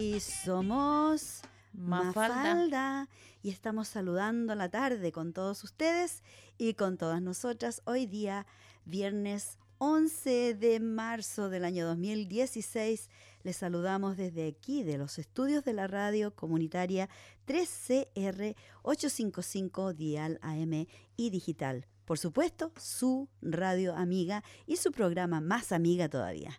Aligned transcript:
y 0.00 0.18
somos 0.20 1.42
Mafalda. 1.74 3.08
Y 3.42 3.50
estamos 3.50 3.88
saludando 3.88 4.54
la 4.54 4.70
tarde 4.70 5.12
con 5.12 5.34
todos 5.34 5.62
ustedes 5.62 6.22
y 6.56 6.74
con 6.74 6.96
todas 6.96 7.20
nosotras. 7.20 7.82
Hoy 7.84 8.06
día, 8.06 8.46
viernes 8.86 9.58
11 9.76 10.54
de 10.54 10.80
marzo 10.80 11.50
del 11.50 11.66
año 11.66 11.86
2016, 11.86 13.10
les 13.42 13.56
saludamos 13.56 14.16
desde 14.16 14.48
aquí, 14.48 14.82
de 14.82 14.96
los 14.96 15.18
estudios 15.18 15.64
de 15.64 15.74
la 15.74 15.86
radio 15.86 16.34
comunitaria 16.34 17.10
3CR 17.46 18.56
855 18.82 19.92
Dial 19.92 20.38
AM 20.40 20.86
y 21.16 21.30
Digital. 21.30 21.86
Por 22.06 22.18
supuesto, 22.18 22.72
su 22.78 23.28
radio 23.42 23.94
amiga 23.94 24.44
y 24.66 24.76
su 24.76 24.92
programa 24.92 25.42
más 25.42 25.72
amiga 25.72 26.08
todavía. 26.08 26.58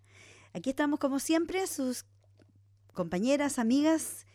Aquí 0.53 0.69
estamos 0.69 0.99
como 0.99 1.19
siempre, 1.19 1.65
sus 1.65 2.05
compañeras, 2.93 3.59
amigas, 3.59 4.25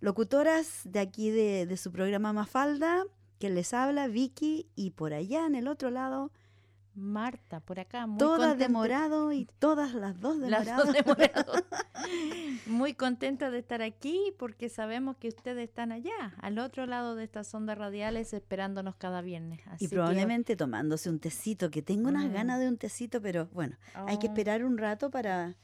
locutoras 0.00 0.82
de 0.84 1.00
aquí 1.00 1.30
de, 1.30 1.76
su 1.76 1.92
programa 1.92 2.32
Mafalda, 2.32 3.04
que 3.38 3.50
les 3.50 3.74
habla 3.74 4.08
Vicky 4.08 4.66
y 4.74 4.90
por 4.90 5.12
allá 5.12 5.46
en 5.46 5.54
el 5.54 5.68
otro 5.68 5.90
lado... 5.90 6.30
Marta, 6.98 7.60
por 7.60 7.78
acá. 7.78 8.06
Muy 8.06 8.16
todas 8.16 8.56
demorado 8.56 9.30
y 9.30 9.46
todas 9.58 9.92
las 9.92 10.18
dos 10.18 10.40
demoradas. 10.40 10.88
muy 12.66 12.94
contenta 12.94 13.50
de 13.50 13.58
estar 13.58 13.82
aquí 13.82 14.32
porque 14.38 14.70
sabemos 14.70 15.18
que 15.18 15.28
ustedes 15.28 15.68
están 15.68 15.92
allá, 15.92 16.34
al 16.40 16.58
otro 16.58 16.86
lado 16.86 17.14
de 17.14 17.24
estas 17.24 17.54
ondas 17.54 17.76
radiales, 17.76 18.32
esperándonos 18.32 18.96
cada 18.96 19.20
viernes. 19.20 19.60
y 19.78 19.88
probablemente 19.88 20.56
tomándose 20.56 21.10
un 21.10 21.18
tecito, 21.18 21.70
que 21.70 21.82
tengo 21.82 22.08
unas 22.08 22.30
mm. 22.30 22.32
ganas 22.32 22.60
de 22.60 22.68
un 22.68 22.78
tecito, 22.78 23.20
pero 23.20 23.46
bueno, 23.52 23.76
hay 24.06 24.18
que 24.18 24.28
oh. 24.28 24.30
esperar 24.30 24.64
un 24.64 24.78
rato 24.78 25.10
para 25.10 25.54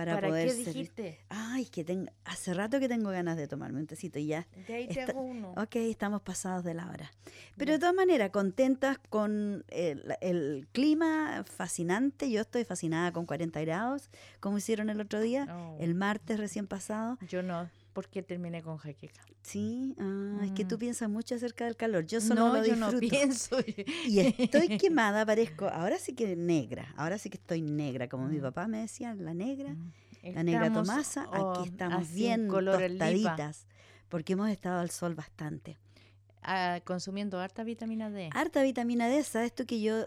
para, 0.00 0.14
¿Para 0.14 0.28
poder 0.28 0.48
qué 0.48 0.54
dijiste? 0.54 1.20
Ay, 1.28 1.66
que 1.66 1.84
tengo, 1.84 2.10
hace 2.24 2.54
rato 2.54 2.80
que 2.80 2.88
tengo 2.88 3.10
ganas 3.10 3.36
de 3.36 3.46
tomarme 3.46 3.80
un 3.80 3.86
tecito 3.86 4.18
y 4.18 4.26
ya. 4.26 4.46
De 4.66 4.74
ahí 4.74 4.88
te 4.88 5.02
hago 5.02 5.20
uno. 5.20 5.52
Ok, 5.58 5.76
estamos 5.76 6.22
pasados 6.22 6.64
de 6.64 6.72
la 6.72 6.88
hora. 6.88 7.10
Pero 7.58 7.72
de 7.72 7.78
todas 7.78 7.94
maneras, 7.94 8.30
contentas 8.30 8.98
con 9.10 9.64
el, 9.68 10.66
clima 10.72 11.44
fascinante. 11.44 12.30
Yo 12.30 12.40
estoy 12.40 12.64
fascinada 12.64 13.12
con 13.12 13.26
40 13.26 13.60
grados, 13.60 14.08
como 14.40 14.56
hicieron 14.56 14.88
el 14.88 15.00
otro 15.02 15.20
día, 15.20 15.46
oh. 15.50 15.76
el 15.80 15.94
martes 15.94 16.38
recién 16.38 16.66
pasado. 16.66 17.18
Yo 17.28 17.42
no 17.42 17.68
porque 17.92 18.22
terminé 18.22 18.62
con 18.62 18.76
jaqueca. 18.76 19.22
Sí, 19.42 19.94
ah, 19.98 20.40
es 20.44 20.52
que 20.52 20.64
tú 20.64 20.76
mm. 20.76 20.78
piensas 20.78 21.08
mucho 21.08 21.34
acerca 21.34 21.64
del 21.64 21.76
calor. 21.76 22.06
Yo 22.06 22.20
solo 22.20 22.48
lo 22.48 22.62
disfruto. 22.62 22.90
Yo 22.90 22.92
no 22.92 22.98
pienso. 22.98 23.56
Y 24.06 24.20
estoy 24.20 24.68
quemada, 24.78 25.24
parezco. 25.26 25.68
Ahora 25.68 25.98
sí 25.98 26.14
que 26.14 26.36
negra. 26.36 26.92
Ahora 26.96 27.18
sí 27.18 27.30
que 27.30 27.38
estoy 27.38 27.62
negra, 27.62 28.08
como 28.08 28.26
mi 28.28 28.38
mm. 28.38 28.42
papá 28.42 28.68
me 28.68 28.78
decía, 28.78 29.14
la 29.14 29.34
negra, 29.34 29.70
mm. 29.70 30.34
la 30.34 30.42
negra 30.42 30.72
Tomasa. 30.72 31.28
aquí 31.32 31.68
estamos 31.68 32.12
bien 32.12 32.48
tostaditas, 32.48 33.66
porque 34.08 34.34
hemos 34.34 34.50
estado 34.50 34.80
al 34.80 34.90
sol 34.90 35.14
bastante. 35.14 35.78
Ah, 36.42 36.80
consumiendo 36.84 37.38
harta 37.38 37.64
vitamina 37.64 38.10
D. 38.10 38.30
Harta 38.32 38.62
vitamina 38.62 39.08
D, 39.08 39.22
sabes 39.24 39.54
tú 39.54 39.66
que 39.66 39.80
yo 39.80 40.06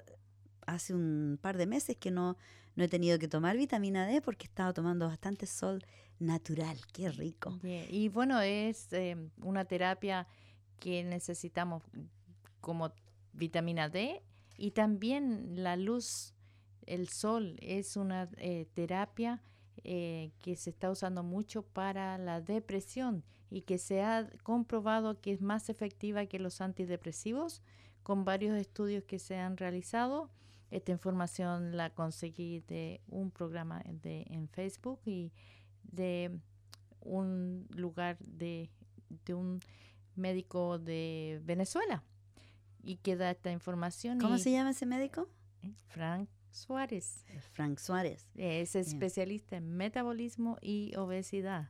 hace 0.68 0.94
un 0.94 1.38
par 1.42 1.58
de 1.58 1.66
meses 1.66 1.98
que 1.98 2.12
no, 2.12 2.38
no 2.76 2.84
he 2.84 2.88
tenido 2.88 3.20
que 3.20 3.28
tomar 3.28 3.58
vitamina 3.58 4.06
D 4.08 4.22
porque 4.22 4.46
he 4.46 4.50
estado 4.50 4.74
tomando 4.74 5.08
bastante 5.08 5.46
sol 5.46 5.84
natural, 6.20 6.78
qué 6.92 7.12
rico. 7.12 7.60
Y 7.64 8.10
bueno, 8.10 8.40
es 8.42 8.92
em, 8.94 9.30
una 9.42 9.66
terapia 9.66 10.28
que 10.80 11.04
necesitamos 11.04 11.84
como 12.62 12.92
vitamina 13.34 13.90
D 13.90 14.22
y 14.58 14.72
también 14.72 15.64
la 15.64 15.76
luz, 15.76 16.34
el 16.86 17.10
sol 17.10 17.58
es 17.62 17.98
una 17.98 18.30
eh, 18.38 18.68
terapia 18.74 19.42
eh, 19.84 20.32
que 20.40 20.56
se 20.56 20.70
está 20.70 20.92
usando 20.92 21.24
mucho 21.24 21.64
para 21.64 22.18
la 22.18 22.42
depresión 22.42 23.24
y 23.50 23.62
que 23.62 23.78
se 23.78 24.02
ha 24.02 24.30
comprobado 24.44 25.20
que 25.20 25.32
es 25.32 25.42
más 25.42 25.70
efectiva 25.70 26.26
que 26.26 26.40
los 26.40 26.62
antidepresivos 26.62 27.62
con 28.02 28.26
varios 28.26 28.58
estudios 28.58 29.04
que 29.04 29.20
se 29.20 29.38
han 29.38 29.58
realizado. 29.58 30.30
Esta 30.74 30.92
información 30.92 31.78
la 31.78 31.92
conseguí 31.92 32.62
de 32.62 33.00
un 33.08 33.30
programa 33.30 33.84
de, 33.86 34.26
en 34.32 34.50
Facebook 34.50 35.02
y 35.06 35.32
de 35.84 36.32
un 37.00 37.68
lugar 37.70 38.18
de, 38.18 38.72
un 39.30 39.60
médico 40.16 40.80
de 40.80 41.40
Venezuela 41.44 42.04
y 42.82 42.96
que 42.96 43.16
da 43.16 43.30
esta 43.30 43.52
información. 43.52 44.20
¿Cómo 44.20 44.40
se 44.40 44.52
llama 44.52 44.72
ese 44.72 44.88
médico? 44.88 45.30
Frank 45.90 46.28
Suárez. 46.50 47.24
Frank 47.52 47.78
Suárez. 47.78 48.28
Es 48.36 48.76
especialista 48.76 49.58
en 49.58 49.78
metabolismo 49.78 50.58
y 50.60 50.96
obesidad. 50.96 51.70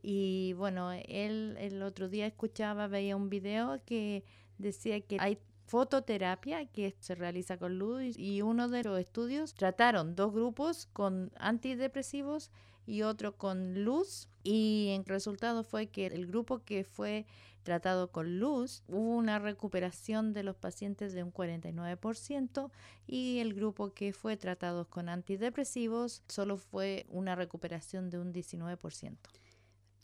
Y 0.00 0.54
bueno, 0.54 0.92
él 0.92 1.56
el 1.58 1.82
otro 1.82 2.08
día 2.08 2.26
escuchaba, 2.26 2.86
veía 2.86 3.16
un 3.16 3.28
video 3.28 3.84
que 3.84 4.24
decía 4.56 4.98
que 5.02 5.18
hay 5.20 5.38
fototerapia 5.70 6.66
que 6.66 6.96
se 6.98 7.14
realiza 7.14 7.56
con 7.56 7.78
luz 7.78 8.18
y 8.18 8.42
uno 8.42 8.68
de 8.68 8.82
los 8.82 8.98
estudios 8.98 9.54
trataron 9.54 10.16
dos 10.16 10.32
grupos 10.32 10.86
con 10.92 11.30
antidepresivos 11.38 12.50
y 12.86 13.02
otro 13.02 13.36
con 13.36 13.84
luz 13.84 14.28
y 14.42 14.88
el 14.96 15.04
resultado 15.04 15.62
fue 15.62 15.86
que 15.86 16.06
el 16.06 16.26
grupo 16.26 16.64
que 16.64 16.82
fue 16.82 17.24
tratado 17.62 18.10
con 18.10 18.40
luz 18.40 18.82
hubo 18.88 19.14
una 19.14 19.38
recuperación 19.38 20.32
de 20.32 20.42
los 20.42 20.56
pacientes 20.56 21.12
de 21.12 21.22
un 21.22 21.32
49% 21.32 22.72
y 23.06 23.38
el 23.38 23.54
grupo 23.54 23.94
que 23.94 24.12
fue 24.12 24.36
tratado 24.36 24.90
con 24.90 25.08
antidepresivos 25.08 26.24
solo 26.26 26.56
fue 26.56 27.06
una 27.08 27.36
recuperación 27.36 28.10
de 28.10 28.18
un 28.18 28.32
19%. 28.32 29.18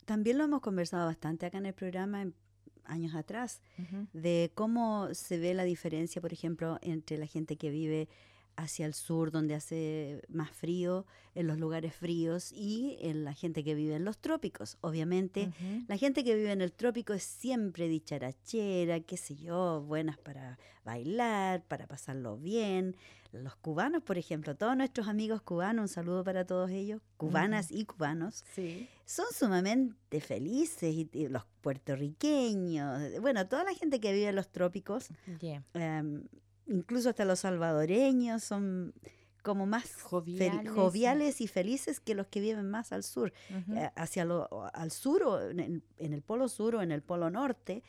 También 0.05 0.37
lo 0.37 0.45
hemos 0.45 0.61
conversado 0.61 1.07
bastante 1.07 1.45
acá 1.45 1.57
en 1.57 1.65
el 1.65 1.73
programa 1.73 2.31
años 2.87 3.15
atrás, 3.15 3.61
de 4.13 4.51
cómo 4.55 5.13
se 5.13 5.37
ve 5.37 5.53
la 5.53 5.63
diferencia, 5.63 6.21
por 6.21 6.33
ejemplo, 6.33 6.79
entre 6.81 7.17
la 7.17 7.27
gente 7.27 7.55
que 7.57 7.69
vive 7.69 8.07
hacia 8.57 8.85
el 8.85 8.93
sur, 8.93 9.31
donde 9.31 9.55
hace 9.55 10.21
más 10.27 10.51
frío, 10.51 11.05
en 11.35 11.47
los 11.47 11.57
lugares 11.57 11.95
fríos, 11.95 12.51
y 12.51 12.97
en 12.99 13.23
la 13.23 13.33
gente 13.33 13.63
que 13.63 13.75
vive 13.75 13.95
en 13.95 14.03
los 14.03 14.17
trópicos. 14.17 14.77
Obviamente, 14.81 15.51
la 15.87 15.97
gente 15.97 16.23
que 16.23 16.35
vive 16.35 16.51
en 16.51 16.61
el 16.61 16.73
trópico 16.73 17.13
es 17.13 17.23
siempre 17.23 17.87
dicharachera, 17.87 18.99
qué 19.01 19.15
sé 19.15 19.35
yo, 19.35 19.81
buenas 19.83 20.17
para 20.17 20.57
bailar, 20.83 21.63
para 21.63 21.87
pasarlo 21.87 22.37
bien. 22.37 22.95
Los 23.31 23.55
cubanos, 23.57 24.01
por 24.03 24.17
ejemplo, 24.17 24.55
todos 24.55 24.75
nuestros 24.75 25.07
amigos 25.07 25.41
cubanos, 25.41 25.83
un 25.83 25.87
saludo 25.87 26.23
para 26.23 26.45
todos 26.45 26.71
ellos, 26.71 27.01
cubanas 27.17 27.71
y 27.71 27.85
cubanos, 27.85 28.43
son 29.05 29.25
sumamente 29.31 30.21
felices, 30.21 30.95
y, 30.95 31.27
los 31.27 31.43
puertorriqueños, 31.61 33.21
bueno, 33.21 33.47
toda 33.47 33.63
la 33.65 33.73
gente 33.73 33.99
que 33.99 34.13
vive 34.13 34.29
en 34.29 34.35
los 34.35 34.49
trópicos. 34.49 35.09
Em, 35.73 36.23
incluso 36.67 37.09
hasta 37.09 37.25
los 37.25 37.39
salvadoreños 37.39 38.43
son 38.43 38.93
como 39.47 39.65
más 39.65 39.95
joviales, 40.03 41.39
y 41.39 41.47
felices 41.47 42.01
que 42.01 42.15
los 42.15 42.27
que 42.27 42.41
viven 42.41 42.69
más 42.69 42.91
al 42.91 43.03
sur. 43.03 43.31
Eh, 43.49 43.89
hacia 43.95 44.25
lo, 44.25 44.49
al 44.73 44.91
sur 44.91 45.23
o 45.23 45.49
en 45.49 45.81
el, 45.97 46.21
polo 46.21 46.49
sur 46.49 46.75
o 46.75 46.81
en 46.81 46.91
el 46.91 47.01
polo 47.01 47.29
norte, 47.29 47.81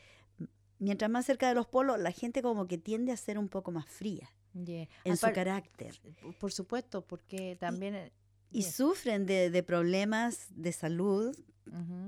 mientras 0.79 1.11
más 1.11 1.27
cerca 1.27 1.49
de 1.49 1.55
los 1.55 1.67
polos, 1.67 1.99
la 1.99 2.13
gente 2.13 2.43
como 2.43 2.69
que 2.69 2.79
tiende 2.79 3.11
a 3.11 3.17
ser 3.17 3.39
un 3.39 3.49
poco 3.49 3.73
más 3.73 3.87
fría 3.87 4.31
en 4.55 5.17
su 5.17 5.33
carácter. 5.33 6.01
Por 6.39 6.53
supuesto, 6.53 7.05
porque 7.05 7.57
también... 7.59 8.13
Y, 8.51 8.63
sufren 8.63 9.27
de, 9.27 9.63
problemas 9.63 10.47
de 10.51 10.71
salud 10.73 11.37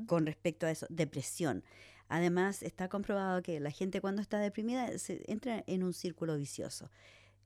con 0.06 0.26
respecto 0.26 0.66
a 0.66 0.70
eso, 0.70 0.86
depresión. 0.88 1.64
Además, 2.10 2.64
está 2.64 2.88
comprobado 2.88 3.40
que 3.40 3.60
la 3.60 3.70
gente 3.70 4.00
cuando 4.00 4.20
está 4.20 4.40
deprimida 4.40 4.98
se 4.98 5.22
entra 5.30 5.62
en 5.68 5.84
un 5.84 5.92
círculo 5.92 6.36
vicioso. 6.36 6.90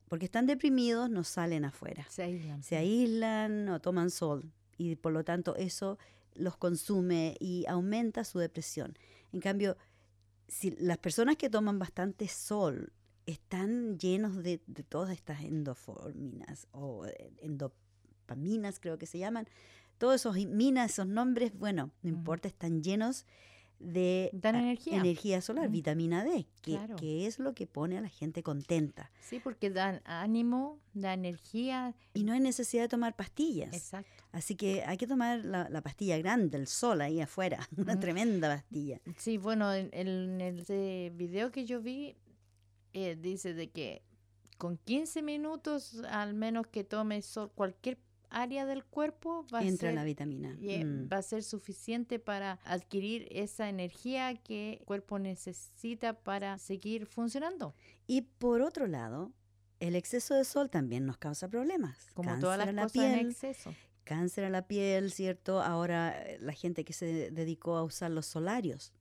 Porque 0.09 0.25
están 0.25 0.47
deprimidos, 0.47 1.07
no 1.07 1.23
salen 1.23 1.65
afuera. 1.65 2.03
Se 2.09 2.23
aíslan. 2.23 2.63
Se 2.63 2.75
aíslan 2.75 3.69
o 3.69 3.79
toman 3.79 4.09
sol. 4.09 4.51
Y 4.75 4.95
por 4.95 5.13
lo 5.13 5.23
tanto 5.23 5.55
eso 5.55 5.99
los 6.33 6.57
consume 6.57 7.37
y 7.39 7.65
aumenta 7.67 8.23
su 8.23 8.39
depresión. 8.39 8.97
En 9.31 9.39
cambio, 9.39 9.77
si 10.47 10.71
las 10.71 10.97
personas 10.97 11.37
que 11.37 11.51
toman 11.51 11.77
bastante 11.77 12.27
sol 12.27 12.91
están 13.27 13.99
llenos 13.99 14.41
de, 14.41 14.57
todas 14.89 15.11
estas 15.11 15.41
endoforminas 15.41 16.67
o 16.71 17.05
eh, 17.05 17.31
endopaminas, 17.37 18.79
creo 18.79 18.97
que 18.97 19.05
se 19.05 19.19
llaman, 19.19 19.47
todos 19.99 20.15
esos 20.15 20.35
minas, 20.47 20.93
esos 20.93 21.05
nombres, 21.05 21.55
bueno, 21.55 21.91
no 22.01 22.09
importa, 22.09 22.47
están 22.47 22.81
llenos 22.81 23.27
de 23.85 24.31
energía. 24.43 25.41
solar, 25.41 25.69
vitamina 25.69 26.23
D, 26.23 26.47
que, 26.61 26.79
que, 26.97 27.27
es 27.27 27.39
lo 27.39 27.53
que 27.53 27.67
pone 27.67 27.97
a 27.97 28.01
la 28.01 28.09
gente 28.09 28.43
contenta. 28.43 29.11
Sí, 29.21 29.39
porque 29.39 29.69
dan 29.69 30.01
ánimo, 30.05 30.79
da 30.93 31.13
energía. 31.13 31.95
Y 32.13 32.23
no 32.23 32.33
hay 32.33 32.39
necesidad 32.39 32.83
de 32.83 32.89
tomar 32.89 33.15
pastillas. 33.15 33.73
Exacto. 33.73 34.23
Así 34.31 34.55
que 34.55 34.83
hay 34.83 34.97
que 34.97 35.07
tomar 35.07 35.45
la, 35.45 35.81
pastilla 35.81 36.17
grande, 36.17 36.57
el 36.57 36.67
sol 36.67 37.01
ahí 37.01 37.21
afuera, 37.21 37.67
una 37.77 37.99
tremenda 37.99 38.49
pastilla. 38.49 38.99
Sí, 39.17 39.37
bueno, 39.37 39.73
en, 39.73 40.41
el 40.41 41.11
video 41.11 41.51
que 41.51 41.65
yo 41.65 41.81
vi, 41.81 42.15
eh, 42.93 43.15
dice 43.15 43.53
de 43.53 43.69
que 43.69 44.03
con 44.57 44.77
15 44.77 45.21
minutos 45.21 46.01
al 46.09 46.33
menos 46.33 46.67
que 46.67 46.83
tome 46.83 47.21
sol, 47.21 47.51
cualquier 47.53 47.97
área 48.35 48.65
del 48.65 48.83
cuerpo 48.83 49.45
va 49.53 49.63
Entra 49.63 49.89
a 49.89 49.91
ser, 49.91 49.95
la 49.95 50.03
vitamina. 50.03 50.55
y, 50.59 50.83
Mm. 50.83 51.09
va 51.11 51.17
a 51.17 51.21
ser 51.21 51.41
suficiente 51.43 52.19
para 52.19 52.59
adquirir 52.65 53.27
esa 53.31 53.69
energía 53.69 54.35
que 54.35 54.73
el 54.79 54.85
cuerpo 54.85 55.17
necesita 55.19 56.13
para 56.13 56.57
seguir 56.57 57.05
funcionando. 57.05 57.73
Y 58.07 58.21
por 58.21 58.61
otro 58.61 58.87
lado, 58.87 59.31
el 59.79 59.95
exceso 59.95 60.35
de 60.35 60.43
sol 60.43 60.69
también 60.69 61.05
nos 61.05 61.17
causa 61.17 61.47
problemas. 61.47 62.09
Como 62.13 62.37
todas 62.39 62.57
las 62.57 62.67
Cáncer 62.67 62.69
a 62.69 62.73
la 62.73 62.83
cosas 62.83 63.03
en 63.03 63.13
piel, 63.17 63.29
exceso. 63.31 63.73
cáncer 64.03 64.43
a 64.45 64.49
la 64.49 64.67
piel, 64.67 65.11
¿cierto? 65.11 65.61
Ahora 65.61 66.13
eh, 66.21 66.37
la 66.41 66.53
gente 66.53 66.83
que 66.83 66.93
se 66.93 67.31
dedicó 67.31 67.77
a 67.77 67.83
usar 67.83 68.11
los 68.11 68.25
solarios. 68.25 68.91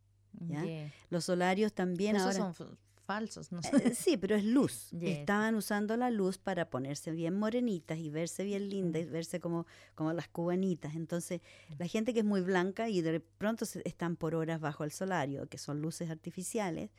¿Ya? 0.49 0.65
Yeah. 0.65 0.93
Los 1.11 1.25
solarios 1.27 1.73
también 1.73 2.17
Esos 2.17 2.37
ahora... 2.39 2.53
son 2.55 2.79
falsos, 3.05 3.53
¿no? 3.53 3.61
Eh, 3.61 3.95
sí, 3.95 4.17
pero 4.17 4.35
es 4.37 4.45
luz. 4.45 4.89
Yes. 4.99 5.19
Estaban 5.21 5.55
usando 5.55 5.97
la 5.97 6.11
luz 6.11 6.39
para 6.39 6.69
ponerse 6.71 7.11
bien 7.11 7.35
morenitas 7.39 7.99
y 7.99 8.11
verse 8.11 8.45
bien 8.45 8.69
lindas 8.69 9.03
y 9.03 9.07
verse 9.07 9.41
como, 9.41 9.67
como 9.95 10.13
las 10.13 10.29
cubanitas. 10.29 10.95
Entonces, 10.95 11.41
la 11.79 11.87
gente 11.87 12.13
que 12.13 12.21
es 12.21 12.25
muy 12.25 12.41
blanca 12.41 12.89
y 12.89 13.01
de 13.03 13.21
pronto 13.21 13.65
se- 13.67 13.83
están 13.85 14.17
por 14.17 14.35
horas 14.35 14.61
bajo 14.61 14.85
el 14.85 14.91
solario, 14.93 15.47
que 15.49 15.59
son 15.59 15.81
luces 15.83 16.11
artificiales, 16.11 16.91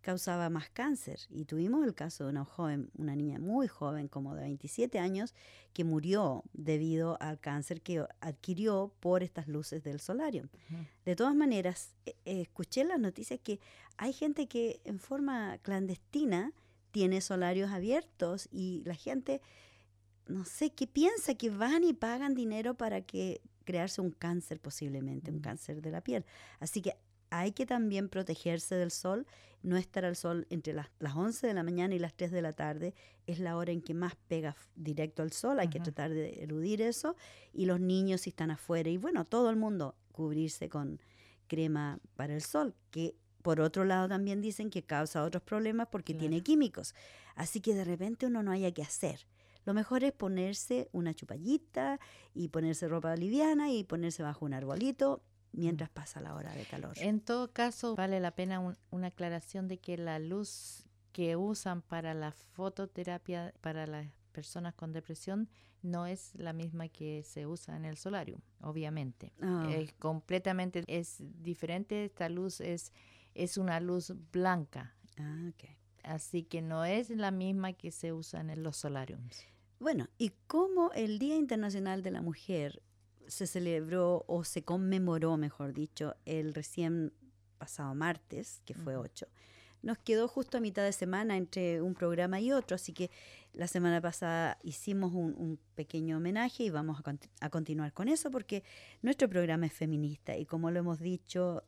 causaba 0.00 0.48
más 0.50 0.70
cáncer. 0.70 1.20
Y 1.28 1.44
tuvimos 1.44 1.84
el 1.84 1.94
caso 1.94 2.24
de 2.24 2.30
una 2.30 2.44
joven, 2.44 2.90
una 2.96 3.14
niña 3.16 3.38
muy 3.38 3.68
joven, 3.68 4.08
como 4.08 4.34
de 4.34 4.42
27 4.42 4.98
años, 4.98 5.34
que 5.72 5.84
murió 5.84 6.44
debido 6.52 7.16
al 7.20 7.38
cáncer 7.40 7.82
que 7.82 8.04
adquirió 8.20 8.92
por 9.00 9.22
estas 9.22 9.48
luces 9.48 9.82
del 9.82 10.00
solario. 10.00 10.48
Ujú. 10.70 10.82
De 11.04 11.16
todas 11.16 11.34
maneras, 11.34 11.94
eh, 12.06 12.14
eh, 12.24 12.40
escuché 12.42 12.82
en 12.82 12.88
las 12.88 13.00
noticias 13.00 13.40
que 13.42 13.60
hay 13.96 14.12
gente 14.12 14.46
que 14.46 14.80
en 14.84 14.98
forma 14.98 15.58
clandestina 15.62 16.52
tiene 16.90 17.20
solarios 17.20 17.70
abiertos 17.70 18.48
y 18.50 18.82
la 18.86 18.94
gente, 18.94 19.40
no 20.26 20.44
sé, 20.44 20.70
qué 20.70 20.86
piensa 20.86 21.34
que 21.34 21.50
van 21.50 21.84
y 21.84 21.92
pagan 21.92 22.34
dinero 22.34 22.74
para 22.74 23.02
que 23.02 23.40
crearse 23.64 24.00
un 24.00 24.10
cáncer 24.10 24.60
posiblemente, 24.60 25.30
un 25.30 25.38
Mm. 25.38 25.42
cáncer 25.42 25.82
de 25.82 25.90
la 25.90 26.00
piel. 26.00 26.24
Así 26.60 26.80
que 26.80 26.96
hay 27.30 27.52
que 27.52 27.66
también 27.66 28.08
protegerse 28.08 28.74
del 28.76 28.90
sol, 28.90 29.26
no 29.62 29.76
estar 29.76 30.04
al 30.04 30.16
sol 30.16 30.46
entre 30.50 30.72
las, 30.72 30.88
las 30.98 31.14
11 31.16 31.46
de 31.46 31.54
la 31.54 31.62
mañana 31.62 31.94
y 31.94 31.98
las 31.98 32.14
3 32.14 32.30
de 32.30 32.42
la 32.42 32.52
tarde, 32.52 32.94
es 33.26 33.38
la 33.38 33.56
hora 33.56 33.72
en 33.72 33.82
que 33.82 33.94
más 33.94 34.14
pega 34.28 34.56
directo 34.74 35.22
al 35.22 35.32
sol, 35.32 35.60
hay 35.60 35.68
que 35.68 35.80
tratar 35.80 36.12
de 36.12 36.42
eludir 36.42 36.82
eso, 36.82 37.16
y 37.52 37.66
los 37.66 37.80
niños 37.80 38.22
si 38.22 38.30
están 38.30 38.50
afuera, 38.50 38.88
y 38.88 38.96
bueno, 38.96 39.24
todo 39.24 39.50
el 39.50 39.56
mundo 39.56 39.94
cubrirse 40.12 40.68
con 40.68 41.00
crema 41.46 41.98
para 42.14 42.34
el 42.34 42.42
sol, 42.42 42.74
que 42.90 43.14
por 43.42 43.60
otro 43.60 43.84
lado 43.84 44.08
también 44.08 44.40
dicen 44.40 44.70
que 44.70 44.82
causa 44.82 45.22
otros 45.24 45.42
problemas 45.42 45.88
porque 45.90 46.14
tiene 46.14 46.42
químicos, 46.42 46.94
así 47.34 47.60
que 47.60 47.74
de 47.74 47.84
repente 47.84 48.26
uno 48.26 48.42
no 48.42 48.50
haya 48.50 48.72
que 48.72 48.82
hacer. 48.82 49.26
Lo 49.64 49.74
mejor 49.74 50.02
es 50.02 50.12
ponerse 50.12 50.88
una 50.92 51.12
chupallita 51.14 52.00
y 52.32 52.48
ponerse 52.48 52.88
ropa 52.88 53.14
liviana 53.16 53.70
y 53.70 53.84
ponerse 53.84 54.22
bajo 54.22 54.46
un 54.46 54.54
arbolito 54.54 55.22
mientras 55.52 55.90
pasa 55.90 56.20
la 56.20 56.34
hora 56.34 56.52
de 56.54 56.64
calor. 56.64 56.92
En 56.96 57.20
todo 57.20 57.52
caso, 57.52 57.94
vale 57.96 58.20
la 58.20 58.32
pena 58.32 58.60
un- 58.60 58.76
una 58.90 59.08
aclaración 59.08 59.68
de 59.68 59.78
que 59.78 59.96
la 59.96 60.18
luz 60.18 60.84
que 61.12 61.36
usan 61.36 61.82
para 61.82 62.14
la 62.14 62.32
fototerapia 62.32 63.52
para 63.60 63.86
las 63.86 64.06
personas 64.32 64.74
con 64.74 64.92
depresión 64.92 65.48
no 65.82 66.06
es 66.06 66.34
la 66.34 66.52
misma 66.52 66.88
que 66.88 67.22
se 67.24 67.46
usa 67.46 67.76
en 67.76 67.84
el 67.84 67.96
solarium, 67.96 68.40
obviamente. 68.60 69.32
Ah, 69.40 69.66
Es 69.70 69.92
completamente 69.94 70.84
es 70.86 71.16
diferente. 71.42 72.04
Esta 72.04 72.28
luz 72.28 72.60
es, 72.60 72.92
es 73.34 73.56
una 73.58 73.80
luz 73.80 74.12
blanca, 74.32 74.94
ah, 75.18 75.50
ok. 75.50 75.68
así 76.04 76.42
que 76.44 76.62
no 76.62 76.84
es 76.84 77.10
la 77.10 77.30
misma 77.30 77.72
que 77.72 77.90
se 77.90 78.12
usa 78.12 78.40
en 78.40 78.62
los 78.62 78.76
solariums. 78.76 79.44
Bueno, 79.80 80.08
y 80.18 80.30
como 80.48 80.90
el 80.92 81.18
Día 81.20 81.36
Internacional 81.36 82.02
de 82.02 82.10
la 82.10 82.22
Mujer 82.22 82.82
se 83.28 83.46
celebró 83.46 84.24
o 84.26 84.42
se 84.44 84.62
conmemoró, 84.64 85.36
mejor 85.36 85.72
dicho, 85.72 86.16
el 86.24 86.54
recién 86.54 87.12
pasado 87.58 87.94
martes, 87.94 88.60
que 88.64 88.74
fue 88.74 88.96
Ujú. 88.96 89.04
8, 89.04 89.26
nos 89.82 89.98
quedó 89.98 90.26
justo 90.26 90.58
a 90.58 90.60
mitad 90.60 90.82
de 90.82 90.92
semana 90.92 91.36
entre 91.36 91.80
un 91.82 91.94
programa 91.94 92.40
y 92.40 92.50
otro, 92.50 92.74
así 92.74 92.92
que 92.92 93.10
la 93.52 93.68
semana 93.68 94.00
pasada 94.00 94.58
hicimos 94.62 95.12
un, 95.12 95.34
un 95.36 95.58
pequeño 95.76 96.16
homenaje 96.16 96.64
y 96.64 96.70
vamos 96.70 96.98
a, 96.98 97.02
conti- 97.04 97.30
a 97.40 97.48
continuar 97.50 97.92
con 97.92 98.08
eso 98.08 98.30
porque 98.30 98.64
nuestro 99.02 99.28
programa 99.28 99.66
es 99.66 99.72
feminista 99.72 100.36
y 100.36 100.46
como 100.46 100.70
lo 100.72 100.80
hemos 100.80 100.98
dicho 100.98 101.62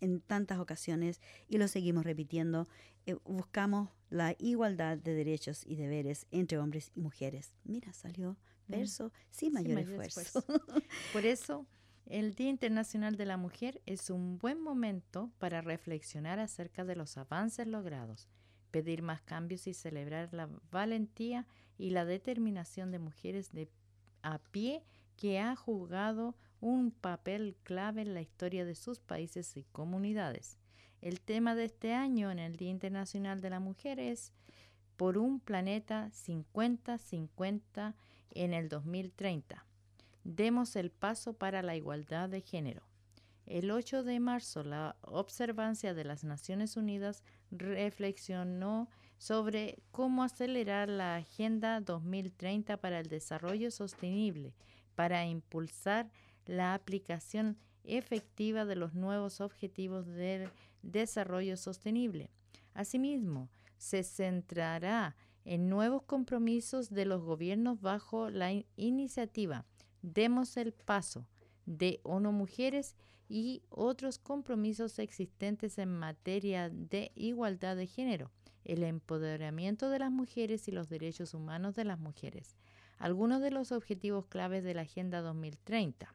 en 0.00 0.20
tantas 0.20 0.58
ocasiones 0.58 1.22
y 1.48 1.56
lo 1.56 1.68
seguimos 1.68 2.04
repitiendo, 2.04 2.66
eh, 3.06 3.16
buscamos 3.24 3.88
la 4.10 4.34
igualdad 4.38 4.98
de 4.98 5.14
derechos 5.14 5.64
y 5.64 5.76
deberes 5.76 6.26
entre 6.30 6.58
hombres 6.58 6.90
y 6.94 7.00
mujeres. 7.00 7.54
Mira, 7.64 7.92
salió. 7.94 8.36
Verso 8.68 9.12
sin 9.30 9.52
mayor, 9.52 9.74
mayor 9.74 10.04
esfuerzo. 10.04 10.44
Por 11.12 11.24
eso, 11.24 11.66
el 12.06 12.34
Día 12.34 12.50
Internacional 12.50 13.16
de 13.16 13.26
la 13.26 13.36
Mujer 13.36 13.82
es 13.86 14.10
un 14.10 14.38
buen 14.38 14.60
momento 14.60 15.32
para 15.38 15.60
reflexionar 15.60 16.38
acerca 16.38 16.84
de 16.84 16.96
los 16.96 17.16
avances 17.16 17.66
logrados, 17.66 18.28
pedir 18.70 19.02
más 19.02 19.22
cambios 19.22 19.66
y 19.66 19.74
celebrar 19.74 20.32
la 20.32 20.48
valentía 20.70 21.46
y 21.78 21.90
la 21.90 22.04
determinación 22.04 22.90
de 22.90 22.98
mujeres 22.98 23.52
de 23.52 23.68
a 24.22 24.38
pie 24.38 24.84
que 25.16 25.38
ha 25.38 25.56
jugado 25.56 26.36
un 26.60 26.90
papel 26.90 27.56
clave 27.62 28.02
en 28.02 28.14
la 28.14 28.22
historia 28.22 28.64
de 28.64 28.74
sus 28.74 29.00
países 29.00 29.56
y 29.56 29.64
comunidades. 29.64 30.58
El 31.00 31.20
tema 31.20 31.54
de 31.54 31.64
este 31.64 31.92
año 31.92 32.30
en 32.30 32.38
el 32.38 32.56
Día 32.56 32.70
Internacional 32.70 33.40
de 33.40 33.50
la 33.50 33.60
Mujer 33.60 34.00
es 34.00 34.32
por 34.96 35.18
un 35.18 35.40
planeta 35.40 36.10
50-50 36.10 37.94
en 38.30 38.52
el 38.54 38.68
2030. 38.68 39.64
Demos 40.24 40.76
el 40.76 40.90
paso 40.90 41.34
para 41.34 41.62
la 41.62 41.76
igualdad 41.76 42.28
de 42.28 42.40
género. 42.40 42.82
El 43.46 43.70
8 43.70 44.02
de 44.02 44.18
marzo, 44.18 44.64
la 44.64 44.96
observancia 45.02 45.94
de 45.94 46.04
las 46.04 46.24
Naciones 46.24 46.76
Unidas 46.76 47.22
reflexionó 47.52 48.88
sobre 49.18 49.78
cómo 49.92 50.24
acelerar 50.24 50.88
la 50.88 51.14
Agenda 51.14 51.80
2030 51.80 52.76
para 52.78 52.98
el 52.98 53.06
Desarrollo 53.06 53.70
Sostenible, 53.70 54.52
para 54.96 55.24
impulsar 55.26 56.10
la 56.44 56.74
aplicación 56.74 57.56
efectiva 57.84 58.64
de 58.64 58.76
los 58.76 58.94
nuevos 58.94 59.40
objetivos 59.40 60.06
del 60.06 60.50
desarrollo 60.82 61.56
sostenible. 61.56 62.30
Asimismo, 62.74 63.48
se 63.78 64.02
centrará 64.02 65.14
en 65.46 65.68
nuevos 65.70 66.02
compromisos 66.02 66.90
de 66.90 67.06
los 67.06 67.22
gobiernos 67.22 67.80
bajo 67.80 68.28
la 68.30 68.52
in- 68.52 68.66
iniciativa 68.76 69.64
Demos 70.02 70.56
el 70.56 70.72
Paso 70.72 71.26
de 71.64 72.00
ONU 72.04 72.30
Mujeres 72.32 72.94
y 73.28 73.62
otros 73.70 74.18
compromisos 74.18 74.98
existentes 75.00 75.78
en 75.78 75.88
materia 75.88 76.68
de 76.70 77.10
igualdad 77.16 77.74
de 77.76 77.86
género, 77.88 78.30
el 78.64 78.84
empoderamiento 78.84 79.90
de 79.90 79.98
las 79.98 80.12
mujeres 80.12 80.68
y 80.68 80.70
los 80.72 80.88
derechos 80.88 81.34
humanos 81.34 81.74
de 81.74 81.84
las 81.84 81.98
mujeres. 81.98 82.56
Algunos 82.98 83.40
de 83.40 83.50
los 83.50 83.72
objetivos 83.72 84.26
claves 84.26 84.62
de 84.62 84.74
la 84.74 84.82
Agenda 84.82 85.22
2030. 85.22 86.14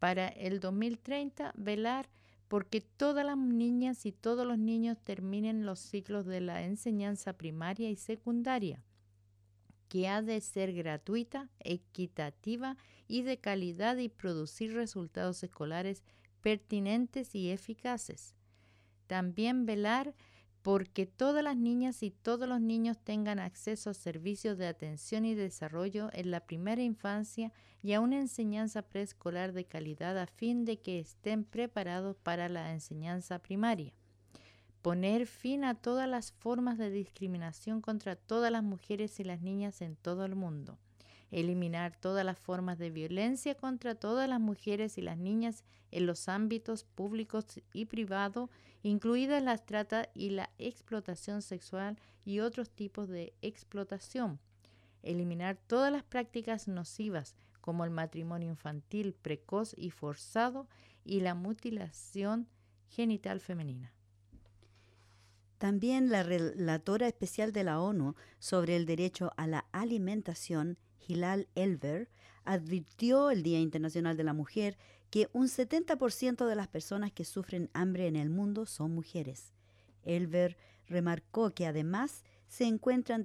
Para 0.00 0.28
el 0.28 0.58
2030, 0.60 1.52
velar 1.56 2.08
porque 2.48 2.80
todas 2.80 3.24
las 3.24 3.36
niñas 3.36 4.06
y 4.06 4.12
todos 4.12 4.46
los 4.46 4.58
niños 4.58 4.98
terminen 5.02 5.66
los 5.66 5.80
ciclos 5.80 6.26
de 6.26 6.40
la 6.40 6.62
enseñanza 6.62 7.32
primaria 7.32 7.90
y 7.90 7.96
secundaria, 7.96 8.84
que 9.88 10.08
ha 10.08 10.22
de 10.22 10.40
ser 10.40 10.72
gratuita, 10.72 11.48
equitativa 11.60 12.76
y 13.08 13.22
de 13.22 13.38
calidad 13.38 13.96
y 13.96 14.08
producir 14.08 14.74
resultados 14.74 15.42
escolares 15.42 16.02
pertinentes 16.40 17.34
y 17.34 17.50
eficaces. 17.50 18.34
También 19.06 19.66
velar 19.66 20.14
porque 20.66 21.06
todas 21.06 21.44
las 21.44 21.56
niñas 21.56 22.02
y 22.02 22.10
todos 22.10 22.48
los 22.48 22.60
niños 22.60 22.98
tengan 22.98 23.38
acceso 23.38 23.90
a 23.90 23.94
servicios 23.94 24.58
de 24.58 24.66
atención 24.66 25.24
y 25.24 25.32
desarrollo 25.36 26.10
en 26.12 26.32
la 26.32 26.40
primera 26.40 26.82
infancia 26.82 27.52
y 27.84 27.92
a 27.92 28.00
una 28.00 28.18
enseñanza 28.18 28.82
preescolar 28.82 29.52
de 29.52 29.64
calidad 29.64 30.18
a 30.18 30.26
fin 30.26 30.64
de 30.64 30.80
que 30.80 30.98
estén 30.98 31.44
preparados 31.44 32.16
para 32.16 32.48
la 32.48 32.72
enseñanza 32.72 33.38
primaria. 33.38 33.92
Poner 34.82 35.28
fin 35.28 35.62
a 35.62 35.76
todas 35.76 36.08
las 36.08 36.32
formas 36.32 36.78
de 36.78 36.90
discriminación 36.90 37.80
contra 37.80 38.16
todas 38.16 38.50
las 38.50 38.64
mujeres 38.64 39.20
y 39.20 39.22
las 39.22 39.42
niñas 39.42 39.80
en 39.82 39.94
todo 39.94 40.24
el 40.24 40.34
mundo. 40.34 40.80
Eliminar 41.30 41.94
todas 41.94 42.24
las 42.24 42.40
formas 42.40 42.76
de 42.76 42.90
violencia 42.90 43.54
contra 43.54 43.94
todas 43.94 44.28
las 44.28 44.40
mujeres 44.40 44.98
y 44.98 45.02
las 45.02 45.16
niñas 45.16 45.62
en 45.92 46.06
los 46.06 46.28
ámbitos 46.28 46.82
públicos 46.82 47.44
y 47.72 47.84
privados, 47.84 48.50
incluidas 48.88 49.42
la 49.42 49.58
trata 49.58 50.08
y 50.14 50.30
la 50.30 50.50
explotación 50.58 51.42
sexual 51.42 51.98
y 52.24 52.40
otros 52.40 52.70
tipos 52.70 53.08
de 53.08 53.34
explotación. 53.42 54.38
Eliminar 55.02 55.56
todas 55.66 55.92
las 55.92 56.04
prácticas 56.04 56.68
nocivas 56.68 57.34
como 57.60 57.84
el 57.84 57.90
matrimonio 57.90 58.48
infantil 58.48 59.14
precoz 59.14 59.74
y 59.76 59.90
forzado 59.90 60.68
y 61.04 61.20
la 61.20 61.34
mutilación 61.34 62.48
genital 62.88 63.40
femenina. 63.40 63.92
También 65.58 66.10
la 66.10 66.22
relatora 66.22 67.08
especial 67.08 67.52
de 67.52 67.64
la 67.64 67.80
ONU 67.80 68.14
sobre 68.38 68.76
el 68.76 68.86
derecho 68.86 69.32
a 69.36 69.46
la 69.46 69.66
alimentación 69.72 70.78
Hilal 71.08 71.48
Elver, 71.54 72.08
advirtió 72.44 73.30
el 73.30 73.42
Día 73.42 73.58
Internacional 73.58 74.16
de 74.16 74.24
la 74.24 74.32
Mujer 74.32 74.78
que 75.16 75.30
un 75.32 75.48
70% 75.48 76.44
de 76.44 76.54
las 76.54 76.68
personas 76.68 77.10
que 77.10 77.24
sufren 77.24 77.70
hambre 77.72 78.06
en 78.06 78.16
el 78.16 78.28
mundo 78.28 78.66
son 78.66 78.94
mujeres. 78.94 79.54
Elver 80.02 80.58
remarcó 80.88 81.54
que 81.54 81.66
además 81.66 82.22
se 82.48 82.64
encuentran 82.64 83.22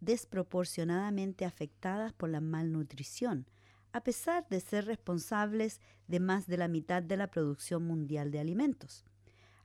desproporcionadamente 0.00 1.44
afectadas 1.44 2.12
por 2.12 2.28
la 2.28 2.40
malnutrición, 2.40 3.46
a 3.92 4.02
pesar 4.02 4.48
de 4.48 4.58
ser 4.58 4.86
responsables 4.86 5.80
de 6.08 6.18
más 6.18 6.48
de 6.48 6.56
la 6.56 6.66
mitad 6.66 7.04
de 7.04 7.16
la 7.16 7.28
producción 7.28 7.84
mundial 7.84 8.32
de 8.32 8.40
alimentos. 8.40 9.04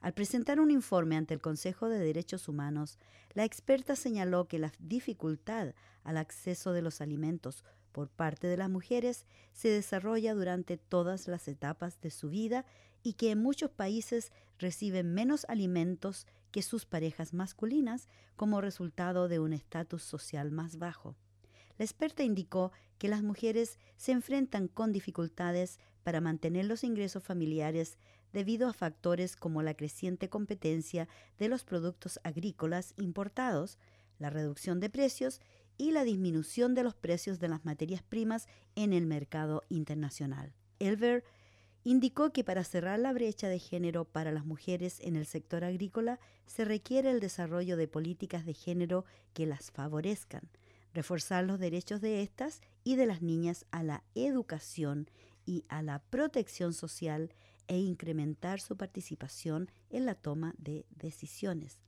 Al 0.00 0.14
presentar 0.14 0.60
un 0.60 0.70
informe 0.70 1.16
ante 1.16 1.34
el 1.34 1.40
Consejo 1.40 1.88
de 1.88 1.98
Derechos 1.98 2.46
Humanos, 2.46 3.00
la 3.32 3.44
experta 3.44 3.96
señaló 3.96 4.46
que 4.46 4.60
la 4.60 4.70
dificultad 4.78 5.74
al 6.04 6.18
acceso 6.18 6.72
de 6.72 6.82
los 6.82 7.00
alimentos 7.00 7.64
por 7.94 8.08
parte 8.08 8.48
de 8.48 8.56
las 8.56 8.68
mujeres 8.68 9.24
se 9.52 9.68
desarrolla 9.68 10.34
durante 10.34 10.76
todas 10.76 11.28
las 11.28 11.46
etapas 11.46 12.00
de 12.00 12.10
su 12.10 12.28
vida 12.28 12.66
y 13.04 13.12
que 13.12 13.30
en 13.30 13.40
muchos 13.40 13.70
países 13.70 14.32
reciben 14.58 15.14
menos 15.14 15.46
alimentos 15.48 16.26
que 16.50 16.62
sus 16.62 16.86
parejas 16.86 17.32
masculinas 17.32 18.08
como 18.34 18.60
resultado 18.60 19.28
de 19.28 19.38
un 19.38 19.52
estatus 19.52 20.02
social 20.02 20.50
más 20.50 20.76
bajo. 20.78 21.14
La 21.78 21.84
experta 21.84 22.24
indicó 22.24 22.72
que 22.98 23.06
las 23.06 23.22
mujeres 23.22 23.78
se 23.96 24.10
enfrentan 24.10 24.66
con 24.66 24.92
dificultades 24.92 25.78
para 26.02 26.20
mantener 26.20 26.64
los 26.64 26.82
ingresos 26.82 27.22
familiares 27.22 27.96
debido 28.32 28.68
a 28.68 28.72
factores 28.72 29.36
como 29.36 29.62
la 29.62 29.74
creciente 29.74 30.28
competencia 30.28 31.08
de 31.38 31.48
los 31.48 31.62
productos 31.62 32.18
agrícolas 32.24 32.92
importados, 32.96 33.78
la 34.18 34.30
reducción 34.30 34.80
de 34.80 34.90
precios 34.90 35.40
y 35.76 35.90
la 35.90 36.04
disminución 36.04 36.74
de 36.74 36.84
los 36.84 36.94
precios 36.94 37.38
de 37.38 37.48
las 37.48 37.64
materias 37.64 38.02
primas 38.02 38.46
en 38.76 38.92
el 38.92 39.06
mercado 39.06 39.62
internacional. 39.68 40.52
Elver 40.78 41.24
indicó 41.84 42.32
que 42.32 42.44
para 42.44 42.64
cerrar 42.64 42.98
la 42.98 43.12
brecha 43.12 43.48
de 43.48 43.58
género 43.58 44.04
para 44.04 44.32
las 44.32 44.46
mujeres 44.46 45.00
en 45.00 45.16
el 45.16 45.26
sector 45.26 45.64
agrícola 45.64 46.18
se 46.46 46.64
requiere 46.64 47.10
el 47.10 47.20
desarrollo 47.20 47.76
de 47.76 47.88
políticas 47.88 48.46
de 48.46 48.54
género 48.54 49.04
que 49.34 49.46
las 49.46 49.70
favorezcan, 49.70 50.48
reforzar 50.94 51.44
los 51.44 51.58
derechos 51.58 52.00
de 52.00 52.22
estas 52.22 52.62
y 52.84 52.96
de 52.96 53.06
las 53.06 53.20
niñas 53.20 53.66
a 53.70 53.82
la 53.82 54.02
educación 54.14 55.10
y 55.44 55.64
a 55.68 55.82
la 55.82 55.98
protección 55.98 56.72
social 56.72 57.34
e 57.66 57.78
incrementar 57.78 58.60
su 58.60 58.76
participación 58.76 59.70
en 59.90 60.06
la 60.06 60.14
toma 60.14 60.54
de 60.58 60.86
decisiones. 60.90 61.78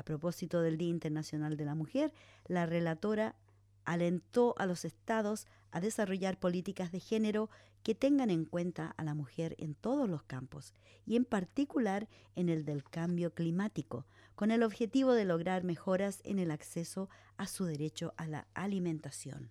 A 0.00 0.02
propósito 0.02 0.62
del 0.62 0.78
Día 0.78 0.88
Internacional 0.88 1.58
de 1.58 1.66
la 1.66 1.74
Mujer, 1.74 2.14
la 2.46 2.64
relatora 2.64 3.36
alentó 3.84 4.54
a 4.56 4.64
los 4.64 4.86
estados 4.86 5.46
a 5.72 5.82
desarrollar 5.82 6.40
políticas 6.40 6.90
de 6.90 7.00
género 7.00 7.50
que 7.82 7.94
tengan 7.94 8.30
en 8.30 8.46
cuenta 8.46 8.94
a 8.96 9.04
la 9.04 9.12
mujer 9.12 9.56
en 9.58 9.74
todos 9.74 10.08
los 10.08 10.22
campos 10.22 10.72
y 11.04 11.16
en 11.16 11.26
particular 11.26 12.08
en 12.34 12.48
el 12.48 12.64
del 12.64 12.82
cambio 12.82 13.34
climático, 13.34 14.06
con 14.36 14.50
el 14.50 14.62
objetivo 14.62 15.12
de 15.12 15.26
lograr 15.26 15.64
mejoras 15.64 16.22
en 16.24 16.38
el 16.38 16.50
acceso 16.50 17.10
a 17.36 17.46
su 17.46 17.66
derecho 17.66 18.14
a 18.16 18.26
la 18.26 18.46
alimentación. 18.54 19.50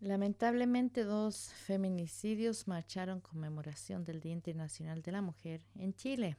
Lamentablemente 0.00 1.04
dos 1.04 1.52
feminicidios 1.54 2.66
marcharon 2.66 3.20
conmemoración 3.20 4.02
del 4.02 4.18
Día 4.18 4.32
Internacional 4.32 5.02
de 5.02 5.12
la 5.12 5.22
Mujer 5.22 5.62
en 5.76 5.94
Chile. 5.94 6.36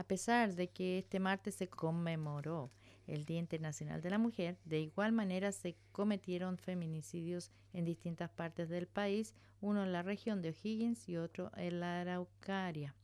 A 0.00 0.04
pesar 0.04 0.54
de 0.54 0.70
que 0.70 0.96
este 0.96 1.20
martes 1.20 1.56
se 1.56 1.68
conmemoró 1.68 2.70
el 3.06 3.26
Día 3.26 3.38
Internacional 3.38 4.00
de 4.00 4.08
la 4.08 4.16
Mujer, 4.16 4.56
de 4.64 4.80
igual 4.80 5.12
manera 5.12 5.52
se 5.52 5.76
cometieron 5.92 6.56
feminicidios 6.56 7.50
en 7.74 7.84
distintas 7.84 8.30
partes 8.30 8.70
del 8.70 8.86
país, 8.86 9.34
uno 9.60 9.84
en 9.84 9.92
la 9.92 10.02
región 10.02 10.40
de 10.40 10.48
O'Higgins 10.48 11.06
y 11.10 11.18
otro 11.18 11.52
en 11.54 11.80
la 11.80 12.00
Araucaria. 12.00 12.94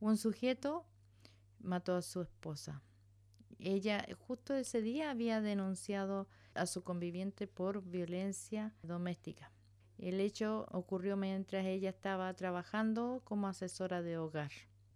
Un 0.00 0.16
sujeto 0.16 0.86
mató 1.58 1.94
a 1.94 2.00
su 2.00 2.22
esposa. 2.22 2.80
Ella 3.58 4.06
justo 4.26 4.54
ese 4.54 4.80
día 4.80 5.10
había 5.10 5.42
denunciado 5.42 6.26
a 6.54 6.64
su 6.64 6.82
conviviente 6.84 7.46
por 7.46 7.82
violencia 7.82 8.74
doméstica. 8.82 9.52
El 9.98 10.20
hecho 10.20 10.68
ocurrió 10.72 11.18
mientras 11.18 11.66
ella 11.66 11.90
estaba 11.90 12.32
trabajando 12.32 13.20
como 13.24 13.46
asesora 13.46 14.00
de 14.00 14.16
hogar. 14.16 14.52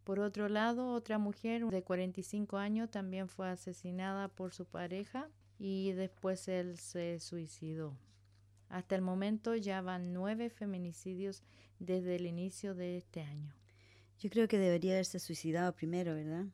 Por 0.09 0.21
otro 0.21 0.49
lado, 0.49 0.95
otra 0.95 1.19
mujer 1.19 1.67
de 1.67 1.83
45 1.83 2.57
años 2.57 2.91
también 2.91 3.29
fue 3.29 3.47
asesinada 3.51 4.29
por 4.29 4.55
su 4.55 4.65
pareja 4.65 5.29
y 5.59 5.93
después 5.93 6.49
él 6.49 6.79
se 6.79 7.21
suicidó. 7.21 7.95
Hasta 8.71 8.95
el 8.95 9.03
momento 9.03 9.55
ya 9.55 9.83
van 9.83 10.15
nueve 10.15 10.49
feminicidios 10.49 11.43
desde 11.79 12.17
el 12.17 12.25
inicio 12.25 12.75
de 12.75 12.97
este 12.97 13.21
año. 13.21 13.53
Yo 14.19 14.31
creo 14.31 14.49
que 14.49 14.57
debería 14.57 14.93
haberse 14.93 15.19
suicidado 15.19 15.75
primero, 15.75 16.15
¿verdad? 16.15 16.47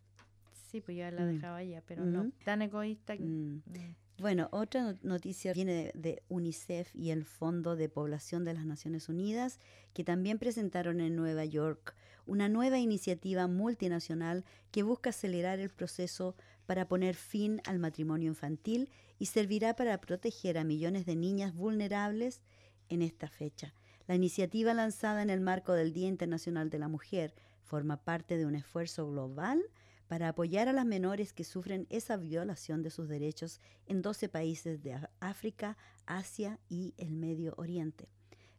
Sí, 0.72 0.80
pues 0.80 0.96
yo 0.96 1.08
la 1.12 1.22
mm. 1.22 1.34
dejaba 1.34 1.62
ya, 1.62 1.80
pero 1.86 2.04
no. 2.04 2.32
Tan 2.44 2.60
egoísta. 2.60 3.14
Mm. 3.14 3.62
Mm. 3.66 3.94
Bueno, 4.18 4.48
otra 4.50 4.96
noticia 5.02 5.52
viene 5.52 5.92
de, 5.94 6.24
UNICEF 6.28 6.92
y 6.92 7.10
el 7.10 7.24
Fondo 7.24 7.76
de 7.76 7.88
Población 7.88 8.44
de 8.44 8.54
las 8.54 8.66
Naciones 8.66 9.08
Unidas, 9.08 9.60
que 9.92 10.02
también 10.02 10.40
presentaron 10.40 11.00
en 11.00 11.14
Nueva 11.14 11.44
York 11.44 11.94
una 12.26 12.48
nueva 12.48 12.78
iniciativa 12.78 13.46
multinacional 13.46 14.44
que 14.70 14.82
busca 14.82 15.10
acelerar 15.10 15.60
el 15.60 15.70
proceso 15.70 16.34
para 16.66 16.88
poner 16.88 17.14
fin 17.14 17.60
al 17.66 17.78
matrimonio 17.78 18.28
infantil 18.28 18.90
y 19.18 19.26
servirá 19.26 19.76
para 19.76 20.00
proteger 20.00 20.58
a 20.58 20.64
millones 20.64 21.06
de 21.06 21.16
niñas 21.16 21.54
vulnerables 21.54 22.40
en 22.88 23.02
esta 23.02 23.28
fecha. 23.28 23.74
La 24.06 24.14
iniciativa 24.14 24.74
lanzada 24.74 25.22
en 25.22 25.30
el 25.30 25.40
marco 25.40 25.72
del 25.72 25.92
Día 25.92 26.08
Internacional 26.08 26.70
de 26.70 26.78
la 26.78 26.88
Mujer 26.88 27.34
forma 27.62 27.96
parte 27.96 28.36
de 28.36 28.46
un 28.46 28.54
esfuerzo 28.54 29.08
global 29.10 29.62
para 30.06 30.28
apoyar 30.28 30.68
a 30.68 30.72
las 30.72 30.84
menores 30.84 31.32
que 31.32 31.44
sufren 31.44 31.86
esa 31.88 32.16
violación 32.16 32.82
de 32.82 32.90
sus 32.90 33.08
derechos 33.08 33.60
en 33.86 34.02
12 34.02 34.28
países 34.28 34.82
de 34.82 34.98
África, 35.20 35.78
Asia 36.06 36.60
y 36.68 36.94
el 36.98 37.16
Medio 37.16 37.54
Oriente. 37.56 38.13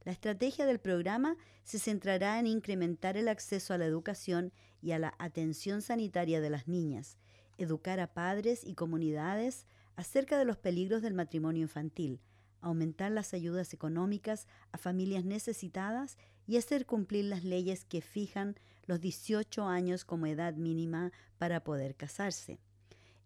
La 0.06 0.12
estrategia 0.12 0.68
del 0.68 0.80
programa 0.80 1.36
se 1.64 1.80
centrará 1.80 2.40
en 2.40 2.46
incrementar 2.46 3.18
el 3.18 3.28
acceso 3.28 3.74
a 3.74 3.80
la 3.80 3.86
educación 3.86 4.54
y 4.80 4.92
a 4.92 5.00
la 5.00 5.16
atención 5.18 5.82
sanitaria 5.82 6.42
de 6.42 6.52
las 6.52 6.68
niñas, 6.68 7.18
educar 7.58 8.00
a 8.00 8.14
padres 8.14 8.64
y 8.64 8.76
comunidades 8.76 9.66
acerca 9.96 10.38
de 10.38 10.46
los 10.46 10.58
peligros 10.58 11.02
del 11.02 11.16
matrimonio 11.16 11.64
infantil, 11.64 12.22
aumentar 12.62 13.12
las 13.12 13.34
ayudas 13.34 13.74
económicas 13.74 14.48
a 14.72 14.78
familias 14.78 15.26
necesitadas 15.26 16.20
y 16.46 16.58
hacer 16.58 16.86
cumplir 16.86 17.26
las 17.26 17.44
leyes 17.44 17.84
que 17.84 18.02
fijan 18.02 18.56
los 18.86 19.02
18 19.02 19.68
años 19.68 20.06
como 20.06 20.28
edad 20.28 20.54
mínima 20.54 21.12
para 21.40 21.64
poder 21.64 21.96
casarse. 21.96 22.60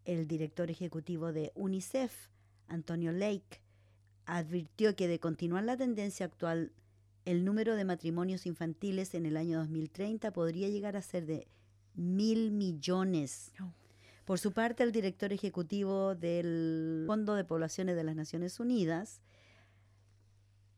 El 0.05 0.27
director 0.27 0.71
ejecutivo 0.71 1.33
de 1.33 1.51
UNICEF, 1.55 2.29
Antonio 2.69 3.11
Lake, 3.11 3.61
advirtió 4.37 4.95
que 4.95 5.07
de 5.07 5.19
continuar 5.19 5.63
la 5.63 5.77
tendencia 5.77 6.25
actual, 6.25 6.71
el 7.25 7.43
número 7.43 7.75
de 7.75 7.85
matrimonios 7.85 8.45
infantiles 8.45 9.13
en 9.15 9.25
el 9.25 9.37
año 9.37 9.59
2030 9.59 10.31
podría 10.31 10.69
llegar 10.69 10.95
a 10.95 11.01
ser 11.01 11.25
de 11.25 11.47
mil 11.95 12.51
millones. 12.51 13.51
Por 14.25 14.39
su 14.39 14.51
parte, 14.51 14.83
el 14.83 14.91
director 14.91 15.33
ejecutivo 15.33 16.15
del 16.15 17.05
Fondo 17.07 17.33
de 17.35 17.43
Poblaciones 17.43 17.95
de 17.95 18.03
las 18.03 18.15
Naciones 18.15 18.59
Unidas, 18.59 19.21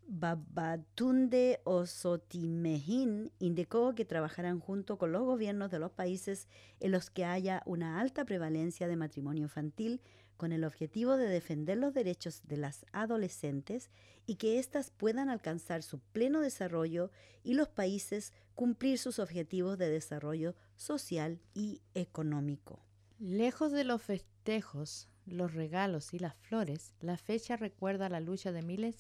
Babatunde 0.08 1.62
Osotimehin 1.64 3.32
indicó 3.40 3.96
que 3.96 4.04
trabajarán 4.04 4.60
junto 4.60 4.98
con 4.98 5.12
los 5.12 5.24
gobiernos 5.24 5.72
de 5.72 5.80
los 5.80 5.92
países 5.92 6.48
en 6.82 6.92
los 6.92 7.10
que 7.10 7.24
haya 7.24 7.64
una 7.66 8.00
alta 8.00 8.26
prevalencia 8.26 8.90
de 8.90 8.98
matrimonio 8.98 9.44
infantil 9.44 10.02
con 10.42 10.54
el 10.54 10.64
objetivo 10.64 11.18
de 11.18 11.28
defender 11.28 11.78
los 11.78 11.94
derechos 11.94 12.42
de 12.48 12.58
las 12.58 12.84
adolescentes 12.94 13.92
y 14.26 14.38
que 14.38 14.58
éstas 14.58 14.90
puedan 14.90 15.30
alcanzar 15.30 15.84
su 15.84 16.00
pleno 16.00 16.42
desarrollo 16.42 17.12
y 17.44 17.54
los 17.54 17.70
países 17.70 18.34
cumplir 18.56 18.98
sus 18.98 19.20
objetivos 19.20 19.78
de 19.78 19.92
desarrollo 19.92 20.56
social 20.76 21.40
y 21.54 21.84
económico. 21.94 22.80
Lejos 23.20 23.72
de 23.72 23.84
los 23.84 24.02
festejos, 24.02 25.10
los 25.28 25.54
regalos 25.54 26.12
y 26.12 26.18
las 26.18 26.36
flores, 26.38 26.96
la 27.02 27.18
fecha 27.18 27.56
recuerda 27.56 28.10
la 28.10 28.20
lucha 28.20 28.52
de 28.52 28.64
miles 28.64 28.96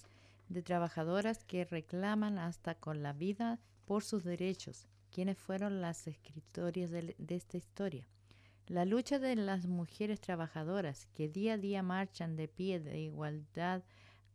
de 0.47 0.61
trabajadoras 0.61 1.43
que 1.43 1.65
reclaman 1.65 2.37
hasta 2.37 2.75
con 2.75 3.01
la 3.01 3.13
vida 3.13 3.59
por 3.85 4.03
sus 4.03 4.23
derechos, 4.23 4.85
quienes 5.09 5.39
fueron 5.39 5.81
las 5.81 6.05
escritorias 6.05 6.91
de, 6.91 7.15
esta 7.29 7.57
historia. 7.57 8.05
La 8.71 8.85
lucha 8.85 9.19
de 9.19 9.35
las 9.35 9.67
mujeres 9.67 10.21
trabajadoras 10.21 11.05
que 11.07 11.27
día 11.27 11.55
a 11.55 11.57
día 11.57 11.83
marchan 11.83 12.37
de 12.37 12.47
pie 12.47 12.79
de 12.79 13.01
igualdad 13.01 13.83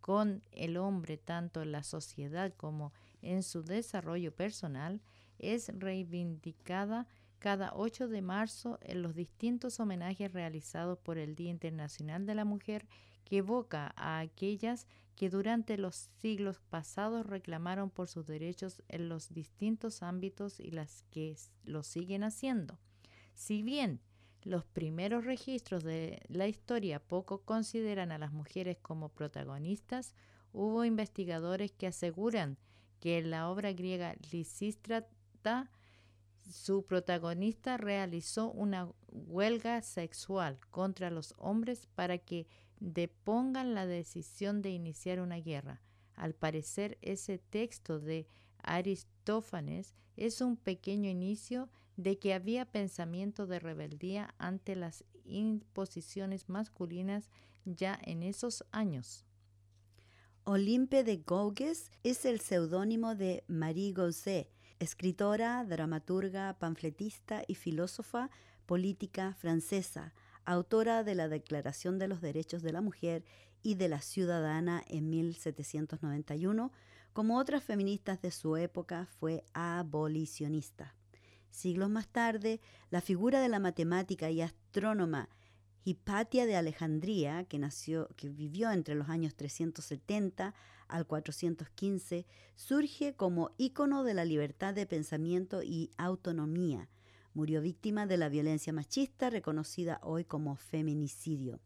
con 0.03 0.43
el 0.53 0.77
hombre 0.77 1.17
tanto 1.17 1.63
en 1.63 1.73
la 1.73 1.83
sociedad 1.83 2.53
como 2.55 2.93
en 3.23 3.43
su 3.43 3.63
desarrollo 3.63 4.37
personal 4.37 5.01
es 5.39 5.71
reivindicada 5.75 7.07
cada 7.39 7.73
8 7.73 8.09
de 8.09 8.21
marzo 8.21 8.79
en 8.83 9.01
los 9.01 9.15
distintos 9.15 9.81
homenajes 9.81 10.31
realizados 10.31 10.99
por 10.99 11.17
el 11.17 11.35
Día 11.35 11.49
Internacional 11.51 12.27
de 12.27 12.35
la 12.35 12.45
Mujer 12.45 12.87
que 13.25 13.39
evoca 13.39 13.95
a 13.97 14.19
aquellas 14.19 14.87
que 15.15 15.31
durante 15.31 15.79
los 15.79 16.11
siglos 16.21 16.61
pasados 16.69 17.25
reclamaron 17.25 17.89
por 17.89 18.07
sus 18.07 18.27
derechos 18.27 18.83
en 18.89 19.09
los 19.09 19.33
distintos 19.33 20.03
ámbitos 20.03 20.61
y 20.61 20.73
las 20.73 21.05
que 21.11 21.39
lo 21.65 21.83
siguen 21.83 22.23
haciendo. 22.23 22.79
Si 23.35 23.63
bien 23.63 24.01
los 24.47 24.65
primeros 24.65 25.25
registros 25.25 25.83
de 25.83 26.23
la 26.29 26.47
historia 26.47 27.01
poco 27.01 27.43
consideran 27.43 28.13
a 28.13 28.19
las 28.19 28.33
mujeres 28.33 28.79
como 28.81 29.09
protagonistas, 29.09 30.15
hubo 30.53 30.85
investigadores 30.85 31.73
que 31.73 31.89
aseguran 31.89 32.57
que 33.01 33.19
en 33.19 33.31
la 33.31 33.51
obra 33.51 33.73
griega 33.73 34.15
Lisístrata 34.31 35.69
su 36.49 36.87
protagonista 36.87 37.77
realizó 37.77 38.53
una 38.53 38.89
huelga 39.09 39.83
sexual 39.83 40.61
contra 40.71 41.11
los 41.11 41.35
hombres 41.39 41.89
para 41.97 42.19
que 42.19 42.47
depongan 42.79 43.75
la 43.75 43.85
decisión 43.85 44.63
de 44.63 44.71
iniciar 44.71 45.19
una 45.19 45.41
guerra. 45.41 45.83
Al 46.15 46.35
parecer, 46.35 46.99
ese 47.03 47.39
texto 47.39 47.99
de 47.99 48.29
Aristófanes 48.63 49.97
es 50.17 50.41
un 50.41 50.57
pequeño 50.57 51.11
inicio 51.11 51.69
de 51.97 52.19
que 52.19 52.35
había 52.35 52.65
pensamiento 52.67 53.47
de 53.47 53.59
rebeldía 53.59 54.35
ante 54.39 54.77
las 54.77 55.05
imposiciones 55.25 56.49
masculinas 56.49 57.31
ya 57.65 57.99
en 58.03 58.23
esos 58.23 58.65
años. 58.71 59.25
Olimpe 60.45 61.03
de 61.03 61.23
Gaugues 61.27 61.91
es 62.05 62.25
el 62.25 62.41
seudónimo 62.41 63.15
de 63.15 63.43
Marie 63.49 63.93
Gauzet, 63.93 64.49
escritora, 64.79 65.65
dramaturga, 65.65 66.57
panfletista 66.59 67.43
y 67.49 67.55
filósofa 67.55 68.31
política 68.67 69.35
francesa, 69.35 70.13
autora 70.45 71.03
de 71.03 71.15
la 71.15 71.29
Declaración 71.29 71.99
de 71.99 72.09
los 72.09 72.21
Derechos 72.21 72.63
de 72.63 72.73
la 72.73 72.81
Mujer 72.81 73.25
y 73.63 73.75
de 73.75 73.89
la 73.89 74.01
Ciudadana 74.01 74.85
en 74.87 75.09
1791, 75.11 76.73
como 77.13 77.39
otras 77.39 77.65
feministas 77.65 78.21
de 78.21 78.31
su 78.31 78.57
época, 78.57 79.07
fue 79.19 79.45
abolicionista. 79.55 80.96
Siglos 81.57 81.89
más 81.89 82.07
tarde, 82.07 82.61
la 82.91 83.01
figura 83.01 83.41
de 83.41 83.49
la 83.49 83.59
matemática 83.59 84.31
y 84.31 84.43
astrónoma 84.43 85.31
Hipatia 85.85 86.45
de 86.45 86.55
Alejandría, 86.55 87.45
que, 87.45 87.59
nació, 87.59 88.11
que 88.15 88.29
vivió 88.29 88.71
entre 88.71 88.95
los 88.95 89.09
años 89.09 89.35
370 89.37 90.53
al 90.87 91.07
415, 91.07 92.27
surge 92.57 93.15
como 93.15 93.53
ícono 93.57 94.05
de 94.05 94.13
la 94.13 94.27
libertad 94.27 94.75
de 94.75 94.85
pensamiento 94.85 95.63
y 95.63 95.91
autonomía. 95.97 96.91
Murió 97.33 97.63
víctima 97.63 98.07
de 98.07 98.19
la 98.19 98.29
violencia 98.29 98.75
machista, 98.75 99.31
reconocida 99.31 99.99
hoy 100.03 100.27
como 100.27 100.57
feminicidio. 100.57 101.59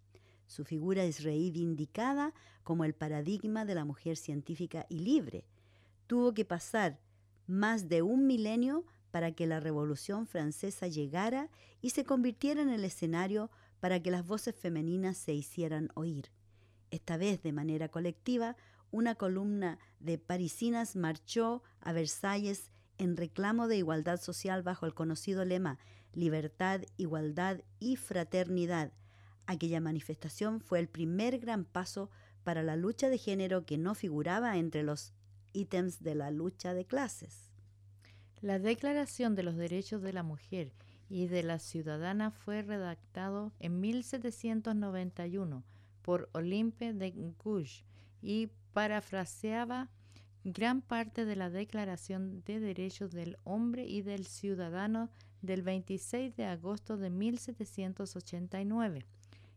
Su 0.47 0.65
figura 0.65 1.03
es 1.03 1.25
reivindicada 1.25 2.33
como 2.63 2.85
el 2.85 2.95
paradigma 2.95 3.65
de 3.65 3.75
la 3.75 3.85
mujer 3.85 4.17
científica 4.17 4.87
y 4.89 5.01
libre. 5.01 5.49
Tuvo 6.07 6.33
que 6.33 6.45
pasar 6.45 7.01
más 7.49 7.89
de 7.89 8.03
un 8.03 8.29
milenio 8.29 8.85
para 9.11 9.33
que 9.33 9.47
la 9.47 9.61
Revolución 9.61 10.27
Francesa 10.27 10.87
llegara 10.87 11.51
y 11.81 11.91
se 11.91 12.05
convirtiera 12.05 12.63
en 12.63 12.71
el 12.71 12.85
escenario 12.85 13.51
para 13.81 14.03
que 14.03 14.11
las 14.11 14.27
voces 14.27 14.55
femeninas 14.55 15.17
se 15.17 15.33
hicieran 15.35 15.91
oír. 15.95 16.31
Esta 16.91 17.17
vez 17.17 17.43
de 17.43 17.53
manera 17.53 17.89
colectiva, 17.89 18.57
una 18.91 19.15
columna 19.15 19.79
de 20.01 20.19
parisinas 20.19 20.97
marchó 20.97 21.63
a 21.81 21.93
Versalles 21.93 22.71
en 22.99 23.17
reclamo 23.17 23.69
de 23.69 23.77
igualdad 23.77 24.21
social 24.21 24.63
bajo 24.63 24.87
el 24.87 24.95
conocido 24.95 25.45
lema 25.45 25.79
Libertad, 26.13 26.83
Igualdad 26.97 27.61
y 27.79 27.97
Fraternidad. 27.97 28.93
Aquella 29.47 29.81
manifestación 29.81 30.61
fue 30.61 30.81
el 30.81 30.89
primer 30.89 31.39
gran 31.39 31.65
paso 31.65 32.11
para 32.43 32.63
la 32.63 32.77
lucha 32.77 33.09
de 33.09 33.19
género 33.19 33.65
que 33.65 33.79
no 33.79 33.95
figuraba 33.95 34.57
entre 34.57 34.83
los 34.83 35.15
ítems 35.53 36.03
de 36.03 36.15
la 36.15 36.31
lucha 36.31 36.75
de 36.75 36.85
clases. 36.85 37.50
La 38.43 38.59
Declaración 38.59 39.35
de 39.35 39.43
los 39.43 39.57
Derechos 39.57 40.01
de 40.01 40.15
la 40.15 40.23
Mujer 40.23 40.73
y 41.11 41.27
de 41.27 41.43
la 41.43 41.59
Ciudadana 41.59 42.31
fue 42.31 42.63
redactado 42.63 43.53
en 43.59 43.81
1791 43.81 45.63
por 46.01 46.31
Olympe 46.33 46.95
de 46.95 47.11
Gouges 47.11 47.85
y 48.23 48.49
parafraseaba 48.73 49.91
gran 50.43 50.81
parte 50.81 51.27
de 51.27 51.37
la 51.37 51.51
Declaración 51.51 52.43
de 52.45 52.61
Derechos 52.61 53.11
del 53.11 53.37
Hombre 53.45 53.85
y 53.87 54.01
del 54.01 54.27
Ciudadano 54.27 55.11
del 55.43 55.61
26 55.61 56.35
de 56.35 56.47
agosto 56.47 56.97
de 56.97 57.11
1789. 57.11 59.05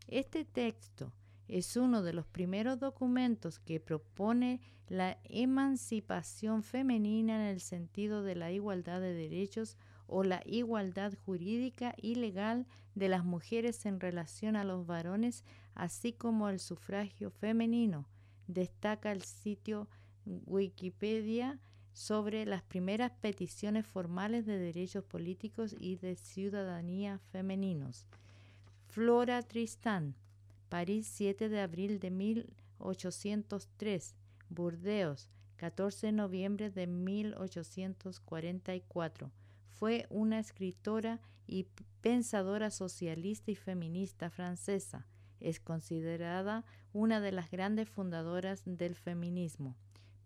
Este 0.08 0.44
texto 0.44 1.10
es 1.48 1.76
uno 1.76 2.02
de 2.02 2.12
los 2.12 2.26
primeros 2.26 2.78
documentos 2.78 3.58
que 3.58 3.80
propone 3.80 4.60
la 4.88 5.18
emancipación 5.24 6.62
femenina 6.62 7.36
en 7.36 7.54
el 7.54 7.60
sentido 7.60 8.22
de 8.22 8.34
la 8.34 8.50
igualdad 8.50 9.00
de 9.00 9.14
derechos 9.14 9.76
o 10.06 10.22
la 10.22 10.42
igualdad 10.44 11.14
jurídica 11.24 11.94
y 11.96 12.16
legal 12.16 12.66
de 12.94 13.08
las 13.08 13.24
mujeres 13.24 13.86
en 13.86 14.00
relación 14.00 14.56
a 14.56 14.64
los 14.64 14.86
varones, 14.86 15.44
así 15.74 16.12
como 16.12 16.48
el 16.48 16.60
sufragio 16.60 17.30
femenino. 17.30 18.06
Destaca 18.46 19.12
el 19.12 19.22
sitio 19.22 19.88
Wikipedia 20.26 21.58
sobre 21.92 22.44
las 22.44 22.62
primeras 22.62 23.12
peticiones 23.12 23.86
formales 23.86 24.44
de 24.46 24.58
derechos 24.58 25.04
políticos 25.04 25.74
y 25.78 25.96
de 25.96 26.16
ciudadanía 26.16 27.18
femeninos. 27.30 28.06
Flora 28.88 29.42
Tristán, 29.42 30.14
París 30.74 31.06
7 31.06 31.48
de 31.48 31.60
abril 31.60 32.00
de 32.00 32.10
1803, 32.10 34.16
Burdeos 34.48 35.30
14 35.54 36.08
de 36.08 36.12
noviembre 36.12 36.68
de 36.68 36.88
1844 36.88 39.30
fue 39.68 40.08
una 40.10 40.40
escritora 40.40 41.20
y 41.46 41.68
pensadora 42.00 42.72
socialista 42.72 43.52
y 43.52 43.54
feminista 43.54 44.30
francesa. 44.30 45.06
Es 45.38 45.60
considerada 45.60 46.64
una 46.92 47.20
de 47.20 47.30
las 47.30 47.52
grandes 47.52 47.88
fundadoras 47.88 48.64
del 48.66 48.96
feminismo. 48.96 49.76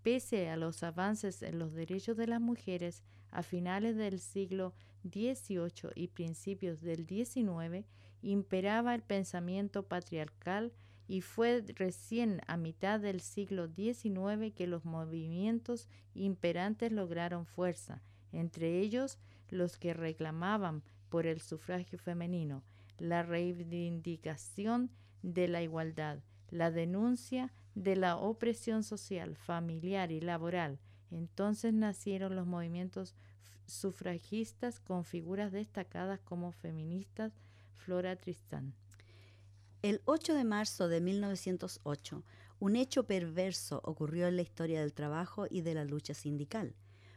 Pese 0.02 0.48
a 0.48 0.56
los 0.56 0.82
avances 0.82 1.42
en 1.42 1.58
los 1.58 1.74
derechos 1.74 2.16
de 2.16 2.26
las 2.26 2.40
mujeres 2.40 3.02
a 3.30 3.42
finales 3.42 3.96
del 3.96 4.18
siglo 4.18 4.72
XVIII 5.02 5.90
y 5.94 6.08
principios 6.08 6.80
del 6.80 7.06
XIX, 7.06 7.84
imperaba 8.22 8.94
el 8.94 9.02
pensamiento 9.02 9.84
patriarcal 9.84 10.72
y 11.06 11.22
fue 11.22 11.64
recién 11.74 12.42
a 12.46 12.56
mitad 12.56 13.00
del 13.00 13.20
siglo 13.20 13.66
XIX 13.66 14.52
que 14.54 14.66
los 14.66 14.84
movimientos 14.84 15.88
imperantes 16.14 16.92
lograron 16.92 17.46
fuerza, 17.46 18.02
entre 18.32 18.80
ellos 18.80 19.18
los 19.48 19.78
que 19.78 19.94
reclamaban 19.94 20.82
por 21.08 21.26
el 21.26 21.40
sufragio 21.40 21.98
femenino, 21.98 22.62
la 22.98 23.22
reivindicación 23.22 24.90
de 25.22 25.48
la 25.48 25.62
igualdad, 25.62 26.18
la 26.50 26.70
denuncia 26.70 27.52
de 27.74 27.96
la 27.96 28.16
opresión 28.16 28.82
social, 28.82 29.36
familiar 29.36 30.12
y 30.12 30.20
laboral. 30.20 30.78
Entonces 31.10 31.72
nacieron 31.72 32.36
los 32.36 32.46
movimientos 32.46 33.14
sufragistas 33.66 34.80
con 34.80 35.04
figuras 35.04 35.52
destacadas 35.52 36.20
como 36.20 36.52
feministas 36.52 37.32
Flora 37.78 38.16
Tristán. 38.16 38.74
El 39.80 40.02
8 40.04 40.34
de 40.34 40.44
marzo 40.44 40.88
de 40.88 41.00
1908, 41.00 42.24
un 42.58 42.76
hecho 42.76 43.06
perverso 43.06 43.80
ocurrió 43.84 44.26
en 44.26 44.36
la 44.36 44.42
historia 44.42 44.80
del 44.80 44.92
trabajo 44.92 45.46
y 45.48 45.62
de 45.62 45.74
la 45.74 45.84
lucha 45.84 46.14
sindical. 46.14 46.74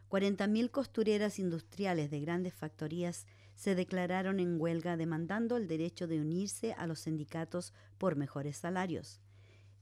40.000 0.10 0.69
costureras 0.69 1.39
industriales 1.39 2.12
de 2.12 2.19
grandes 2.19 2.54
factorías 2.54 3.26
se 3.56 3.76
declararon 3.76 4.39
en 4.39 4.62
huelga 4.62 4.97
demandando 4.97 5.58
el 5.58 5.67
derecho 5.67 6.08
de 6.08 6.21
unirse 6.21 6.74
a 6.74 6.86
los 6.86 7.00
sindicatos 7.02 7.74
por 7.97 8.15
mejores 8.15 8.58
salarios. 8.58 9.19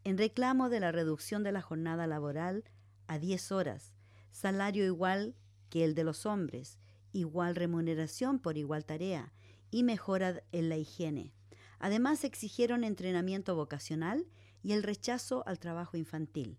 En 0.04 0.18
reclamo 0.18 0.70
de 0.70 0.80
la 0.80 0.92
reducción 0.92 1.44
de 1.44 1.52
la 1.52 1.62
jornada 1.62 2.08
laboral 2.08 2.64
a 3.08 3.20
10 3.20 3.52
horas, 3.52 3.94
salario 4.32 4.86
igual 4.86 5.36
que 5.70 5.84
el 5.84 5.96
de 5.96 6.04
los 6.06 6.26
hombres, 6.26 6.80
igual 7.12 7.56
remuneración 7.56 8.40
por 8.40 8.58
igual 8.58 8.86
tarea 8.86 9.34
y 9.72 9.84
mejora 9.84 10.44
en 10.52 10.70
la 10.70 10.78
higiene. 10.78 11.34
Además 11.80 12.24
exigieron 12.24 12.84
entrenamiento 12.84 13.56
vocacional 13.56 14.26
y 14.64 14.74
el 14.74 14.84
rechazo 14.84 15.44
al 15.48 15.60
trabajo 15.60 15.98
infantil. 15.98 16.58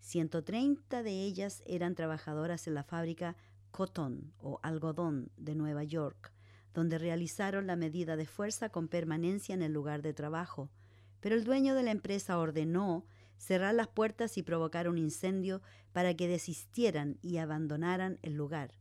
130 0.00 1.02
de 1.02 1.22
ellas 1.22 1.62
eran 1.66 1.94
trabajadoras 1.94 2.66
en 2.66 2.74
la 2.74 2.82
fábrica 2.82 3.36
Cotton 3.70 4.32
o 4.38 4.60
algodón 4.62 5.30
de 5.36 5.54
Nueva 5.54 5.84
York, 5.84 6.32
donde 6.74 6.98
realizaron 6.98 7.66
la 7.66 7.76
medida 7.76 8.16
de 8.16 8.26
fuerza 8.26 8.68
con 8.68 8.88
permanencia 8.88 9.54
en 9.54 9.62
el 9.62 9.72
lugar 9.72 10.02
de 10.02 10.12
trabajo. 10.12 10.70
Pero 11.20 11.34
el 11.34 11.44
dueño 11.44 11.74
de 11.74 11.82
la 11.82 11.90
empresa 11.90 12.38
ordenó 12.38 13.06
cerrar 13.36 13.74
las 13.74 13.88
puertas 13.88 14.38
y 14.38 14.42
provocar 14.42 14.88
un 14.88 14.98
incendio 14.98 15.62
para 15.92 16.14
que 16.14 16.28
desistieran 16.28 17.18
y 17.22 17.38
abandonaran 17.38 18.18
el 18.22 18.34
lugar. 18.34 18.72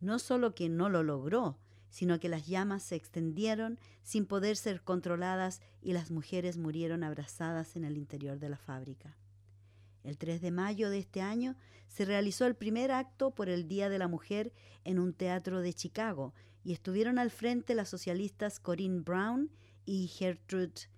No 0.00 0.18
solo 0.18 0.54
que 0.54 0.68
no 0.68 0.88
lo 0.88 1.02
logró, 1.02 1.58
sino 1.90 2.18
que 2.20 2.28
las 2.28 2.46
llamas 2.46 2.82
se 2.82 2.96
extendieron 2.96 3.78
sin 4.02 4.26
poder 4.26 4.56
ser 4.56 4.82
controladas 4.82 5.60
y 5.82 5.92
las 5.92 6.10
mujeres 6.10 6.56
murieron 6.56 7.02
abrazadas 7.04 7.76
en 7.76 7.84
el 7.84 7.98
interior 7.98 8.38
de 8.38 8.48
la 8.48 8.58
fábrica. 8.58 9.16
El 10.02 10.16
3 10.16 10.40
de 10.40 10.50
mayo 10.50 10.88
de 10.88 10.98
este 10.98 11.20
año 11.20 11.56
se 11.88 12.04
realizó 12.04 12.46
el 12.46 12.54
primer 12.54 12.90
acto 12.90 13.32
por 13.32 13.48
el 13.48 13.68
Día 13.68 13.88
de 13.88 13.98
la 13.98 14.08
Mujer 14.08 14.52
en 14.84 14.98
un 14.98 15.12
teatro 15.12 15.60
de 15.60 15.74
Chicago 15.74 16.32
y 16.64 16.72
estuvieron 16.72 17.18
al 17.18 17.30
frente 17.30 17.74
las 17.74 17.88
socialistas 17.88 18.60
Corinne 18.60 19.00
Brown 19.00 19.50
y 19.84 20.06
Gertrude 20.06 20.88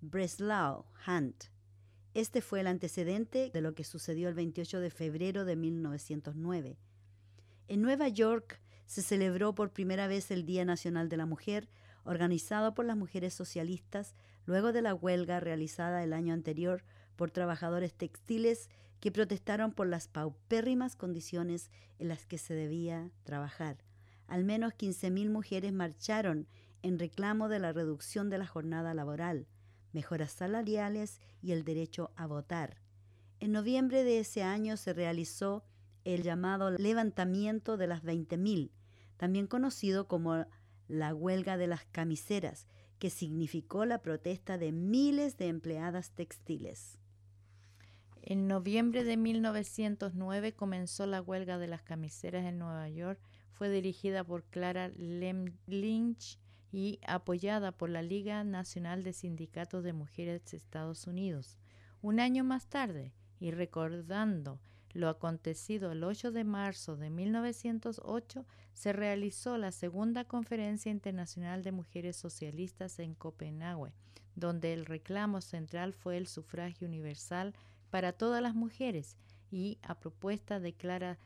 Breslau 0.00 0.86
Hunt. 1.06 1.44
Este 2.14 2.40
fue 2.40 2.60
el 2.60 2.66
antecedente 2.66 3.50
de 3.52 3.60
lo 3.60 3.74
que 3.74 3.84
sucedió 3.84 4.28
el 4.28 4.34
28 4.34 4.80
de 4.80 4.90
febrero 4.90 5.44
de 5.44 5.56
1909. 5.56 6.78
En 7.68 7.82
Nueva 7.82 8.08
York 8.08 8.60
se 8.86 9.02
celebró 9.02 9.54
por 9.54 9.72
primera 9.72 10.06
vez 10.06 10.30
el 10.30 10.46
Día 10.46 10.64
Nacional 10.64 11.08
de 11.08 11.16
la 11.16 11.26
Mujer, 11.26 11.68
organizado 12.04 12.74
por 12.74 12.84
las 12.84 12.96
mujeres 12.96 13.34
socialistas 13.34 14.14
luego 14.46 14.72
de 14.72 14.82
la 14.82 14.94
huelga 14.94 15.40
realizada 15.40 16.02
el 16.04 16.12
año 16.12 16.32
anterior 16.32 16.84
por 17.16 17.30
trabajadores 17.30 17.94
textiles 17.94 18.70
que 19.00 19.12
protestaron 19.12 19.72
por 19.72 19.86
las 19.88 20.08
paupérrimas 20.08 20.96
condiciones 20.96 21.70
en 21.98 22.08
las 22.08 22.24
que 22.26 22.38
se 22.38 22.54
debía 22.54 23.10
trabajar. 23.24 23.78
Al 24.26 24.44
menos 24.44 24.72
15.000 24.74 25.30
mujeres 25.30 25.72
marcharon 25.72 26.46
en 26.82 26.98
reclamo 26.98 27.48
de 27.48 27.58
la 27.58 27.72
reducción 27.72 28.30
de 28.30 28.38
la 28.38 28.46
jornada 28.46 28.94
laboral, 28.94 29.46
mejoras 29.92 30.32
salariales 30.32 31.20
y 31.42 31.52
el 31.52 31.64
derecho 31.64 32.12
a 32.16 32.26
votar. 32.26 32.78
En 33.40 33.52
noviembre 33.52 34.04
de 34.04 34.20
ese 34.20 34.42
año 34.42 34.76
se 34.76 34.92
realizó 34.92 35.64
el 36.06 36.22
llamado 36.22 36.70
levantamiento 36.70 37.76
de 37.76 37.88
las 37.88 38.04
20.000, 38.04 38.70
también 39.16 39.48
conocido 39.48 40.06
como 40.06 40.46
la 40.86 41.12
huelga 41.12 41.56
de 41.56 41.66
las 41.66 41.84
camiseras, 41.86 42.68
que 43.00 43.10
significó 43.10 43.84
la 43.84 43.98
protesta 44.02 44.56
de 44.56 44.70
miles 44.70 45.36
de 45.36 45.48
empleadas 45.48 46.12
textiles. 46.12 47.00
En 48.22 48.46
noviembre 48.46 49.02
de 49.02 49.16
1909 49.16 50.54
comenzó 50.54 51.06
la 51.06 51.20
huelga 51.20 51.58
de 51.58 51.66
las 51.66 51.82
camiseras 51.82 52.44
en 52.46 52.58
Nueva 52.58 52.88
York. 52.88 53.20
Fue 53.52 53.68
dirigida 53.68 54.22
por 54.22 54.44
Clara 54.44 54.88
Lynch 54.88 56.38
y 56.70 57.00
apoyada 57.06 57.72
por 57.72 57.90
la 57.90 58.02
Liga 58.02 58.44
Nacional 58.44 59.02
de 59.02 59.12
Sindicatos 59.12 59.82
de 59.82 59.92
Mujeres 59.92 60.44
de 60.50 60.56
Estados 60.56 61.06
Unidos. 61.08 61.58
Un 62.00 62.20
año 62.20 62.44
más 62.44 62.68
tarde, 62.68 63.12
y 63.38 63.50
recordando 63.50 64.60
lo 64.96 65.08
acontecido 65.08 65.92
el 65.92 66.02
8 66.02 66.32
de 66.32 66.44
marzo 66.44 66.96
de 66.96 67.10
1908, 67.10 68.46
se 68.72 68.92
realizó 68.92 69.58
la 69.58 69.70
segunda 69.70 70.24
Conferencia 70.24 70.90
Internacional 70.90 71.62
de 71.62 71.72
Mujeres 71.72 72.16
Socialistas 72.16 72.98
en 72.98 73.14
Copenhague, 73.14 73.92
donde 74.34 74.72
el 74.72 74.86
reclamo 74.86 75.40
central 75.40 75.92
fue 75.92 76.16
el 76.16 76.26
sufragio 76.26 76.88
universal 76.88 77.54
para 77.90 78.12
todas 78.12 78.42
las 78.42 78.54
mujeres 78.54 79.16
y 79.50 79.78
a 79.82 79.98
propuesta 79.98 80.60
de 80.60 80.74
Clara 80.74 81.18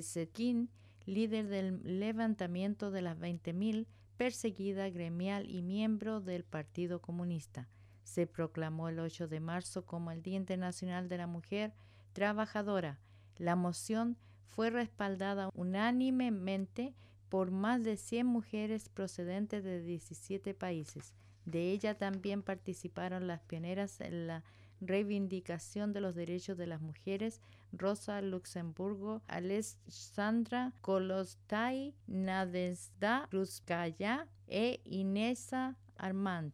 Zetkin, 0.00 0.70
líder 1.04 1.48
del 1.48 1.98
levantamiento 2.00 2.90
de 2.90 3.02
las 3.02 3.18
20.000, 3.18 3.86
perseguida 4.16 4.88
gremial 4.90 5.48
y 5.50 5.62
miembro 5.62 6.20
del 6.20 6.44
Partido 6.44 7.00
Comunista. 7.00 7.68
Se 8.04 8.26
proclamó 8.26 8.88
el 8.88 8.98
8 8.98 9.28
de 9.28 9.40
marzo 9.40 9.84
como 9.84 10.10
el 10.10 10.22
Día 10.22 10.36
Internacional 10.36 11.08
de 11.08 11.18
la 11.18 11.26
Mujer 11.26 11.74
Trabajadora. 12.12 12.98
La 13.38 13.56
moción 13.56 14.16
fue 14.48 14.70
respaldada 14.70 15.50
unánimemente 15.54 16.94
por 17.28 17.50
más 17.50 17.82
de 17.82 17.96
100 17.96 18.26
mujeres 18.26 18.88
procedentes 18.88 19.64
de 19.64 19.82
17 19.82 20.54
países. 20.54 21.14
De 21.44 21.70
ella 21.72 21.96
también 21.96 22.42
participaron 22.42 23.26
las 23.26 23.42
pioneras 23.42 24.00
en 24.00 24.26
la 24.26 24.42
reivindicación 24.80 25.92
de 25.92 26.00
los 26.00 26.14
derechos 26.14 26.56
de 26.56 26.66
las 26.66 26.80
mujeres, 26.80 27.40
Rosa 27.72 28.20
Luxemburgo, 28.20 29.22
Alessandra 29.26 30.72
Kolostai, 30.80 31.94
Nadezhda 32.06 33.28
Ruskaya 33.30 34.26
e 34.48 34.80
Inesa 34.84 35.76
Armand. 35.96 36.52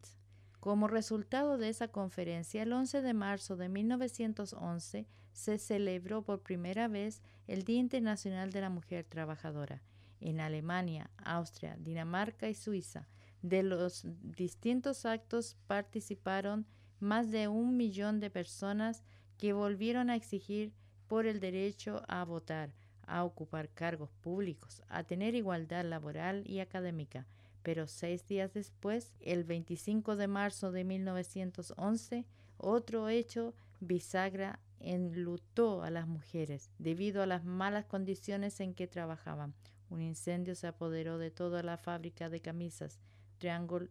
Como 0.59 0.87
resultado 0.87 1.57
de 1.57 1.69
esa 1.69 1.89
conferencia, 1.89 2.63
el 2.63 2.71
11 2.71 3.01
de 3.01 3.13
marzo 3.13 3.57
de 3.57 3.67
1911 3.67 5.07
se 5.33 5.57
celebró 5.57 6.21
por 6.21 6.41
primera 6.41 6.87
vez 6.87 7.21
el 7.47 7.63
Día 7.63 7.79
Internacional 7.79 8.51
de 8.51 8.61
la 8.61 8.69
Mujer 8.69 9.05
Trabajadora. 9.05 9.81
En 10.21 10.39
Alemania, 10.39 11.09
Austria, 11.17 11.75
Dinamarca 11.77 12.47
y 12.47 12.53
Suiza, 12.53 13.09
de 13.41 13.61
los 13.61 14.05
distintos 14.21 15.05
actos 15.05 15.57
participaron 15.67 16.65
más 17.01 17.29
de 17.29 17.49
un 17.49 17.75
millón 17.75 18.21
de 18.21 18.29
personas 18.29 19.03
que 19.37 19.51
volvieron 19.51 20.09
a 20.09 20.15
exigir 20.15 20.71
por 21.07 21.25
el 21.25 21.41
derecho 21.41 22.01
a 22.07 22.23
votar, 22.23 22.73
a 23.05 23.25
ocupar 23.25 23.69
cargos 23.69 24.11
públicos, 24.21 24.81
a 24.87 25.03
tener 25.03 25.35
igualdad 25.35 25.83
laboral 25.83 26.43
y 26.45 26.59
académica. 26.59 27.27
Pero 27.61 27.87
seis 27.87 28.25
días 28.25 28.53
después, 28.53 29.13
el 29.19 29.43
25 29.43 30.15
de 30.15 30.27
marzo 30.27 30.71
de 30.71 30.83
1911, 30.85 32.25
otro 32.57 33.09
hecho 33.09 33.53
bisagra 33.81 34.59
enlutó 34.83 35.81
a 35.81 35.89
las 35.89 36.07
mujeres 36.07 36.69
debido 36.77 37.23
a 37.23 37.25
las 37.25 37.43
malas 37.43 37.85
condiciones 37.85 38.59
en 38.59 38.75
que 38.75 38.87
trabajaban. 38.87 39.55
Un 39.89 40.01
incendio 40.01 40.55
se 40.55 40.67
apoderó 40.67 41.17
de 41.17 41.31
toda 41.31 41.63
la 41.63 41.77
fábrica 41.77 42.29
de 42.29 42.41
camisas 42.41 42.99
Triangle 43.37 43.89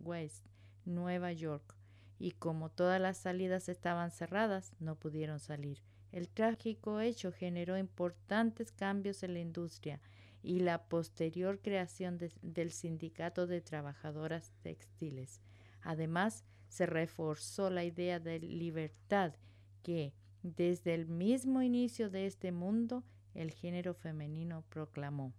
West, 0.00 0.44
Nueva 0.84 1.32
York 1.32 1.74
y 2.18 2.32
como 2.32 2.70
todas 2.70 3.00
las 3.00 3.16
salidas 3.16 3.68
estaban 3.68 4.10
cerradas, 4.10 4.72
no 4.80 4.96
pudieron 4.96 5.40
salir. 5.40 5.82
El 6.10 6.28
trágico 6.28 7.00
hecho 7.00 7.32
generó 7.32 7.76
importantes 7.78 8.72
cambios 8.72 9.22
en 9.22 9.34
la 9.34 9.40
industria 9.40 10.00
y 10.42 10.60
la 10.60 10.84
posterior 10.84 11.60
creación 11.60 12.18
del 12.42 12.72
Sindicato 12.72 13.46
de 13.46 13.60
Trabajadoras 13.60 14.52
Textiles. 14.62 15.40
Además, 15.82 16.44
se 16.68 16.86
reforzó 16.86 17.70
la 17.70 17.84
idea 17.84 18.20
de 18.20 18.38
libertad 18.40 19.34
que, 19.82 20.12
desde 20.42 20.94
el 20.94 21.06
mismo 21.06 21.62
inicio 21.62 22.10
de 22.10 22.26
este 22.26 22.52
mundo, 22.52 23.04
el 23.34 23.50
género 23.50 23.94
femenino 23.94 24.64
proclamó. 24.68 25.32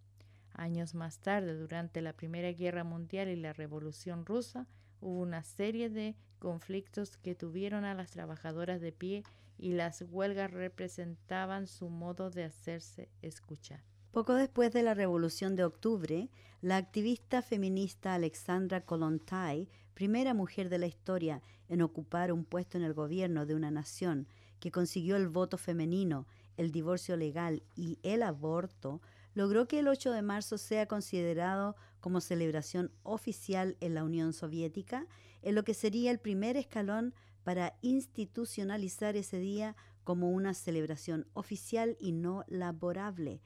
Años 0.53 0.93
más 0.93 1.19
tarde, 1.19 1.57
durante 1.57 2.01
la 2.01 2.13
Primera 2.13 2.51
Guerra 2.51 2.83
Mundial 2.83 3.29
y 3.29 3.35
la 3.35 3.53
Revolución 3.53 4.25
Rusa, 4.25 4.67
hubo 4.99 5.21
una 5.21 5.43
serie 5.43 5.89
de 5.89 6.15
conflictos 6.39 7.17
que 7.17 7.35
tuvieron 7.35 7.85
a 7.85 7.93
las 7.93 8.11
trabajadoras 8.11 8.81
de 8.81 8.91
pie 8.91 9.23
y 9.57 9.73
las 9.73 10.01
huelgas 10.01 10.51
representaban 10.51 11.67
su 11.67 11.89
modo 11.89 12.29
de 12.29 12.45
hacerse 12.45 13.09
escuchar. 13.21 13.83
Poco 14.11 14.33
después 14.33 14.73
de 14.73 14.81
la 14.81 14.95
Revolución 14.95 15.55
de 15.55 15.63
Octubre, 15.63 16.31
la 16.61 16.77
activista 16.77 17.43
feminista 17.43 18.15
Alexandra 18.15 18.81
Kollontai, 18.81 19.69
primera 19.93 20.33
mujer 20.33 20.69
de 20.69 20.79
la 20.79 20.87
historia 20.87 21.43
en 21.67 21.83
ocupar 21.83 22.31
un 22.31 22.43
puesto 22.43 22.79
en 22.79 22.83
el 22.83 22.95
gobierno 22.95 23.45
de 23.45 23.53
una 23.53 23.69
nación 23.69 24.27
que 24.59 24.71
consiguió 24.71 25.15
el 25.15 25.27
voto 25.27 25.59
femenino, 25.59 26.25
el 26.57 26.71
divorcio 26.71 27.17
legal 27.17 27.61
y 27.75 27.99
el 28.01 28.23
aborto, 28.23 28.99
logró 29.35 29.67
que 29.67 29.77
el 29.77 29.87
8 29.87 30.11
de 30.11 30.23
marzo 30.23 30.57
sea 30.57 30.87
considerado 30.87 31.75
como 31.99 32.19
celebración 32.19 32.91
oficial 33.03 33.77
en 33.79 33.93
la 33.93 34.03
Unión 34.03 34.33
Soviética, 34.33 35.05
en 35.43 35.53
lo 35.53 35.63
que 35.63 35.75
sería 35.75 36.09
el 36.09 36.19
primer 36.19 36.57
escalón 36.57 37.13
para 37.43 37.77
institucionalizar 37.81 39.15
ese 39.15 39.37
día 39.37 39.75
como 40.03 40.31
una 40.31 40.55
celebración 40.55 41.27
oficial 41.33 41.95
y 41.99 42.11
no 42.11 42.43
laborable, 42.47 43.39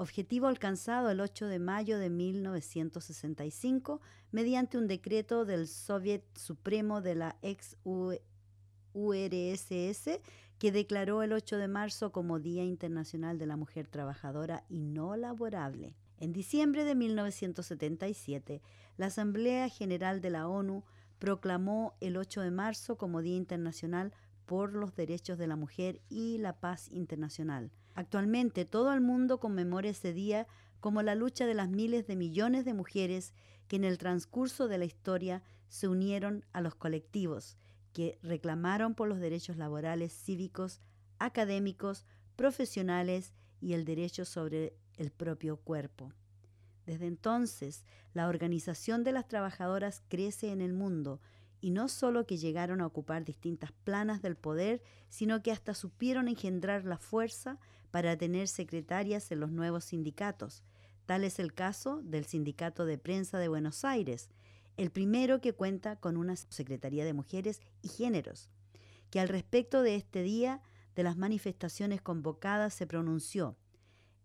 objetivo 0.00 0.46
alcanzado 0.46 1.10
el 1.10 1.20
8 1.20 1.46
de 1.46 1.58
mayo 1.58 1.98
de 1.98 2.08
1965 2.08 4.00
mediante 4.32 4.78
un 4.78 4.86
decreto 4.86 5.44
del 5.44 5.68
Soviet 5.68 6.24
Supremo 6.34 7.02
de 7.02 7.14
la 7.14 7.36
ex 7.42 7.76
URSS 7.84 8.20
que 10.58 10.72
declaró 10.72 11.22
el 11.22 11.34
8 11.34 11.58
de 11.58 11.68
marzo 11.68 12.12
como 12.12 12.40
Día 12.40 12.64
Internacional 12.64 13.36
de 13.38 13.44
la 13.44 13.58
Mujer 13.58 13.88
Trabajadora 13.88 14.64
y 14.70 14.80
no 14.80 15.16
laborable. 15.16 15.94
En 16.16 16.32
diciembre 16.32 16.84
de 16.84 16.94
1977, 16.94 18.62
la 18.96 19.06
Asamblea 19.06 19.68
General 19.68 20.22
de 20.22 20.30
la 20.30 20.48
ONU 20.48 20.82
proclamó 21.18 21.94
el 22.00 22.16
8 22.16 22.40
de 22.40 22.50
marzo 22.50 22.96
como 22.96 23.20
Día 23.20 23.36
Internacional 23.36 24.14
por 24.46 24.72
los 24.72 24.94
Derechos 24.94 25.36
de 25.36 25.46
la 25.46 25.56
Mujer 25.56 26.00
y 26.08 26.38
la 26.38 26.58
Paz 26.58 26.88
Internacional. 26.90 27.70
Actualmente 27.94 28.64
todo 28.64 28.92
el 28.92 29.00
mundo 29.00 29.40
conmemora 29.40 29.88
ese 29.88 30.12
día 30.12 30.46
como 30.80 31.02
la 31.02 31.14
lucha 31.14 31.46
de 31.46 31.54
las 31.54 31.68
miles 31.68 32.06
de 32.06 32.16
millones 32.16 32.64
de 32.64 32.74
mujeres 32.74 33.34
que 33.68 33.76
en 33.76 33.84
el 33.84 33.98
transcurso 33.98 34.68
de 34.68 34.78
la 34.78 34.84
historia 34.84 35.42
se 35.68 35.88
unieron 35.88 36.44
a 36.52 36.60
los 36.60 36.74
colectivos 36.74 37.56
que 37.92 38.18
reclamaron 38.22 38.94
por 38.94 39.08
los 39.08 39.18
derechos 39.18 39.56
laborales, 39.56 40.12
cívicos, 40.12 40.80
académicos, 41.18 42.06
profesionales 42.36 43.32
y 43.60 43.74
el 43.74 43.84
derecho 43.84 44.24
sobre 44.24 44.74
el 44.96 45.10
propio 45.10 45.56
cuerpo. 45.56 46.12
Desde 46.86 47.06
entonces, 47.06 47.84
la 48.14 48.28
organización 48.28 49.04
de 49.04 49.12
las 49.12 49.28
trabajadoras 49.28 50.02
crece 50.08 50.50
en 50.50 50.60
el 50.60 50.72
mundo, 50.72 51.20
y 51.60 51.70
no 51.70 51.88
solo 51.88 52.26
que 52.26 52.36
llegaron 52.36 52.80
a 52.80 52.86
ocupar 52.86 53.24
distintas 53.24 53.72
planas 53.72 54.22
del 54.22 54.36
poder, 54.36 54.82
sino 55.08 55.42
que 55.42 55.52
hasta 55.52 55.74
supieron 55.74 56.28
engendrar 56.28 56.84
la 56.84 56.98
fuerza 56.98 57.58
para 57.90 58.16
tener 58.16 58.48
secretarias 58.48 59.30
en 59.30 59.40
los 59.40 59.50
nuevos 59.50 59.84
sindicatos. 59.84 60.62
Tal 61.06 61.24
es 61.24 61.38
el 61.38 61.52
caso 61.52 62.00
del 62.02 62.24
Sindicato 62.24 62.86
de 62.86 62.96
Prensa 62.96 63.38
de 63.38 63.48
Buenos 63.48 63.84
Aires, 63.84 64.30
el 64.76 64.90
primero 64.90 65.40
que 65.40 65.52
cuenta 65.52 65.96
con 65.96 66.16
una 66.16 66.36
Secretaría 66.36 67.04
de 67.04 67.12
Mujeres 67.12 67.60
y 67.82 67.88
Géneros, 67.88 68.48
que 69.10 69.20
al 69.20 69.28
respecto 69.28 69.82
de 69.82 69.96
este 69.96 70.22
día 70.22 70.62
de 70.94 71.02
las 71.02 71.16
manifestaciones 71.16 72.00
convocadas 72.00 72.74
se 72.74 72.86
pronunció. 72.86 73.56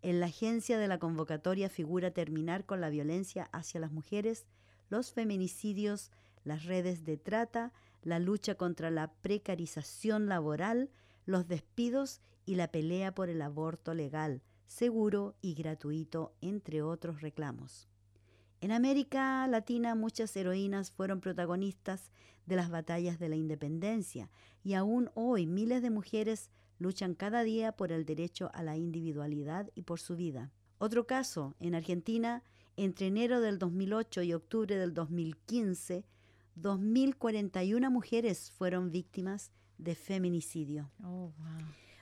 En 0.01 0.19
la 0.19 0.27
agencia 0.27 0.77
de 0.77 0.87
la 0.87 0.99
convocatoria 0.99 1.69
figura 1.69 2.11
terminar 2.11 2.65
con 2.65 2.79
la 2.79 2.89
violencia 2.89 3.49
hacia 3.51 3.79
las 3.79 3.91
mujeres, 3.91 4.45
los 4.89 5.11
feminicidios, 5.11 6.11
las 6.45 6.63
redes 6.63 7.03
de 7.03 7.17
trata, 7.17 7.73
la 8.01 8.19
lucha 8.19 8.55
contra 8.55 8.89
la 8.89 9.11
precarización 9.11 10.27
laboral, 10.27 10.89
los 11.25 11.47
despidos 11.47 12.21
y 12.45 12.55
la 12.55 12.71
pelea 12.71 13.13
por 13.13 13.29
el 13.29 13.41
aborto 13.41 13.93
legal, 13.93 14.41
seguro 14.67 15.35
y 15.41 15.55
gratuito, 15.55 16.33
entre 16.39 16.81
otros 16.81 17.21
reclamos. 17.21 17.89
En 18.61 18.71
América 18.71 19.45
Latina 19.47 19.95
muchas 19.95 20.35
heroínas 20.37 20.91
fueron 20.91 21.19
protagonistas 21.19 22.11
de 22.45 22.55
las 22.55 22.69
batallas 22.69 23.19
de 23.19 23.29
la 23.29 23.35
independencia 23.35 24.29
y 24.63 24.75
aún 24.75 25.09
hoy 25.13 25.45
miles 25.45 25.81
de 25.81 25.89
mujeres 25.89 26.51
luchan 26.79 27.15
cada 27.15 27.43
día 27.43 27.71
por 27.71 27.91
el 27.91 28.05
derecho 28.05 28.49
a 28.53 28.63
la 28.63 28.77
individualidad 28.77 29.69
y 29.75 29.83
por 29.83 29.99
su 29.99 30.15
vida. 30.15 30.51
Otro 30.77 31.07
caso, 31.07 31.55
en 31.59 31.73
Argentina, 31.75 32.43
entre 32.77 33.07
enero 33.07 33.39
del 33.39 33.57
2008 33.59 34.23
y 34.23 34.33
octubre 34.33 34.75
del 34.75 34.93
2015, 34.93 36.05
2.041 36.55 37.89
mujeres 37.89 38.51
fueron 38.51 38.91
víctimas 38.91 39.51
de 39.77 39.95
feminicidio. 39.95 40.89
Oh, 41.03 41.33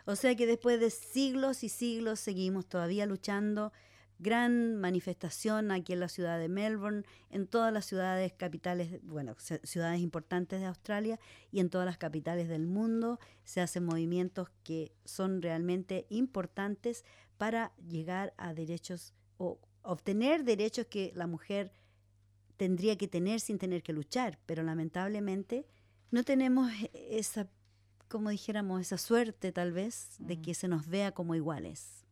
o 0.05 0.15
sea 0.15 0.35
que 0.35 0.45
después 0.45 0.79
de 0.79 0.89
siglos 0.89 1.63
y 1.63 1.69
siglos 1.69 2.19
seguimos 2.19 2.67
todavía 2.67 3.05
luchando. 3.05 3.71
Gran 4.19 4.77
manifestación 4.77 5.71
aquí 5.71 5.93
en 5.93 5.99
la 5.99 6.07
ciudad 6.07 6.39
de 6.39 6.47
Melbourne, 6.47 7.03
en 7.29 7.47
todas 7.47 7.73
las 7.73 7.85
ciudades 7.85 8.31
capitales, 8.31 8.99
bueno, 9.03 9.35
ciudades 9.63 10.01
importantes 10.01 10.61
de 10.61 10.67
Australia 10.67 11.19
y 11.51 11.59
en 11.59 11.69
todas 11.69 11.85
las 11.85 11.97
capitales 11.97 12.47
del 12.47 12.67
mundo. 12.67 13.19
Se 13.43 13.59
hacen 13.59 13.85
movimientos 13.85 14.49
que 14.63 14.93
son 15.03 15.41
realmente 15.41 16.05
importantes 16.09 17.03
para 17.37 17.73
llegar 17.89 18.33
a 18.37 18.53
derechos 18.53 19.13
o 19.37 19.59
obtener 19.81 20.43
derechos 20.43 20.85
que 20.85 21.11
la 21.15 21.27
mujer 21.27 21.71
tendría 22.63 22.95
que 22.95 23.09
tener 23.09 23.41
sin 23.41 23.57
tener 23.57 23.83
que 23.83 23.91
luchar, 23.91 24.39
pero 24.45 24.63
lamentablemente 24.63 25.67
no 26.11 26.23
tenemos 26.23 26.71
esa, 26.93 27.49
como 28.07 28.29
dijéramos, 28.29 28.79
esa 28.79 28.97
suerte 28.97 29.51
tal 29.51 29.73
vez 29.73 30.15
de 30.19 30.41
que 30.41 30.53
se 30.53 30.69
nos 30.69 30.87
vea 30.87 31.11
como 31.11 31.35
iguales. 31.35 32.05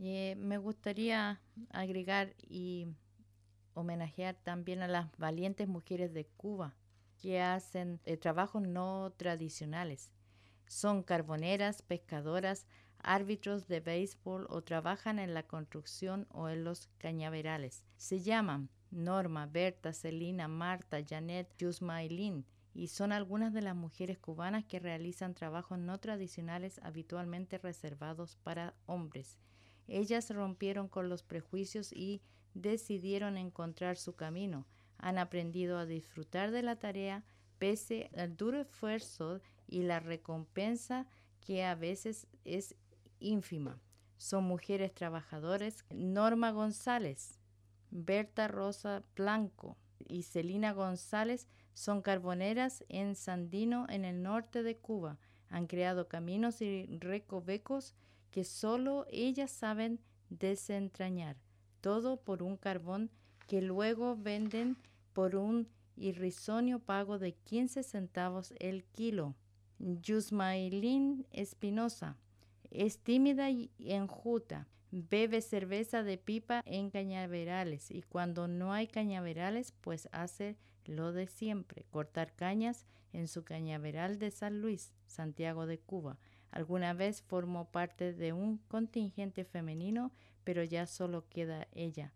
Eh, 0.00 0.36
me 0.38 0.56
gustaría 0.56 1.42
agregar 1.68 2.34
y 2.48 2.86
homenajear 3.74 4.36
también 4.36 4.80
a 4.80 4.88
las 4.88 5.14
valientes 5.18 5.68
mujeres 5.68 6.14
de 6.14 6.24
Cuba 6.24 6.74
que 7.18 7.42
hacen 7.42 8.00
eh, 8.06 8.16
trabajos 8.16 8.62
no 8.62 9.12
tradicionales. 9.18 10.10
Son 10.66 11.02
carboneras, 11.02 11.82
pescadoras, 11.82 12.66
árbitros 13.02 13.68
de 13.68 13.80
béisbol 13.80 14.46
o 14.48 14.62
trabajan 14.62 15.18
en 15.18 15.34
la 15.34 15.42
construcción 15.42 16.26
o 16.30 16.48
en 16.48 16.64
los 16.64 16.88
cañaverales. 16.96 17.84
Se 17.98 18.22
llaman 18.22 18.70
Norma, 18.90 19.46
Berta, 19.46 19.92
Celina, 19.92 20.48
Marta, 20.48 20.98
Janet, 21.06 21.54
Yusma 21.58 22.02
y 22.04 22.44
y 22.72 22.88
son 22.88 23.12
algunas 23.12 23.52
de 23.52 23.62
las 23.62 23.74
mujeres 23.74 24.18
cubanas 24.18 24.64
que 24.64 24.78
realizan 24.78 25.34
trabajos 25.34 25.78
no 25.78 25.98
tradicionales 25.98 26.80
habitualmente 26.82 27.58
reservados 27.58 28.36
para 28.36 28.74
hombres. 28.86 29.38
Ellas 29.88 30.30
rompieron 30.30 30.88
con 30.88 31.08
los 31.08 31.22
prejuicios 31.22 31.92
y 31.92 32.22
decidieron 32.54 33.36
encontrar 33.36 33.96
su 33.96 34.14
camino. 34.14 34.66
Han 34.98 35.18
aprendido 35.18 35.78
a 35.78 35.86
disfrutar 35.86 36.52
de 36.52 36.62
la 36.62 36.76
tarea 36.76 37.24
pese 37.58 38.10
al 38.16 38.36
duro 38.36 38.60
esfuerzo 38.60 39.40
y 39.66 39.82
la 39.82 40.00
recompensa 40.00 41.06
que 41.40 41.64
a 41.64 41.74
veces 41.74 42.26
es 42.44 42.76
ínfima. 43.18 43.80
Son 44.16 44.44
mujeres 44.44 44.94
trabajadoras. 44.94 45.84
Norma 45.90 46.52
González, 46.52 47.39
Berta 47.90 48.48
Rosa 48.48 49.02
Blanco 49.16 49.76
y 49.98 50.22
Celina 50.22 50.72
González 50.72 51.46
son 51.74 52.02
carboneras 52.02 52.84
en 52.88 53.14
Sandino, 53.14 53.86
en 53.88 54.04
el 54.04 54.22
norte 54.22 54.62
de 54.62 54.76
Cuba. 54.76 55.18
Han 55.48 55.66
creado 55.66 56.08
caminos 56.08 56.62
y 56.62 56.86
recovecos 56.98 57.94
que 58.30 58.44
solo 58.44 59.06
ellas 59.10 59.50
saben 59.50 60.00
desentrañar. 60.28 61.36
Todo 61.80 62.18
por 62.18 62.42
un 62.42 62.56
carbón 62.56 63.10
que 63.46 63.62
luego 63.62 64.16
venden 64.16 64.76
por 65.12 65.34
un 65.34 65.68
irrisonio 65.96 66.78
pago 66.78 67.18
de 67.18 67.32
15 67.32 67.82
centavos 67.82 68.54
el 68.58 68.84
kilo. 68.84 69.34
Yusmailín 69.78 71.26
Espinosa 71.32 72.16
es 72.70 72.98
tímida 72.98 73.50
y 73.50 73.70
enjuta 73.78 74.68
bebe 74.90 75.40
cerveza 75.40 76.02
de 76.02 76.18
pipa 76.18 76.62
en 76.64 76.90
cañaverales 76.90 77.90
y 77.90 78.02
cuando 78.02 78.48
no 78.48 78.72
hay 78.72 78.86
cañaverales 78.86 79.72
pues 79.80 80.08
hace 80.12 80.56
lo 80.84 81.12
de 81.12 81.26
siempre, 81.26 81.84
cortar 81.90 82.34
cañas 82.34 82.86
en 83.12 83.28
su 83.28 83.44
cañaveral 83.44 84.18
de 84.18 84.30
San 84.30 84.60
Luis, 84.60 84.92
Santiago 85.06 85.66
de 85.66 85.78
Cuba. 85.78 86.18
Alguna 86.50 86.94
vez 86.94 87.22
formó 87.22 87.70
parte 87.70 88.12
de 88.12 88.32
un 88.32 88.58
contingente 88.58 89.44
femenino, 89.44 90.12
pero 90.42 90.64
ya 90.64 90.86
solo 90.86 91.28
queda 91.28 91.68
ella. 91.72 92.12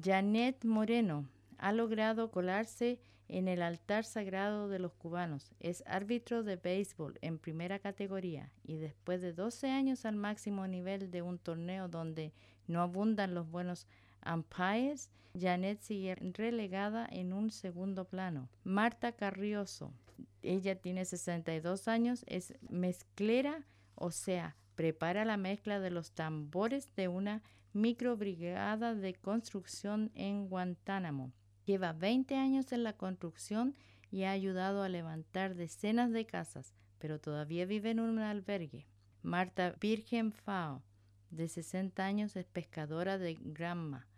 Janet 0.00 0.64
Moreno 0.64 1.28
ha 1.58 1.72
logrado 1.72 2.30
colarse 2.30 3.00
en 3.32 3.48
el 3.48 3.62
altar 3.62 4.04
sagrado 4.04 4.68
de 4.68 4.78
los 4.78 4.92
cubanos. 4.92 5.52
Es 5.58 5.82
árbitro 5.86 6.42
de 6.42 6.56
béisbol 6.56 7.18
en 7.22 7.38
primera 7.38 7.78
categoría 7.78 8.52
y 8.62 8.76
después 8.76 9.22
de 9.22 9.32
12 9.32 9.70
años 9.70 10.04
al 10.04 10.16
máximo 10.16 10.66
nivel 10.66 11.10
de 11.10 11.22
un 11.22 11.38
torneo 11.38 11.88
donde 11.88 12.34
no 12.66 12.82
abundan 12.82 13.34
los 13.34 13.50
buenos 13.50 13.86
umpires, 14.30 15.10
Janet 15.34 15.80
sigue 15.80 16.14
relegada 16.14 17.08
en 17.10 17.32
un 17.32 17.50
segundo 17.50 18.04
plano. 18.04 18.50
Marta 18.64 19.12
Carrioso, 19.12 19.94
ella 20.42 20.76
tiene 20.76 21.06
62 21.06 21.88
años, 21.88 22.24
es 22.26 22.52
mezclera, 22.68 23.64
o 23.94 24.10
sea, 24.10 24.56
prepara 24.74 25.24
la 25.24 25.38
mezcla 25.38 25.80
de 25.80 25.90
los 25.90 26.12
tambores 26.12 26.94
de 26.96 27.08
una 27.08 27.42
microbrigada 27.72 28.94
de 28.94 29.14
construcción 29.14 30.10
en 30.14 30.48
Guantánamo. 30.48 31.32
Lleva 31.64 31.92
20 31.92 32.36
años 32.36 32.72
en 32.72 32.82
la 32.82 32.94
construcción 32.94 33.76
y 34.10 34.24
ha 34.24 34.32
ayudado 34.32 34.82
a 34.82 34.88
levantar 34.88 35.54
decenas 35.54 36.10
de 36.10 36.26
casas, 36.26 36.74
pero 36.98 37.20
todavía 37.20 37.66
vive 37.66 37.90
en 37.90 38.00
un 38.00 38.18
albergue. 38.18 38.86
Marta 39.22 39.74
Virgen 39.80 40.32
Fao, 40.32 40.82
de 41.30 41.48
60 41.48 42.04
años, 42.04 42.36
es 42.36 42.44
pescadora 42.46 43.16
de 43.18 43.38
Granma, 43.40 44.08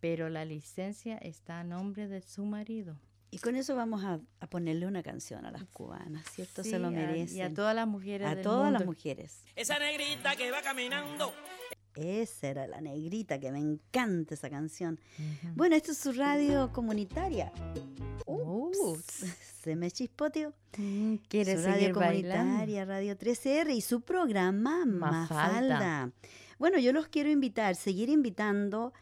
pero 0.00 0.28
la 0.28 0.44
licencia 0.44 1.16
está 1.18 1.60
a 1.60 1.64
nombre 1.64 2.08
de 2.08 2.22
su 2.22 2.44
marido. 2.44 2.98
Y 3.30 3.38
con 3.38 3.56
eso 3.56 3.74
vamos 3.74 4.04
a, 4.04 4.20
ponerle 4.48 4.86
una 4.86 5.02
canción 5.02 5.46
a 5.46 5.50
las 5.50 5.64
cubanas, 5.64 6.26
¿cierto? 6.30 6.62
Se 6.62 6.78
lo 6.78 6.90
merecen. 6.90 7.38
Y 7.38 7.40
a 7.40 7.54
todas 7.54 7.74
las 7.74 7.88
mujeres. 7.88 8.28
A 8.28 8.42
todas 8.42 8.70
las 8.70 8.84
mujeres. 8.84 9.42
Esa 9.56 9.78
negrita 9.78 10.36
que 10.36 10.50
va 10.50 10.60
caminando 10.60 11.32
esa 11.94 12.48
era 12.48 12.66
la 12.66 12.80
negrita, 12.80 13.38
que 13.38 13.52
me 13.52 13.58
encanta 13.58 14.34
esa 14.34 14.50
canción. 14.50 14.98
Bueno, 15.54 15.76
esto 15.76 15.92
es 15.92 15.98
su 15.98 16.12
radio 16.12 16.72
comunitaria. 16.72 17.52
se 19.62 19.76
me 19.76 19.90
chispoteó. 19.90 20.52
Mm, 20.76 21.16
¿Quiere 21.28 21.56
su 21.56 21.64
radio 21.64 21.92
comunitaria, 21.92 22.84
Radio 22.84 23.16
13R 23.16 23.74
y 23.74 23.80
su 23.80 24.00
programa 24.00 24.84
Mafalda. 24.84 26.10
Bueno, 26.58 26.78
yo 26.78 26.92
los 26.92 27.08
quiero 27.08 27.30
invitar, 27.30 27.74
seguir 27.74 28.08
invitando 28.08 28.92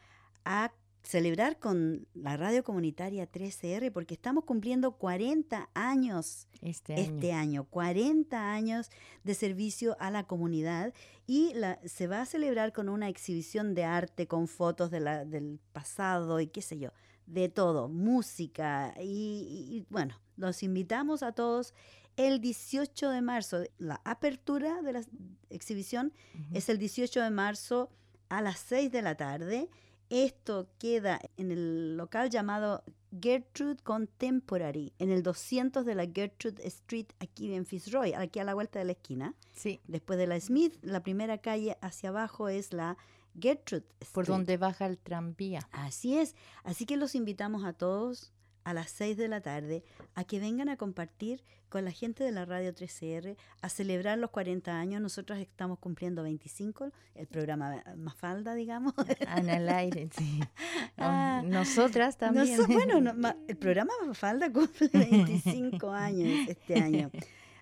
a 0.45 0.73
celebrar 1.03 1.59
con 1.59 2.07
la 2.15 2.37
radio 2.37 2.63
comunitaria 2.63 3.31
13R 3.31 3.91
porque 3.93 4.15
estamos 4.15 4.45
cumpliendo 4.45 4.93
40 4.93 5.71
años 5.75 6.47
este 6.61 6.95
año. 6.95 7.03
Este 7.03 7.33
año 7.33 7.65
40 7.65 8.53
años 8.53 8.91
de 9.25 9.35
servicio 9.35 9.97
a 9.99 10.11
la 10.11 10.25
comunidad 10.25 10.93
y 11.27 11.53
la, 11.55 11.79
se 11.85 12.07
va 12.07 12.23
a 12.23 12.27
celebrar 12.27 12.73
con 12.73 12.89
una 12.89 13.09
exhibición 13.09 13.75
de 13.75 13.85
arte 13.85 14.27
con 14.27 14.47
fotos 14.47 14.91
de 14.91 15.01
la, 15.01 15.25
del 15.25 15.59
pasado 15.73 16.41
y 16.41 16.49
qué 16.49 16.63
sé 16.63 16.79
yo, 16.79 16.91
de 17.27 17.49
todo, 17.49 17.89
música 17.89 18.95
y, 19.01 19.87
bueno, 19.89 20.21
los 20.37 20.63
invitamos 20.63 21.23
a 21.23 21.33
todos 21.33 21.75
el 22.17 22.41
18 22.41 23.11
de 23.11 23.23
marzo. 23.23 23.63
La 23.79 24.01
apertura 24.05 24.83
de 24.83 24.93
la 24.93 25.03
exhibición 25.49 26.13
es 26.53 26.69
el 26.69 26.79
18 26.79 27.23
de 27.23 27.31
marzo 27.31 27.91
a 28.29 28.43
las 28.43 28.59
6 28.61 28.93
de 28.93 29.03
la 29.03 29.17
tarde 29.17 29.71
Esto 30.11 30.67
queda 30.79 31.21
en 31.37 31.53
el 31.53 31.97
local 31.97 32.31
llamado 32.31 32.83
Gertrude 33.21 33.83
Contemporary, 33.83 34.93
en 34.99 35.11
el 35.11 35.23
200 35.23 35.87
de 35.87 35.95
la 35.95 36.07
Gertrude 36.07 36.67
Street, 36.67 37.07
aquí 37.21 37.53
en 37.55 37.65
Fitzroy, 37.65 38.13
aquí 38.15 38.41
a 38.41 38.45
la 38.45 38.55
vuelta 38.55 38.81
de 38.81 38.85
la 38.85 38.93
esquina. 38.93 39.35
Sí. 39.53 39.81
Después 39.87 40.19
de 40.19 40.27
la 40.27 40.39
Smith, 40.41 40.77
la 40.83 41.03
primera 41.03 41.39
calle 41.39 41.79
hacia 41.81 42.09
abajo 42.09 42.49
es 42.49 42.73
la 42.73 42.97
Gertrude 43.41 43.87
Street. 44.01 44.13
Por 44.13 44.27
donde 44.27 44.57
baja 44.57 44.87
el 44.87 44.99
tranvía. 44.99 45.69
Así 45.71 46.19
es. 46.19 46.35
Así 46.65 46.87
que 46.87 46.97
los 46.97 47.15
invitamos 47.15 47.65
a 47.65 47.73
todos 47.73 48.33
a 48.65 48.75
las 48.75 48.91
6 48.91 49.17
de 49.17 49.29
la 49.29 49.41
tarde 49.41 49.83
a 50.15 50.25
que 50.25 50.39
vengan 50.41 50.69
a 50.69 50.77
compartir 50.77 51.43
con 51.69 51.85
la 51.85 51.93
gente 51.93 52.25
de 52.25 52.33
la 52.33 52.45
radio 52.45 52.73
3CR 52.75 53.37
a 53.63 53.69
celebrar 53.69 54.19
los 54.19 54.31
40 54.31 54.79
años. 54.79 55.01
Nosotros 55.01 55.39
estamos 55.39 55.79
cumpliendo 55.79 56.23
25, 56.25 56.91
el 57.15 57.27
programa 57.29 57.83
Mafalda, 57.97 58.55
digamos. 58.55 58.93
Ah, 59.27 59.39
En 59.39 59.49
el 59.49 59.69
aire, 59.69 60.09
sí. 60.17 60.41
Ah, 60.99 61.43
Nosotras 61.45 62.19
también. 62.19 62.59
Bueno, 62.67 63.01
no, 63.01 63.15
ma- 63.15 63.37
el 63.49 63.57
programa 63.57 63.93
Mafalda 64.05 64.53
cumple 64.53 64.89
25 64.89 65.91
años 65.91 66.49
este 66.49 66.75
año. 66.81 67.11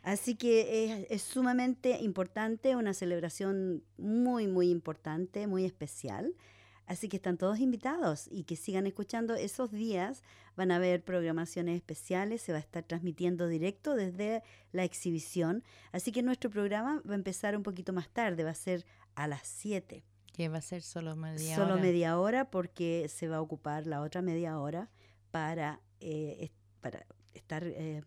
Así 0.02 0.36
que 0.36 0.84
es, 1.02 1.06
es 1.10 1.22
sumamente 1.22 1.98
importante, 2.00 2.76
una 2.76 2.94
celebración 2.94 3.82
muy, 3.98 4.46
muy 4.46 4.70
importante, 4.70 5.46
muy 5.46 5.66
especial. 5.66 6.32
Así 6.88 7.10
que 7.10 7.18
están 7.18 7.36
todos 7.36 7.60
invitados 7.60 8.28
y 8.30 8.44
que 8.44 8.56
sigan 8.56 8.86
escuchando 8.86 9.34
esos 9.34 9.70
días. 9.70 10.22
Van 10.56 10.70
a 10.70 10.76
haber 10.76 11.04
programaciones 11.04 11.76
especiales, 11.76 12.40
se 12.40 12.52
va 12.52 12.58
a 12.58 12.62
estar 12.62 12.82
transmitiendo 12.82 13.46
directo 13.46 13.94
desde 13.94 14.42
la 14.72 14.84
exhibición. 14.84 15.62
Así 15.92 16.12
que 16.12 16.22
nuestro 16.22 16.48
programa 16.48 17.02
va 17.06 17.12
a 17.12 17.16
empezar 17.16 17.54
un 17.56 17.62
poquito 17.62 17.92
más 17.92 18.08
tarde, 18.08 18.42
va 18.42 18.50
a 18.50 18.54
ser 18.54 18.86
a 19.14 19.28
las 19.28 19.46
7. 19.46 20.02
Que 20.32 20.48
va 20.48 20.58
a 20.58 20.62
ser 20.62 20.80
solo 20.80 21.14
media 21.14 21.56
Solo 21.56 21.74
hora. 21.74 21.82
media 21.82 22.18
hora 22.18 22.50
porque 22.50 23.06
se 23.08 23.28
va 23.28 23.36
a 23.36 23.40
ocupar 23.42 23.86
la 23.86 24.00
otra 24.00 24.22
media 24.22 24.58
hora 24.58 24.88
para, 25.30 25.80
eh, 26.00 26.50
para 26.80 27.04
estar 27.34 27.64
eh, 27.64 28.02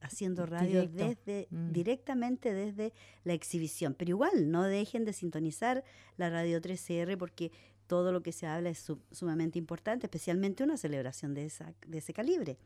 haciendo 0.00 0.46
radio 0.46 0.82
Directo. 0.86 1.04
desde 1.26 1.48
Mm. 1.50 1.72
directamente 1.72 2.52
desde 2.54 2.92
la 3.24 3.32
exhibición. 3.34 3.94
Pero 3.94 4.10
igual, 4.10 4.50
no 4.50 4.62
dejen 4.64 5.04
de 5.04 5.12
sintonizar 5.12 5.84
la 6.16 6.30
radio 6.30 6.60
3CR 6.60 7.16
porque 7.16 7.50
todo 7.86 8.12
lo 8.12 8.22
que 8.22 8.32
se 8.32 8.46
habla 8.46 8.68
es 8.68 8.78
su- 8.78 9.00
sumamente 9.12 9.58
importante, 9.58 10.06
especialmente 10.06 10.62
una 10.62 10.76
celebración 10.76 11.32
de, 11.34 11.46
esa, 11.46 11.72
de 11.86 11.98
ese 11.98 12.12
calibre. 12.12 12.58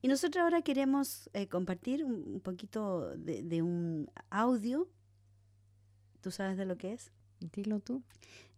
Y 0.00 0.08
nosotros 0.08 0.42
ahora 0.42 0.62
queremos 0.62 1.28
eh, 1.34 1.46
compartir 1.46 2.02
un, 2.04 2.12
un 2.26 2.40
poquito 2.40 3.14
de, 3.16 3.42
de 3.42 3.60
un 3.62 4.10
audio. 4.30 4.88
¿Tú 6.22 6.30
sabes 6.30 6.56
de 6.56 6.64
lo 6.64 6.76
que 6.78 6.94
es? 6.94 7.12
Dilo 7.40 7.80
tú. 7.80 8.02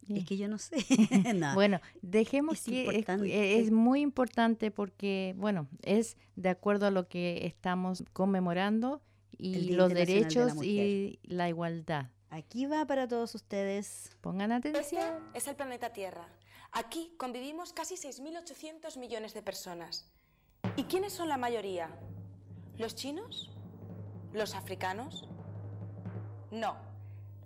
Es 0.02 0.08
Sí. 0.20 0.24
que 0.24 0.36
yo 0.38 0.48
no 0.48 0.56
sé. 0.58 0.76
No. 1.34 1.54
Bueno, 1.54 1.80
dejemos 2.00 2.58
Es 2.58 2.64
que 2.64 2.82
es, 2.82 2.86
importante. 2.88 3.58
es 3.60 3.70
muy 3.70 4.00
importante 4.00 4.70
porque, 4.70 5.34
bueno, 5.36 5.68
es 5.82 6.16
de 6.36 6.48
acuerdo 6.48 6.86
a 6.86 6.90
lo 6.90 7.08
que 7.08 7.46
estamos 7.46 8.04
conmemorando 8.14 9.02
y 9.36 9.72
los 9.72 9.90
Internacional 9.90 9.90
de 9.90 9.94
la 9.94 10.04
derechos 10.06 10.64
y 10.64 11.18
la 11.24 11.48
igualdad. 11.48 12.06
Aquí 12.30 12.66
va 12.66 12.84
para 12.86 13.06
todos 13.08 13.34
ustedes. 13.34 14.16
Pongan 14.20 14.52
Este 14.52 14.70
atención. 14.70 15.14
es 15.34 15.46
el 15.46 15.56
planeta 15.56 15.92
Tierra. 15.92 16.26
Aquí 16.72 17.12
convivimos 17.18 17.72
casi 17.72 17.94
6.800 17.96 18.98
millones 18.98 19.32
de 19.34 19.42
personas. 19.42 20.10
¿Y 20.76 20.84
quiénes 20.84 21.12
son 21.12 21.28
la 21.28 21.36
mayoría? 21.38 21.90
¿Los 22.78 22.94
chinos? 22.94 23.50
¿Los 24.32 24.54
africanos? 24.54 25.26
No. 26.50 26.76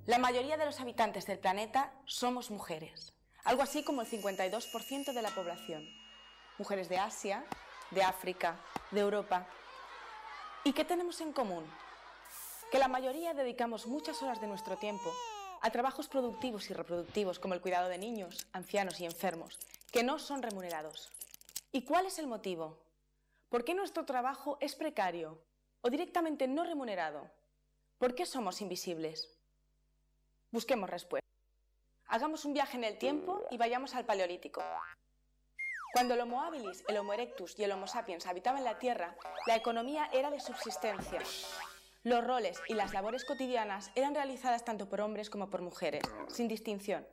La 0.06 0.18
mayoría 0.18 0.56
de 0.56 0.64
los 0.64 0.80
habitantes 0.80 1.26
del 1.26 1.38
planeta 1.38 1.92
somos 2.06 2.50
mujeres. 2.50 3.12
Algo 3.44 3.62
así 3.62 3.84
como 3.84 4.02
el 4.02 4.08
52% 4.08 5.12
de 5.12 5.22
la 5.22 5.30
población. 5.30 5.88
Mujeres 6.58 6.88
de 6.88 6.98
Asia, 6.98 7.44
de 7.92 8.02
África, 8.02 8.60
de 8.90 9.00
Europa. 9.00 9.46
¿Y 10.64 10.72
qué 10.72 10.84
tenemos 10.84 11.20
en 11.20 11.32
común? 11.32 11.64
que 12.72 12.78
la 12.78 12.88
mayoría 12.88 13.34
dedicamos 13.34 13.86
muchas 13.86 14.22
horas 14.22 14.40
de 14.40 14.46
nuestro 14.46 14.78
tiempo 14.78 15.12
a 15.60 15.70
trabajos 15.70 16.08
productivos 16.08 16.70
y 16.70 16.72
reproductivos 16.72 17.38
como 17.38 17.52
el 17.52 17.60
cuidado 17.60 17.90
de 17.90 17.98
niños, 17.98 18.46
ancianos 18.54 18.98
y 18.98 19.04
enfermos, 19.04 19.58
que 19.92 20.02
no 20.02 20.18
son 20.18 20.42
remunerados. 20.42 21.10
¿Y 21.70 21.84
cuál 21.84 22.06
es 22.06 22.18
el 22.18 22.26
motivo? 22.26 22.78
¿Por 23.50 23.66
qué 23.66 23.74
nuestro 23.74 24.06
trabajo 24.06 24.56
es 24.62 24.74
precario 24.74 25.38
o 25.82 25.90
directamente 25.90 26.48
no 26.48 26.64
remunerado? 26.64 27.30
¿Por 27.98 28.14
qué 28.14 28.24
somos 28.24 28.62
invisibles? 28.62 29.28
Busquemos 30.52 30.90
respuesta. 30.90 31.26
Hagamos 32.08 32.44
un 32.44 32.52
viaje 32.52 32.76
en 32.76 32.84
el 32.84 32.98
tiempo 32.98 33.42
y 33.50 33.56
vayamos 33.56 33.94
al 33.94 34.04
Paleolítico. 34.04 34.62
Cuando 35.94 36.12
el 36.12 36.20
Homo 36.20 36.42
habilis, 36.42 36.84
el 36.88 36.98
Homo 36.98 37.14
erectus 37.14 37.58
y 37.58 37.64
el 37.64 37.72
Homo 37.72 37.86
sapiens 37.86 38.26
habitaban 38.26 38.62
la 38.62 38.78
Tierra, 38.78 39.16
la 39.46 39.56
economía 39.56 40.10
era 40.12 40.30
de 40.30 40.40
subsistencia. 40.40 41.20
Los 42.02 42.22
roles 42.26 42.60
y 42.68 42.74
las 42.74 42.92
labores 42.92 43.24
cotidianas 43.24 43.90
eran 43.94 44.14
realizadas 44.14 44.62
tanto 44.62 44.90
por 44.90 45.00
hombres 45.00 45.30
como 45.30 45.48
por 45.48 45.62
mujeres, 45.62 46.02
sin 46.28 46.48
distinción. 46.48 47.08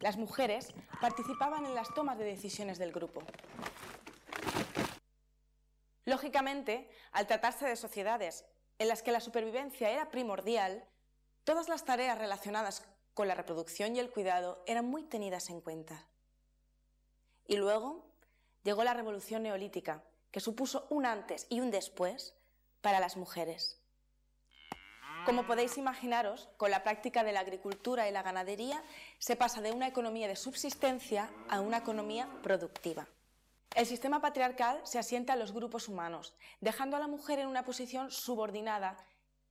Las 0.00 0.16
mujeres 0.16 0.72
participaban 1.02 1.66
en 1.66 1.74
las 1.74 1.92
tomas 1.92 2.16
de 2.16 2.24
decisiones 2.24 2.78
del 2.78 2.92
grupo. 2.92 3.22
Lógicamente, 6.06 6.88
al 7.12 7.26
tratarse 7.26 7.66
de 7.66 7.76
sociedades 7.76 8.46
en 8.78 8.88
las 8.88 9.02
que 9.02 9.12
la 9.12 9.20
supervivencia 9.20 9.90
era 9.90 10.08
primordial, 10.08 10.88
todas 11.48 11.70
las 11.70 11.86
tareas 11.86 12.18
relacionadas 12.18 12.82
con 13.14 13.26
la 13.26 13.34
reproducción 13.34 13.96
y 13.96 14.00
el 14.00 14.10
cuidado 14.10 14.62
eran 14.66 14.84
muy 14.84 15.02
tenidas 15.02 15.48
en 15.48 15.62
cuenta. 15.62 16.06
Y 17.46 17.56
luego 17.56 18.04
llegó 18.64 18.84
la 18.84 18.92
revolución 18.92 19.44
neolítica, 19.44 20.04
que 20.30 20.40
supuso 20.40 20.86
un 20.90 21.06
antes 21.06 21.46
y 21.48 21.60
un 21.60 21.70
después 21.70 22.34
para 22.82 23.00
las 23.00 23.16
mujeres. 23.16 23.80
Como 25.24 25.46
podéis 25.46 25.78
imaginaros, 25.78 26.50
con 26.58 26.70
la 26.70 26.84
práctica 26.84 27.24
de 27.24 27.32
la 27.32 27.40
agricultura 27.40 28.06
y 28.06 28.12
la 28.12 28.22
ganadería 28.22 28.84
se 29.18 29.34
pasa 29.34 29.62
de 29.62 29.72
una 29.72 29.88
economía 29.88 30.28
de 30.28 30.36
subsistencia 30.36 31.30
a 31.48 31.62
una 31.62 31.78
economía 31.78 32.28
productiva. 32.42 33.08
El 33.74 33.86
sistema 33.86 34.20
patriarcal 34.20 34.82
se 34.84 34.98
asienta 34.98 35.32
en 35.32 35.38
los 35.38 35.52
grupos 35.52 35.88
humanos, 35.88 36.34
dejando 36.60 36.98
a 36.98 37.00
la 37.00 37.08
mujer 37.08 37.38
en 37.38 37.48
una 37.48 37.64
posición 37.64 38.10
subordinada 38.10 38.98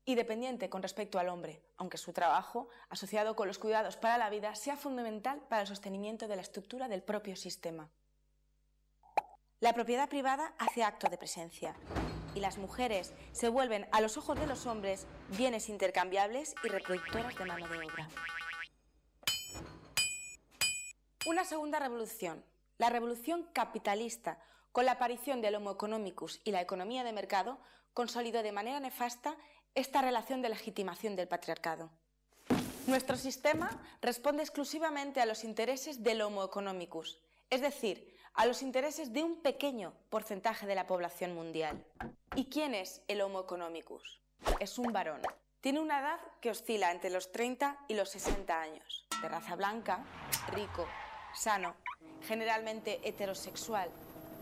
y 0.07 0.15
dependiente 0.15 0.69
con 0.69 0.81
respecto 0.81 1.19
al 1.19 1.27
hombre, 1.27 1.61
aunque 1.75 1.97
su 1.97 2.13
trabajo, 2.13 2.69
asociado 2.87 3.35
con 3.35 3.45
los 3.45 3.59
cuidados 3.59 3.97
para 3.97 4.17
la 4.17 4.29
vida, 4.29 4.55
sea 4.55 4.77
fundamental 4.77 5.41
para 5.49 5.63
el 5.63 5.67
sostenimiento 5.67 6.29
de 6.29 6.37
la 6.37 6.41
estructura 6.41 6.87
del 6.87 7.03
propio 7.03 7.35
sistema. 7.35 7.91
La 9.59 9.73
propiedad 9.73 10.07
privada 10.07 10.53
hace 10.59 10.81
acto 10.81 11.09
de 11.09 11.17
presencia 11.17 11.75
y 12.33 12.39
las 12.39 12.57
mujeres 12.57 13.13
se 13.33 13.49
vuelven 13.49 13.85
a 13.91 13.99
los 13.99 14.15
ojos 14.15 14.39
de 14.39 14.47
los 14.47 14.65
hombres 14.65 15.07
bienes 15.35 15.67
intercambiables 15.67 16.55
y 16.63 16.69
reproductoras 16.69 17.35
de 17.37 17.45
mano 17.45 17.67
de 17.67 17.77
obra. 17.77 18.07
Una 21.25 21.43
segunda 21.43 21.79
revolución, 21.79 22.45
la 22.77 22.89
revolución 22.89 23.49
capitalista, 23.51 24.39
con 24.71 24.85
la 24.85 24.93
aparición 24.93 25.41
del 25.41 25.55
Homo 25.55 25.71
economicus 25.71 26.39
y 26.45 26.51
la 26.51 26.61
economía 26.61 27.03
de 27.03 27.11
mercado, 27.11 27.59
consolidó 27.93 28.43
de 28.43 28.51
manera 28.51 28.79
nefasta 28.79 29.35
esta 29.75 30.01
relación 30.01 30.41
de 30.41 30.49
legitimación 30.49 31.15
del 31.15 31.27
patriarcado. 31.27 31.89
Nuestro 32.87 33.17
sistema 33.17 33.69
responde 34.01 34.43
exclusivamente 34.43 35.19
a 35.19 35.25
los 35.25 35.43
intereses 35.43 36.03
del 36.03 36.21
Homo 36.21 36.43
economicus, 36.43 37.19
es 37.49 37.61
decir, 37.61 38.15
a 38.33 38.45
los 38.45 38.61
intereses 38.61 39.11
de 39.11 39.23
un 39.23 39.41
pequeño 39.41 39.93
porcentaje 40.09 40.65
de 40.67 40.75
la 40.75 40.87
población 40.87 41.33
mundial. 41.33 41.83
¿Y 42.35 42.45
quién 42.45 42.73
es 42.73 43.01
el 43.07 43.21
Homo 43.21 43.41
economicus? 43.41 44.21
Es 44.59 44.77
un 44.77 44.93
varón. 44.93 45.21
Tiene 45.59 45.79
una 45.79 45.99
edad 45.99 46.19
que 46.39 46.51
oscila 46.51 46.91
entre 46.91 47.09
los 47.09 47.31
30 47.31 47.77
y 47.87 47.95
los 47.95 48.09
60 48.09 48.61
años, 48.61 49.05
de 49.21 49.27
raza 49.27 49.55
blanca, 49.55 50.05
rico, 50.53 50.87
sano, 51.33 51.75
generalmente 52.27 53.01
heterosexual, 53.03 53.89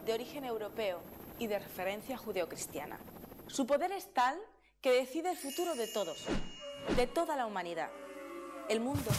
de 0.06 0.14
origen 0.14 0.46
europeo 0.46 1.00
y 1.40 1.48
de 1.48 1.60
referencia 1.60 2.18
judeocristiana. 2.18 3.00
Su 3.48 3.66
poder 3.66 3.92
es 3.92 4.14
tal 4.14 4.40
que 4.86 4.92
decide 4.92 5.32
el 5.32 5.38
futuro 5.38 5.74
de 5.74 5.88
todos, 5.88 6.26
de 6.96 7.08
toda 7.08 7.36
la 7.36 7.48
humanidad. 7.48 7.90
El 8.70 8.82
mundo 8.82 9.10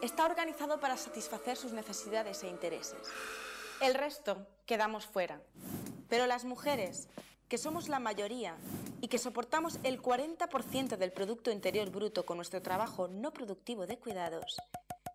está 0.00 0.24
organizado 0.24 0.78
para 0.78 0.96
satisfacer 0.96 1.56
sus 1.56 1.72
necesidades 1.72 2.44
e 2.44 2.48
intereses. 2.48 3.00
El 3.80 3.94
resto 3.94 4.46
quedamos 4.64 5.06
fuera. 5.06 5.42
Pero 6.08 6.28
las 6.28 6.44
mujeres, 6.44 7.08
que 7.48 7.58
somos 7.58 7.88
la 7.88 7.98
mayoría 7.98 8.58
y 9.00 9.08
que 9.08 9.18
soportamos 9.18 9.80
el 9.82 10.00
40% 10.00 10.96
del 10.96 11.10
Producto 11.10 11.50
Interior 11.50 11.90
Bruto 11.90 12.24
con 12.24 12.36
nuestro 12.36 12.62
trabajo 12.62 13.08
no 13.08 13.32
productivo 13.32 13.88
de 13.88 13.98
cuidados, 13.98 14.56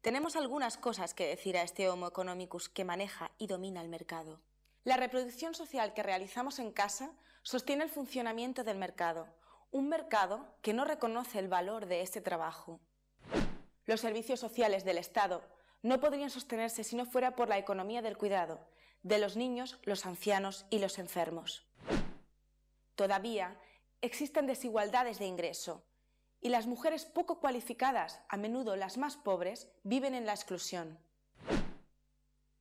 tenemos 0.02 0.36
algunas 0.36 0.76
cosas 0.76 1.14
que 1.14 1.28
decir 1.28 1.56
a 1.56 1.64
este 1.64 1.88
Homo 1.88 2.08
economicus 2.08 2.68
que 2.68 2.84
maneja 2.84 3.32
y 3.38 3.48
domina 3.48 3.80
el 3.80 3.88
mercado. 3.88 4.42
La 4.84 4.98
reproducción 4.98 5.56
social 5.56 5.94
que 5.94 6.04
realizamos 6.04 6.60
en 6.60 6.74
casa 6.74 7.14
sostiene 7.42 7.86
el 7.86 7.90
funcionamiento 7.90 8.66
del 8.66 8.78
mercado, 8.78 9.30
un 9.74 9.90
mercado 9.90 10.46
que 10.62 10.72
no 10.72 10.86
reconoce 10.86 11.40
el 11.40 11.48
valor 11.48 11.88
de 11.88 12.02
este 12.02 12.22
trabajo. 12.22 12.80
Los 13.86 14.02
servicios 14.02 14.40
sociales 14.40 14.86
del 14.86 15.00
Estado 15.00 15.42
no 15.82 16.00
podrían 16.00 16.30
sostenerse 16.30 16.84
si 16.84 16.96
no 16.96 17.08
fuera 17.08 17.36
por 17.36 17.50
la 17.50 17.58
economía 17.58 18.04
del 18.04 18.18
cuidado 18.18 18.70
de 19.02 19.18
los 19.18 19.36
niños, 19.36 19.80
los 19.84 20.06
ancianos 20.06 20.66
y 20.70 20.78
los 20.78 21.00
enfermos. 21.00 21.68
Todavía 22.96 23.60
existen 24.02 24.46
desigualdades 24.46 25.18
de 25.18 25.26
ingreso 25.26 25.84
y 26.40 26.50
las 26.50 26.68
mujeres 26.68 27.06
poco 27.06 27.40
cualificadas, 27.40 28.22
a 28.30 28.38
menudo 28.38 28.76
las 28.76 28.98
más 28.98 29.18
pobres, 29.18 29.68
viven 29.84 30.14
en 30.14 30.28
la 30.28 30.34
exclusión. 30.34 31.00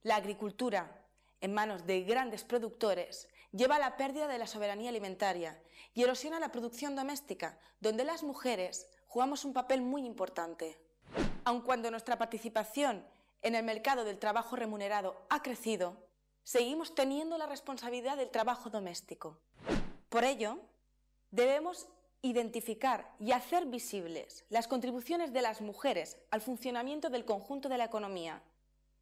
La 0.02 0.16
agricultura, 0.16 1.04
en 1.42 1.52
manos 1.52 1.86
de 1.86 2.02
grandes 2.04 2.42
productores, 2.42 3.28
lleva 3.52 3.76
a 3.76 3.78
la 3.78 3.96
pérdida 3.96 4.26
de 4.26 4.38
la 4.38 4.46
soberanía 4.46 4.90
alimentaria 4.90 5.62
y 5.94 6.02
erosiona 6.02 6.40
la 6.40 6.50
producción 6.50 6.96
doméstica, 6.96 7.58
donde 7.80 8.04
las 8.04 8.22
mujeres 8.22 8.88
jugamos 9.06 9.44
un 9.44 9.52
papel 9.52 9.82
muy 9.82 10.04
importante. 10.06 10.78
Aun 11.44 11.60
cuando 11.60 11.90
nuestra 11.90 12.18
participación 12.18 13.06
en 13.42 13.54
el 13.54 13.64
mercado 13.64 14.04
del 14.04 14.18
trabajo 14.18 14.56
remunerado 14.56 15.26
ha 15.28 15.42
crecido, 15.42 16.06
seguimos 16.42 16.94
teniendo 16.94 17.36
la 17.38 17.46
responsabilidad 17.46 18.16
del 18.16 18.30
trabajo 18.30 18.70
doméstico. 18.70 19.38
Por 20.08 20.24
ello, 20.24 20.58
debemos 21.30 21.88
identificar 22.22 23.14
y 23.18 23.32
hacer 23.32 23.66
visibles 23.66 24.44
las 24.48 24.68
contribuciones 24.68 25.32
de 25.32 25.42
las 25.42 25.60
mujeres 25.60 26.18
al 26.30 26.40
funcionamiento 26.40 27.10
del 27.10 27.24
conjunto 27.24 27.68
de 27.68 27.78
la 27.78 27.84
economía, 27.84 28.42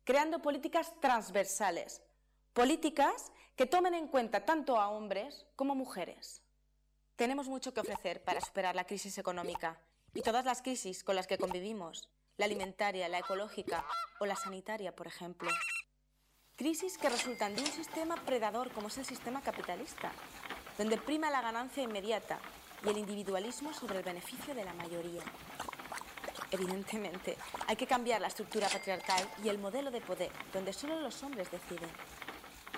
creando 0.04 0.40
políticas 0.40 0.92
transversales, 1.00 2.02
políticas 2.52 3.32
que 3.56 3.66
tomen 3.66 3.94
en 3.94 4.08
cuenta 4.08 4.44
tanto 4.44 4.78
a 4.78 4.88
hombres 4.88 5.46
como 5.56 5.74
mujeres. 5.74 6.42
Tenemos 7.16 7.48
mucho 7.48 7.74
que 7.74 7.80
ofrecer 7.80 8.22
para 8.24 8.40
superar 8.40 8.74
la 8.74 8.86
crisis 8.86 9.18
económica 9.18 9.78
y 10.14 10.22
todas 10.22 10.44
las 10.44 10.62
crisis 10.62 11.04
con 11.04 11.16
las 11.16 11.26
que 11.26 11.38
convivimos, 11.38 12.08
la 12.36 12.46
alimentaria, 12.46 13.08
la 13.08 13.18
ecológica 13.18 13.84
o 14.18 14.26
la 14.26 14.36
sanitaria, 14.36 14.96
por 14.96 15.06
ejemplo. 15.06 15.50
Crisis 16.56 16.98
que 16.98 17.08
resultan 17.08 17.54
de 17.54 17.62
un 17.62 17.66
sistema 17.68 18.16
predador 18.16 18.72
como 18.72 18.88
es 18.88 18.98
el 18.98 19.04
sistema 19.04 19.42
capitalista, 19.42 20.12
donde 20.78 20.96
prima 20.96 21.30
la 21.30 21.42
ganancia 21.42 21.82
inmediata 21.82 22.40
y 22.84 22.88
el 22.88 22.98
individualismo 22.98 23.72
sobre 23.72 23.98
el 23.98 24.04
beneficio 24.04 24.54
de 24.54 24.64
la 24.64 24.72
mayoría. 24.74 25.22
Evidentemente, 26.50 27.36
hay 27.66 27.76
que 27.76 27.86
cambiar 27.86 28.20
la 28.20 28.28
estructura 28.28 28.68
patriarcal 28.68 29.28
y 29.44 29.48
el 29.48 29.58
modelo 29.58 29.90
de 29.90 30.00
poder, 30.00 30.32
donde 30.52 30.72
solo 30.72 30.98
los 31.00 31.22
hombres 31.22 31.50
deciden. 31.50 31.90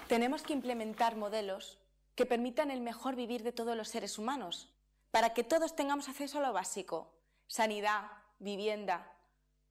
Tenemos 0.09 0.43
que 0.43 0.53
implementar 0.53 1.17
modelos 1.17 1.79
que 2.15 2.27
permitan 2.27 2.71
el 2.71 2.81
mejor 2.81 3.17
vivir 3.17 3.43
de 3.43 3.53
todos 3.53 3.77
los 3.77 3.89
seres 3.89 4.19
humanos, 4.19 4.69
para 5.11 5.35
que 5.35 5.45
todos 5.45 5.77
tengamos 5.77 6.09
acceso 6.09 6.39
a 6.39 6.43
lo 6.43 6.53
básico, 6.53 7.13
sanidad, 7.47 8.11
vivienda, 8.39 9.11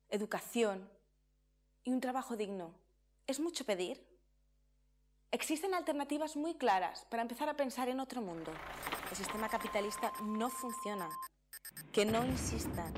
educación 0.10 0.90
y 1.84 1.92
un 1.92 2.02
trabajo 2.02 2.36
digno. 2.38 2.74
¿Es 3.28 3.40
mucho 3.40 3.66
pedir? 3.66 4.06
Existen 5.32 5.74
alternativas 5.74 6.36
muy 6.36 6.56
claras 6.56 7.06
para 7.06 7.22
empezar 7.22 7.48
a 7.48 7.56
pensar 7.56 7.90
en 7.90 8.00
otro 8.00 8.22
mundo. 8.22 8.52
El 9.10 9.18
sistema 9.18 9.48
capitalista 9.48 10.12
no 10.24 10.50
funciona. 10.50 11.10
Que 11.92 12.06
no 12.06 12.26
insistan. 12.26 12.94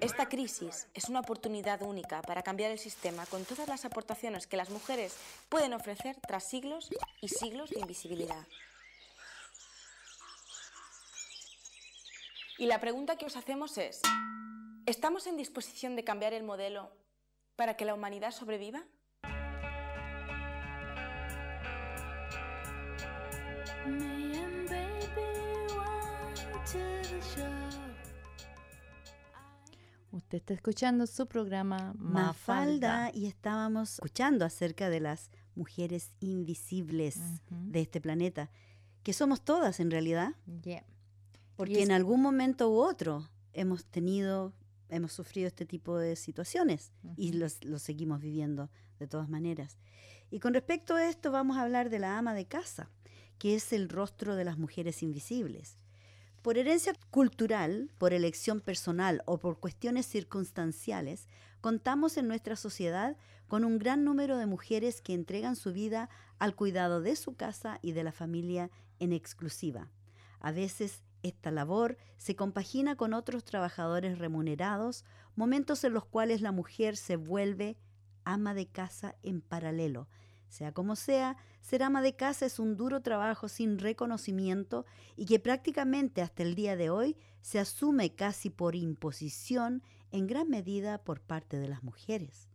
Esta 0.00 0.28
crisis 0.28 0.88
es 0.94 1.08
una 1.08 1.20
oportunidad 1.20 1.82
única 1.82 2.20
para 2.22 2.42
cambiar 2.42 2.70
el 2.70 2.78
sistema 2.78 3.26
con 3.26 3.44
todas 3.44 3.68
las 3.68 3.84
aportaciones 3.84 4.46
que 4.46 4.56
las 4.56 4.70
mujeres 4.70 5.16
pueden 5.48 5.72
ofrecer 5.72 6.16
tras 6.26 6.44
siglos 6.44 6.90
y 7.20 7.28
siglos 7.28 7.70
de 7.70 7.80
invisibilidad. 7.80 8.46
Y 12.58 12.66
la 12.66 12.80
pregunta 12.80 13.16
que 13.16 13.26
os 13.26 13.36
hacemos 13.36 13.78
es, 13.78 14.00
¿estamos 14.86 15.26
en 15.26 15.36
disposición 15.36 15.96
de 15.96 16.04
cambiar 16.04 16.32
el 16.32 16.44
modelo 16.44 16.90
para 17.56 17.76
que 17.76 17.84
la 17.84 17.94
humanidad 17.94 18.30
sobreviva? 18.30 18.84
Usted 30.14 30.38
está 30.38 30.54
escuchando 30.54 31.08
su 31.08 31.26
programa 31.26 31.92
Mafalda, 31.98 33.10
y 33.12 33.26
estábamos 33.26 33.94
escuchando 33.94 34.44
acerca 34.44 34.88
de 34.88 35.00
las 35.00 35.28
mujeres 35.56 36.12
invisibles 36.20 37.18
de 37.50 37.80
este 37.80 38.00
planeta, 38.00 38.48
que 39.02 39.12
somos 39.12 39.44
todas 39.44 39.80
en 39.80 39.90
realidad. 39.90 40.36
Porque 41.56 41.82
en 41.82 41.90
algún 41.90 42.22
momento 42.22 42.70
u 42.70 42.76
otro 42.76 43.28
hemos 43.54 43.86
tenido, 43.86 44.52
hemos 44.88 45.12
sufrido 45.12 45.48
este 45.48 45.66
tipo 45.66 45.98
de 45.98 46.14
situaciones 46.14 46.92
y 47.16 47.32
los 47.32 47.82
seguimos 47.82 48.20
viviendo 48.20 48.70
de 49.00 49.08
todas 49.08 49.28
maneras. 49.28 49.78
Y 50.30 50.38
con 50.38 50.54
respecto 50.54 50.94
a 50.94 51.08
esto 51.08 51.32
vamos 51.32 51.56
a 51.56 51.62
hablar 51.62 51.90
de 51.90 51.98
la 51.98 52.18
ama 52.18 52.34
de 52.34 52.46
casa, 52.46 52.88
que 53.38 53.56
es 53.56 53.72
el 53.72 53.88
rostro 53.88 54.36
de 54.36 54.44
las 54.44 54.58
mujeres 54.58 55.02
invisibles. 55.02 55.76
Por 56.44 56.58
herencia 56.58 56.92
cultural, 57.10 57.90
por 57.96 58.12
elección 58.12 58.60
personal 58.60 59.22
o 59.24 59.38
por 59.38 59.60
cuestiones 59.60 60.04
circunstanciales, 60.04 61.26
contamos 61.62 62.18
en 62.18 62.28
nuestra 62.28 62.54
sociedad 62.54 63.16
con 63.48 63.64
un 63.64 63.78
gran 63.78 64.04
número 64.04 64.36
de 64.36 64.44
mujeres 64.44 65.00
que 65.00 65.14
entregan 65.14 65.56
su 65.56 65.72
vida 65.72 66.10
al 66.38 66.54
cuidado 66.54 67.00
de 67.00 67.16
su 67.16 67.34
casa 67.34 67.78
y 67.80 67.92
de 67.92 68.04
la 68.04 68.12
familia 68.12 68.70
en 68.98 69.14
exclusiva. 69.14 69.88
A 70.38 70.52
veces 70.52 71.02
esta 71.22 71.50
labor 71.50 71.96
se 72.18 72.36
compagina 72.36 72.94
con 72.94 73.14
otros 73.14 73.42
trabajadores 73.46 74.18
remunerados, 74.18 75.06
momentos 75.36 75.82
en 75.84 75.94
los 75.94 76.04
cuales 76.04 76.42
la 76.42 76.52
mujer 76.52 76.98
se 76.98 77.16
vuelve 77.16 77.78
ama 78.24 78.52
de 78.52 78.66
casa 78.66 79.14
en 79.22 79.40
paralelo, 79.40 80.08
sea 80.54 80.72
como 80.72 80.94
sea, 80.94 81.36
ser 81.60 81.82
ama 81.82 82.00
de 82.00 82.14
casa 82.14 82.46
es 82.46 82.58
un 82.58 82.76
duro 82.76 83.02
trabajo 83.02 83.48
sin 83.48 83.78
reconocimiento 83.78 84.86
y 85.16 85.26
que 85.26 85.40
prácticamente 85.40 86.22
hasta 86.22 86.44
el 86.44 86.54
día 86.54 86.76
de 86.76 86.90
hoy 86.90 87.16
se 87.40 87.58
asume 87.58 88.14
casi 88.14 88.50
por 88.50 88.76
imposición 88.76 89.82
en 90.12 90.28
gran 90.28 90.48
medida 90.48 90.98
por 90.98 91.20
parte 91.20 91.58
de 91.58 91.68
las 91.68 91.82
mujeres. 91.82 92.48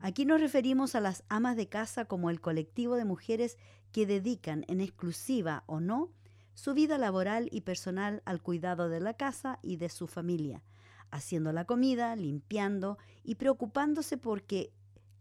Aquí 0.00 0.24
nos 0.24 0.40
referimos 0.40 0.94
a 0.94 1.00
las 1.00 1.24
amas 1.28 1.56
de 1.56 1.68
casa 1.68 2.04
como 2.04 2.30
el 2.30 2.40
colectivo 2.40 2.94
de 2.94 3.04
mujeres 3.04 3.58
que 3.90 4.06
dedican 4.06 4.64
en 4.68 4.80
exclusiva 4.80 5.64
o 5.66 5.80
no 5.80 6.12
su 6.54 6.72
vida 6.74 6.98
laboral 6.98 7.48
y 7.50 7.62
personal 7.62 8.22
al 8.24 8.42
cuidado 8.42 8.88
de 8.88 9.00
la 9.00 9.14
casa 9.14 9.58
y 9.62 9.76
de 9.76 9.88
su 9.88 10.06
familia, 10.06 10.62
haciendo 11.10 11.52
la 11.52 11.64
comida, 11.64 12.14
limpiando 12.14 12.98
y 13.24 13.34
preocupándose 13.34 14.18
porque 14.18 14.72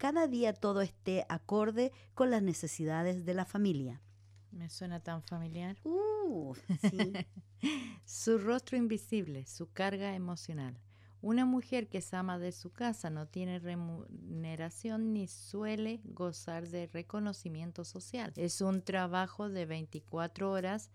cada 0.01 0.25
día 0.25 0.53
todo 0.53 0.81
esté 0.81 1.27
acorde 1.29 1.91
con 2.15 2.31
las 2.31 2.41
necesidades 2.41 3.23
de 3.23 3.35
la 3.35 3.45
familia. 3.45 4.01
Me 4.49 4.67
suena 4.67 4.99
tan 4.99 5.21
familiar. 5.21 5.77
Uh, 5.83 6.55
su 8.05 8.39
rostro 8.39 8.77
invisible, 8.77 9.45
su 9.45 9.71
carga 9.71 10.15
emocional. 10.15 10.75
Una 11.21 11.45
mujer 11.45 11.87
que 11.87 11.99
es 11.99 12.15
ama 12.15 12.39
de 12.39 12.51
su 12.51 12.71
casa 12.71 13.11
no 13.11 13.27
tiene 13.27 13.59
remuneración 13.59 15.13
ni 15.13 15.27
suele 15.27 16.01
gozar 16.03 16.67
de 16.67 16.87
reconocimiento 16.87 17.85
social. 17.85 18.33
Es 18.37 18.59
un 18.59 18.81
trabajo 18.81 19.49
de 19.49 19.67
24 19.67 20.49
horas 20.49 20.89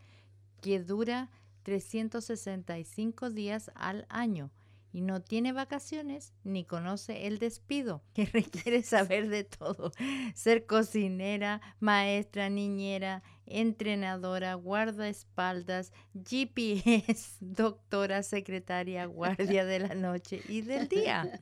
que 0.60 0.80
dura 0.80 1.30
365 1.62 3.30
días 3.30 3.70
al 3.76 4.04
año 4.08 4.50
y 4.96 5.02
no 5.02 5.20
tiene 5.20 5.52
vacaciones 5.52 6.32
ni 6.42 6.64
conoce 6.64 7.26
el 7.26 7.38
despido, 7.38 8.02
que 8.14 8.24
requiere 8.32 8.82
saber 8.82 9.28
de 9.28 9.44
todo. 9.44 9.92
Ser 10.34 10.64
cocinera, 10.64 11.60
maestra, 11.80 12.48
niñera, 12.48 13.22
entrenadora, 13.44 14.54
guardaespaldas, 14.54 15.92
GPS, 16.14 17.36
doctora, 17.40 18.22
secretaria, 18.22 19.04
guardia 19.04 19.66
de 19.66 19.80
la 19.80 19.94
noche 19.94 20.40
y 20.48 20.62
del 20.62 20.88
día. 20.88 21.40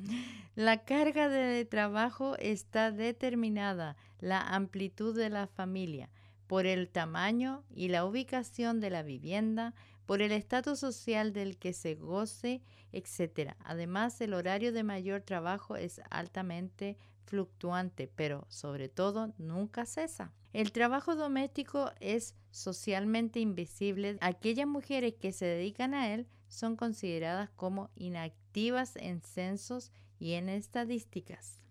La 0.57 0.84
carga 0.84 1.28
de 1.28 1.64
trabajo 1.64 2.36
está 2.40 2.90
determinada, 2.90 3.96
la 4.18 4.40
amplitud 4.40 5.16
de 5.16 5.30
la 5.30 5.46
familia, 5.46 6.11
por 6.48 6.66
el 6.66 6.88
tamaño 6.88 7.62
y 7.70 7.86
la 7.86 8.05
ubicación 8.05 8.80
de 8.80 8.90
la 8.90 9.05
vivienda, 9.05 9.74
por 10.07 10.22
el 10.22 10.32
estatus 10.32 10.78
social 10.78 11.32
del 11.32 11.59
que 11.59 11.72
se 11.72 11.94
goce, 11.94 12.62
etc. 12.92 13.55
Además, 13.64 14.20
el 14.20 14.34
horario 14.34 14.72
de 14.72 14.82
mayor 14.82 15.22
trabajo 15.22 15.76
es 15.76 16.00
altamente 16.11 16.96
fluctuante, 17.24 18.11
pero 18.14 18.46
sobre 18.48 18.88
todo 18.88 19.32
nunca 19.38 19.86
cesa. 19.86 20.32
El 20.52 20.72
trabajo 20.72 21.16
doméstico 21.16 21.90
es 22.00 22.36
socialmente 22.50 23.40
invisible. 23.40 24.18
Aquellas 24.20 24.68
mujeres 24.68 25.14
que 25.14 25.32
se 25.32 25.46
dedican 25.46 25.94
a 25.94 26.14
él 26.14 26.28
son 26.48 26.76
consideradas 26.76 27.50
como 27.50 27.90
inactivas 27.96 28.94
en 28.96 29.20
censos 29.22 29.90
y 30.20 30.34
en 30.34 30.48
estadísticas. 30.48 31.64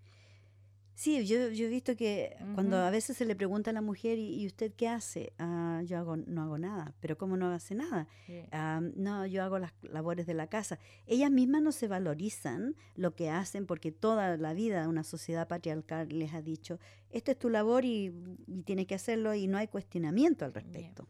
Sí, 0.96 1.26
yo, 1.26 1.50
yo 1.50 1.66
he 1.66 1.70
visto 1.70 1.96
que 1.96 2.38
cuando 2.54 2.78
a 2.78 2.92
veces 2.92 3.18
se 3.18 3.26
le 3.26 3.36
pregunta 3.36 3.72
a 3.72 3.74
la 3.74 3.82
mujer, 3.82 4.20
¿y, 4.20 4.46
usted 4.46 4.72
qué 4.74 4.88
hace? 4.88 5.34
Ah, 5.40 5.82
yo 5.86 5.98
hago, 5.98 6.18
no 6.18 6.44
hago 6.44 6.60
nada, 6.60 6.94
pero 7.00 7.18
¿cómo 7.18 7.36
no 7.36 7.52
hace 7.52 7.74
nada? 7.74 8.08
Ah, 8.52 8.80
no, 8.96 9.26
yo 9.26 9.44
hago 9.44 9.58
las 9.58 9.74
labores 9.82 10.28
de 10.28 10.36
la 10.36 10.48
casa. 10.48 10.78
Ellas 11.08 11.32
mismas 11.32 11.64
no 11.64 11.72
se 11.72 11.88
valorizan 11.88 12.76
lo 12.96 13.16
que 13.16 13.32
hacen 13.32 13.66
porque 13.66 13.92
toda 13.92 14.38
la 14.38 14.54
vida 14.54 14.88
una 14.88 15.04
sociedad 15.04 15.48
patriarcal 15.48 16.08
les 16.10 16.34
ha 16.34 16.44
dicho, 16.44 16.80
esta 17.10 17.32
es 17.32 17.40
tu 17.40 17.50
labor 17.50 17.86
y, 17.86 18.14
tienes 18.64 18.86
que 18.86 18.96
hacerlo 18.96 19.34
y 19.34 19.48
no 19.48 19.58
hay 19.58 19.68
cuestionamiento 19.68 20.46
al 20.46 20.54
respecto. 20.54 21.08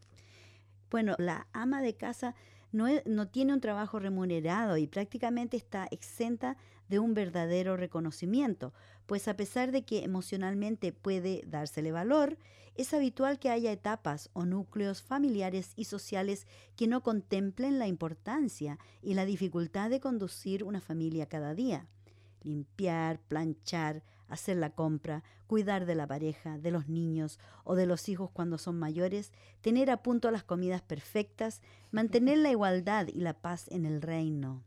Bueno, 0.90 1.14
la 1.18 1.46
ama 1.52 1.82
de 1.82 1.94
casa 1.94 2.34
no, 2.72 2.86
no 3.04 3.28
tiene 3.28 3.52
un 3.52 3.60
trabajo 3.60 3.98
remunerado 3.98 4.78
y 4.78 4.86
prácticamente 4.86 5.56
está 5.56 5.86
exenta 5.90 6.56
de 6.88 6.98
un 6.98 7.14
verdadero 7.14 7.76
reconocimiento 7.76 8.72
pues 9.06 9.28
a 9.28 9.36
pesar 9.36 9.72
de 9.72 9.84
que 9.84 10.04
emocionalmente 10.04 10.92
puede 10.92 11.42
dársele 11.46 11.92
valor, 11.92 12.38
es 12.74 12.92
habitual 12.92 13.38
que 13.38 13.50
haya 13.50 13.70
etapas 13.70 14.30
o 14.32 14.44
núcleos 14.44 15.02
familiares 15.02 15.72
y 15.76 15.84
sociales 15.84 16.46
que 16.76 16.88
no 16.88 17.02
contemplen 17.02 17.78
la 17.78 17.86
importancia 17.86 18.78
y 19.00 19.14
la 19.14 19.24
dificultad 19.24 19.90
de 19.90 20.00
conducir 20.00 20.64
una 20.64 20.80
familia 20.80 21.26
cada 21.26 21.54
día. 21.54 21.86
Limpiar, 22.42 23.20
planchar, 23.20 24.02
hacer 24.28 24.56
la 24.56 24.70
compra, 24.70 25.22
cuidar 25.46 25.86
de 25.86 25.94
la 25.94 26.06
pareja, 26.06 26.58
de 26.58 26.70
los 26.70 26.88
niños 26.88 27.38
o 27.62 27.76
de 27.76 27.86
los 27.86 28.08
hijos 28.08 28.30
cuando 28.32 28.58
son 28.58 28.78
mayores, 28.78 29.32
tener 29.60 29.90
a 29.90 30.02
punto 30.02 30.30
las 30.30 30.42
comidas 30.42 30.82
perfectas, 30.82 31.62
mantener 31.92 32.38
la 32.38 32.50
igualdad 32.50 33.06
y 33.06 33.20
la 33.20 33.34
paz 33.34 33.68
en 33.68 33.86
el 33.86 34.02
reino. 34.02 34.64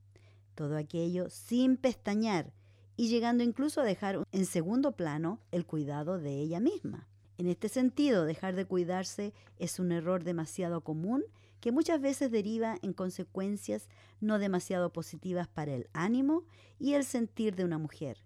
Todo 0.57 0.75
aquello 0.75 1.29
sin 1.29 1.77
pestañear 1.77 2.51
y 2.95 3.09
llegando 3.09 3.43
incluso 3.43 3.81
a 3.81 3.83
dejar 3.83 4.27
en 4.31 4.47
segundo 4.47 4.93
plano 4.93 5.39
el 5.51 5.67
cuidado 5.67 6.17
de 6.17 6.39
ella 6.39 6.59
misma. 6.59 7.07
En 7.37 7.45
este 7.47 7.69
sentido, 7.69 8.25
dejar 8.25 8.55
de 8.55 8.65
cuidarse 8.65 9.35
es 9.59 9.77
un 9.77 9.91
error 9.91 10.23
demasiado 10.23 10.81
común 10.81 11.23
que 11.59 11.71
muchas 11.71 12.01
veces 12.01 12.31
deriva 12.31 12.79
en 12.81 12.93
consecuencias 12.93 13.87
no 14.19 14.39
demasiado 14.39 14.91
positivas 14.91 15.47
para 15.47 15.75
el 15.75 15.89
ánimo 15.93 16.43
y 16.79 16.93
el 16.93 17.05
sentir 17.05 17.55
de 17.55 17.63
una 17.63 17.77
mujer. 17.77 18.23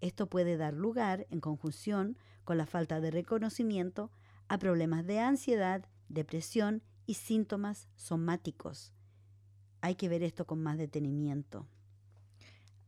Esto 0.00 0.26
puede 0.26 0.56
dar 0.56 0.72
lugar, 0.72 1.26
en 1.28 1.40
conjunción 1.40 2.16
con 2.44 2.56
la 2.56 2.64
falta 2.64 3.02
de 3.02 3.10
reconocimiento, 3.10 4.10
a 4.48 4.56
problemas 4.56 5.04
de 5.04 5.20
ansiedad, 5.20 5.84
depresión 6.08 6.82
y 7.04 7.14
síntomas 7.14 7.88
somáticos. 7.94 8.93
Hay 9.84 9.96
que 9.96 10.08
ver 10.08 10.22
esto 10.22 10.46
con 10.46 10.62
más 10.62 10.78
detenimiento 10.78 11.66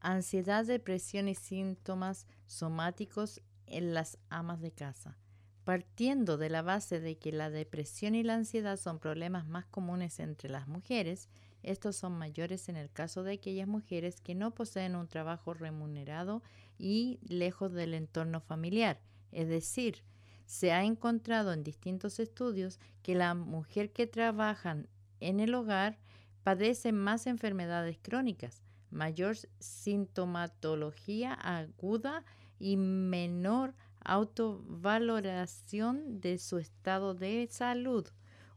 ansiedad, 0.01 0.65
depresión 0.65 1.29
y 1.29 1.35
síntomas 1.35 2.27
somáticos 2.47 3.43
en 3.67 3.93
las 3.93 4.19
amas 4.29 4.61
de 4.61 4.71
casa. 4.71 5.19
Partiendo 5.65 6.39
de 6.39 6.49
la 6.49 6.63
base 6.63 7.01
de 7.01 7.19
que 7.19 7.33
la 7.33 7.51
depresión 7.51 8.15
y 8.15 8.23
la 8.23 8.35
ansiedad 8.35 8.79
son 8.79 9.01
problemas 9.01 9.47
más 9.47 9.67
comunes 9.67 10.21
entre 10.21 10.49
las 10.49 10.69
mujeres, 10.69 11.29
estos 11.63 11.97
son 11.97 12.17
mayores 12.17 12.69
en 12.69 12.77
el 12.77 12.91
caso 12.91 13.25
de 13.25 13.33
aquellas 13.33 13.67
mujeres 13.67 14.21
que 14.21 14.35
no 14.35 14.55
poseen 14.55 14.95
un 14.95 15.09
trabajo 15.09 15.53
remunerado 15.53 16.43
y 16.79 17.19
lejos 17.29 17.73
del 17.73 17.93
entorno 17.93 18.41
familiar. 18.41 19.01
Es 19.33 19.49
decir, 19.49 20.03
se 20.47 20.73
ha 20.73 20.85
encontrado 20.85 21.53
en 21.53 21.63
distintos 21.63 22.21
estudios 22.21 22.79
que 23.03 23.17
la 23.17 23.35
mujer 23.35 23.93
que 23.93 24.07
trabaja 24.07 24.79
en 25.19 25.41
el 25.41 25.55
hogar 25.55 25.99
padece 26.47 26.93
más 26.93 27.27
enfermedades 27.27 27.99
crónicas, 28.01 28.63
mayor 28.93 29.37
sintomatología 29.59 31.35
aguda 31.35 32.25
y 32.61 32.77
menor 32.77 33.75
autovaloración 33.99 36.21
de 36.21 36.39
su 36.39 36.59
estado 36.59 37.15
de 37.15 37.49
salud. 37.51 38.07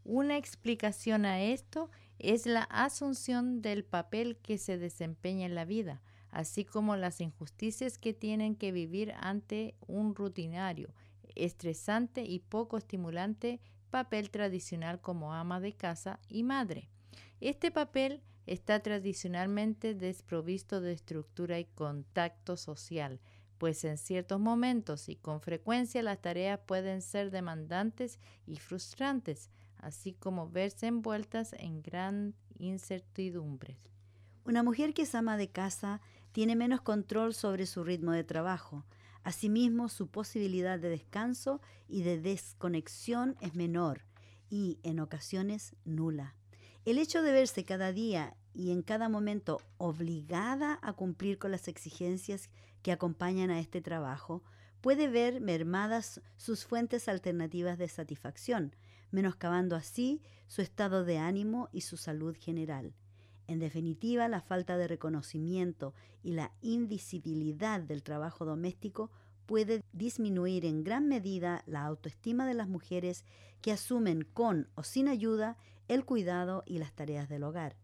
Una 0.03 0.37
explicación 0.37 1.25
a 1.25 1.41
esto 1.41 1.89
es 2.19 2.45
la 2.45 2.61
asunción 2.61 3.63
del 3.63 3.83
papel 3.83 4.37
que 4.37 4.59
se 4.59 4.77
desempeña 4.77 5.47
en 5.47 5.55
la 5.55 5.65
vida, 5.65 6.03
así 6.29 6.65
como 6.65 6.95
las 6.95 7.19
injusticias 7.21 7.97
que 7.97 8.13
tienen 8.13 8.55
que 8.55 8.71
vivir 8.71 9.15
ante 9.19 9.73
un 9.87 10.13
rutinario, 10.13 10.93
estresante 11.33 12.21
y 12.21 12.37
poco 12.37 12.77
estimulante 12.77 13.59
papel 13.89 14.29
tradicional 14.29 15.01
como 15.01 15.33
ama 15.33 15.59
de 15.59 15.73
casa 15.73 16.19
y 16.27 16.43
madre. 16.43 16.87
Este 17.39 17.71
papel 17.71 18.21
está 18.45 18.81
tradicionalmente 18.81 19.93
desprovisto 19.93 20.81
de 20.81 20.93
estructura 20.93 21.59
y 21.59 21.65
contacto 21.65 22.57
social, 22.57 23.19
pues 23.57 23.83
en 23.83 23.97
ciertos 23.97 24.39
momentos 24.39 25.09
y 25.09 25.15
con 25.15 25.41
frecuencia 25.41 26.01
las 26.01 26.21
tareas 26.21 26.59
pueden 26.65 27.01
ser 27.01 27.29
demandantes 27.29 28.19
y 28.47 28.57
frustrantes, 28.57 29.51
así 29.77 30.13
como 30.13 30.49
verse 30.49 30.87
envueltas 30.87 31.53
en 31.53 31.81
gran 31.81 32.35
incertidumbre. 32.57 33.77
Una 34.45 34.63
mujer 34.63 34.93
que 34.93 35.03
es 35.03 35.13
ama 35.13 35.37
de 35.37 35.49
casa 35.49 36.01
tiene 36.31 36.55
menos 36.55 36.81
control 36.81 37.33
sobre 37.33 37.65
su 37.65 37.83
ritmo 37.83 38.13
de 38.13 38.23
trabajo. 38.23 38.85
Asimismo, 39.23 39.89
su 39.89 40.07
posibilidad 40.07 40.79
de 40.79 40.89
descanso 40.89 41.61
y 41.87 42.03
de 42.03 42.19
desconexión 42.19 43.35
es 43.41 43.55
menor 43.55 44.05
y, 44.49 44.79
en 44.83 44.99
ocasiones, 44.99 45.75
nula. 45.85 46.35
El 46.89 46.97
hecho 46.97 47.21
de 47.21 47.31
verse 47.31 47.65
cada 47.65 47.93
día 47.93 48.35
y 48.51 48.71
en 48.71 48.81
cada 48.81 49.09
momento 49.09 49.61
obligada 49.77 50.79
a 50.81 50.93
cumplir 50.93 51.37
con 51.37 51.51
las 51.51 51.67
exigencias 51.67 52.49
que 52.81 52.91
acompañan 52.91 53.51
a 53.51 53.59
este 53.59 53.79
trabajo, 53.79 54.41
puede 54.81 55.07
ver 55.07 55.39
mermadas 55.39 56.19
sus 56.35 56.65
fuentes 56.65 57.07
alternativas 57.07 57.77
de 57.77 57.89
satisfacción, 57.89 58.75
menoscabando 59.11 59.75
así 59.75 60.23
su 60.47 60.63
estado 60.63 61.05
de 61.05 61.19
ánimo 61.19 61.69
y 61.71 61.81
su 61.81 61.95
salud 61.95 62.35
general. 62.35 62.95
En 63.45 63.59
definitiva, 63.59 64.27
la 64.27 64.41
falta 64.41 64.75
de 64.75 64.87
reconocimiento 64.87 65.93
y 66.23 66.31
la 66.31 66.51
invisibilidad 66.61 67.81
del 67.81 68.01
trabajo 68.01 68.45
doméstico 68.45 69.11
puede 69.45 69.83
disminuir 69.93 70.65
en 70.65 70.83
gran 70.83 71.07
medida 71.07 71.61
la 71.67 71.85
autoestima 71.85 72.47
de 72.47 72.55
las 72.55 72.67
mujeres 72.67 73.25
que 73.61 73.71
asumen 73.71 74.23
con 74.23 74.69
o 74.73 74.81
sin 74.81 75.07
ayuda 75.07 75.55
el 75.89 76.05
cuidado 76.05 76.63
y 76.65 76.77
las 76.77 76.93
tareas 76.93 77.27
del 77.27 77.43
hogar. 77.43 77.75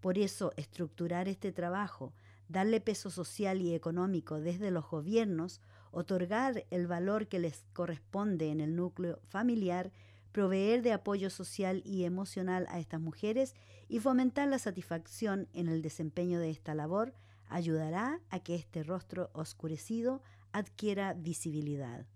Por 0.00 0.16
eso, 0.16 0.52
estructurar 0.56 1.28
este 1.28 1.52
trabajo, 1.52 2.14
darle 2.48 2.80
peso 2.80 3.10
social 3.10 3.60
y 3.60 3.74
económico 3.74 4.40
desde 4.40 4.70
los 4.70 4.88
gobiernos, 4.88 5.60
otorgar 5.90 6.64
el 6.70 6.86
valor 6.86 7.26
que 7.28 7.38
les 7.38 7.66
corresponde 7.74 8.50
en 8.50 8.60
el 8.60 8.74
núcleo 8.74 9.20
familiar, 9.28 9.92
proveer 10.32 10.82
de 10.82 10.92
apoyo 10.92 11.30
social 11.30 11.82
y 11.84 12.04
emocional 12.04 12.66
a 12.70 12.78
estas 12.78 13.00
mujeres 13.00 13.54
y 13.88 13.98
fomentar 13.98 14.48
la 14.48 14.58
satisfacción 14.58 15.48
en 15.52 15.68
el 15.68 15.82
desempeño 15.82 16.38
de 16.38 16.50
esta 16.50 16.74
labor 16.74 17.12
ayudará 17.48 18.20
a 18.30 18.40
que 18.40 18.54
este 18.54 18.82
rostro 18.82 19.30
oscurecido 19.32 20.22
adquiera 20.52 21.14
visibilidad. 21.14 22.06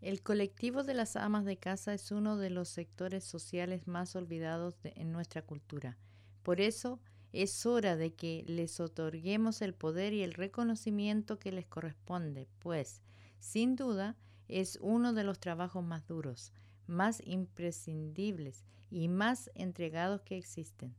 El 0.00 0.22
colectivo 0.22 0.82
de 0.82 0.94
las 0.94 1.14
amas 1.16 1.44
de 1.44 1.58
casa 1.58 1.92
es 1.92 2.10
uno 2.10 2.38
de 2.38 2.48
los 2.48 2.70
sectores 2.70 3.22
sociales 3.22 3.86
más 3.86 4.16
olvidados 4.16 4.74
en 4.82 5.12
nuestra 5.12 5.42
cultura. 5.42 5.98
Por 6.42 6.62
eso 6.62 7.00
es 7.32 7.66
hora 7.66 7.96
de 7.96 8.14
que 8.14 8.42
les 8.46 8.80
otorguemos 8.80 9.60
el 9.60 9.74
poder 9.74 10.14
y 10.14 10.22
el 10.22 10.32
reconocimiento 10.32 11.38
que 11.38 11.52
les 11.52 11.66
corresponde, 11.66 12.48
pues, 12.60 13.02
sin 13.40 13.76
duda, 13.76 14.16
es 14.48 14.78
uno 14.80 15.12
de 15.12 15.22
los 15.22 15.38
trabajos 15.38 15.84
más 15.84 16.06
duros, 16.08 16.52
más 16.86 17.20
imprescindibles 17.24 18.64
y 18.90 19.08
más 19.08 19.50
entregados 19.54 20.22
que 20.22 20.38
existen. 20.38 20.94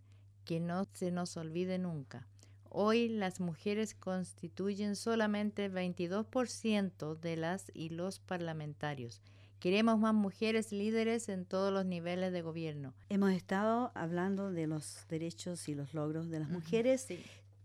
Que 0.45 0.59
no 0.59 0.85
se 0.93 1.11
nos 1.11 1.37
olvide 1.37 1.79
nunca. 1.79 2.27
Hoy 2.73 3.09
las 3.09 3.39
mujeres 3.39 3.93
constituyen 3.93 4.95
solamente 4.95 5.69
22% 5.69 7.19
de 7.19 7.35
las 7.35 7.69
y 7.73 7.89
los 7.89 8.19
parlamentarios 8.19 9.21
Queremos 9.61 9.99
más 9.99 10.15
mujeres 10.15 10.71
líderes 10.71 11.29
en 11.29 11.45
todos 11.45 11.71
los 11.71 11.85
niveles 11.85 12.33
de 12.33 12.41
gobierno. 12.41 12.95
Hemos 13.09 13.31
estado 13.31 13.91
hablando 13.93 14.51
de 14.51 14.65
los 14.65 15.05
derechos 15.07 15.69
y 15.69 15.75
los 15.75 15.93
logros 15.93 16.31
de 16.31 16.39
las 16.39 16.49
mujeres 16.49 17.05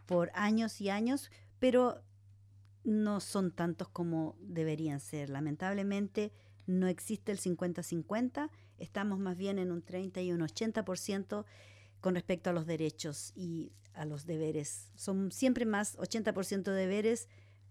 por 0.04 0.30
años 0.34 0.78
y 0.82 0.90
años, 0.90 1.30
pero 1.58 2.02
no 2.84 3.20
son 3.20 3.50
tantos 3.50 3.88
como 3.88 4.36
deberían 4.40 5.00
ser. 5.00 5.30
Lamentablemente 5.30 6.32
no 6.66 6.86
existe 6.86 7.32
el 7.32 7.38
50-50, 7.38 8.50
estamos 8.76 9.18
más 9.18 9.38
bien 9.38 9.58
en 9.58 9.72
un 9.72 9.80
30 9.80 10.20
y 10.20 10.32
un 10.32 10.40
80% 10.42 11.46
con 12.06 12.14
respecto 12.14 12.50
a 12.50 12.52
los 12.52 12.66
derechos 12.66 13.32
y 13.34 13.72
a 13.92 14.04
los 14.04 14.26
deberes. 14.26 14.92
Son 14.94 15.32
siempre 15.32 15.66
más 15.66 15.98
80% 15.98 16.62
deberes, 16.70 17.26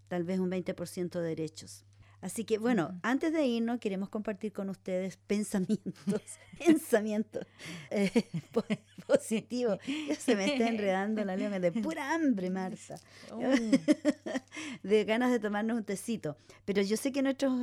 tal 0.10 0.26
vez 0.26 0.40
un 0.40 0.52
20% 0.52 1.22
de 1.22 1.26
derechos. 1.26 1.86
Así 2.20 2.44
que 2.44 2.58
bueno, 2.58 3.00
antes 3.02 3.32
de 3.32 3.46
irnos 3.46 3.80
queremos 3.80 4.10
compartir 4.10 4.52
con 4.52 4.70
ustedes 4.70 5.16
pensamientos, 5.28 6.22
pensamientos 6.66 7.48
eh, 7.92 8.12
positivos. 9.08 9.80
Ya 10.10 10.16
se 10.16 10.36
me 10.36 10.52
está 10.52 10.68
enredando 10.68 11.24
la 11.24 11.38
lengua 11.38 11.62
de 11.62 11.72
pura 11.72 12.14
hambre, 12.14 12.50
Marta. 12.50 13.00
Oh. 13.32 13.40
de 14.84 15.06
ganas 15.06 15.32
de 15.32 15.40
tomarnos 15.40 15.78
un 15.78 15.86
tecito. 15.86 16.36
Pero 16.66 16.82
yo 16.82 16.98
sé 16.98 17.14
que 17.14 17.22
nuestros 17.22 17.54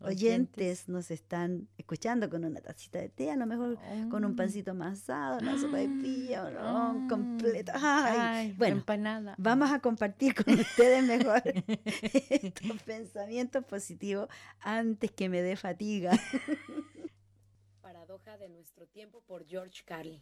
oyentes 0.00 0.88
nos 0.88 1.10
están 1.10 1.68
escuchando 1.78 2.28
con 2.30 2.44
una 2.44 2.60
tacita 2.60 2.98
de 3.00 3.08
té, 3.08 3.30
a 3.30 3.36
lo 3.36 3.46
mejor 3.46 3.78
con 4.10 4.24
un 4.24 4.32
Oh. 4.32 4.36
pancito 4.36 4.74
masado, 4.74 5.38
una 5.38 5.58
sopa 5.58 5.78
de 5.78 5.88
pilla, 5.88 6.44
o 6.46 6.50
no, 6.50 6.60
Ah. 6.60 7.06
completa. 7.08 7.72
Ay, 7.76 8.16
Ay, 8.48 8.52
bueno, 8.52 8.76
empanada. 8.76 9.34
vamos 9.38 9.70
a 9.70 9.80
compartir 9.80 10.34
con 10.34 10.44
ustedes 10.60 11.02
mejor 11.04 11.42
estos 12.30 12.82
pensamientos 12.84 13.64
positivos 13.64 14.28
antes 14.60 15.10
que 15.10 15.28
me 15.28 15.42
dé 15.42 15.56
fatiga. 15.56 16.12
Paradoja 17.82 18.36
de 18.38 18.48
nuestro 18.48 18.86
tiempo 18.86 19.22
por 19.26 19.46
George 19.46 19.82
Carlin. 19.84 20.20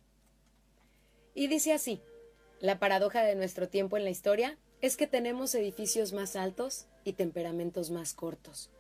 Y 1.34 1.48
dice 1.48 1.72
así, 1.72 2.00
la 2.60 2.78
paradoja 2.78 3.22
de 3.22 3.34
nuestro 3.34 3.68
tiempo 3.68 3.96
en 3.96 4.04
la 4.04 4.10
historia 4.10 4.56
es 4.80 4.96
que 4.96 5.06
tenemos 5.06 5.54
edificios 5.54 6.12
más 6.12 6.36
altos 6.36 6.86
y 7.04 7.12
temperamentos 7.14 7.90
más 7.90 8.14
cortos, 8.14 8.70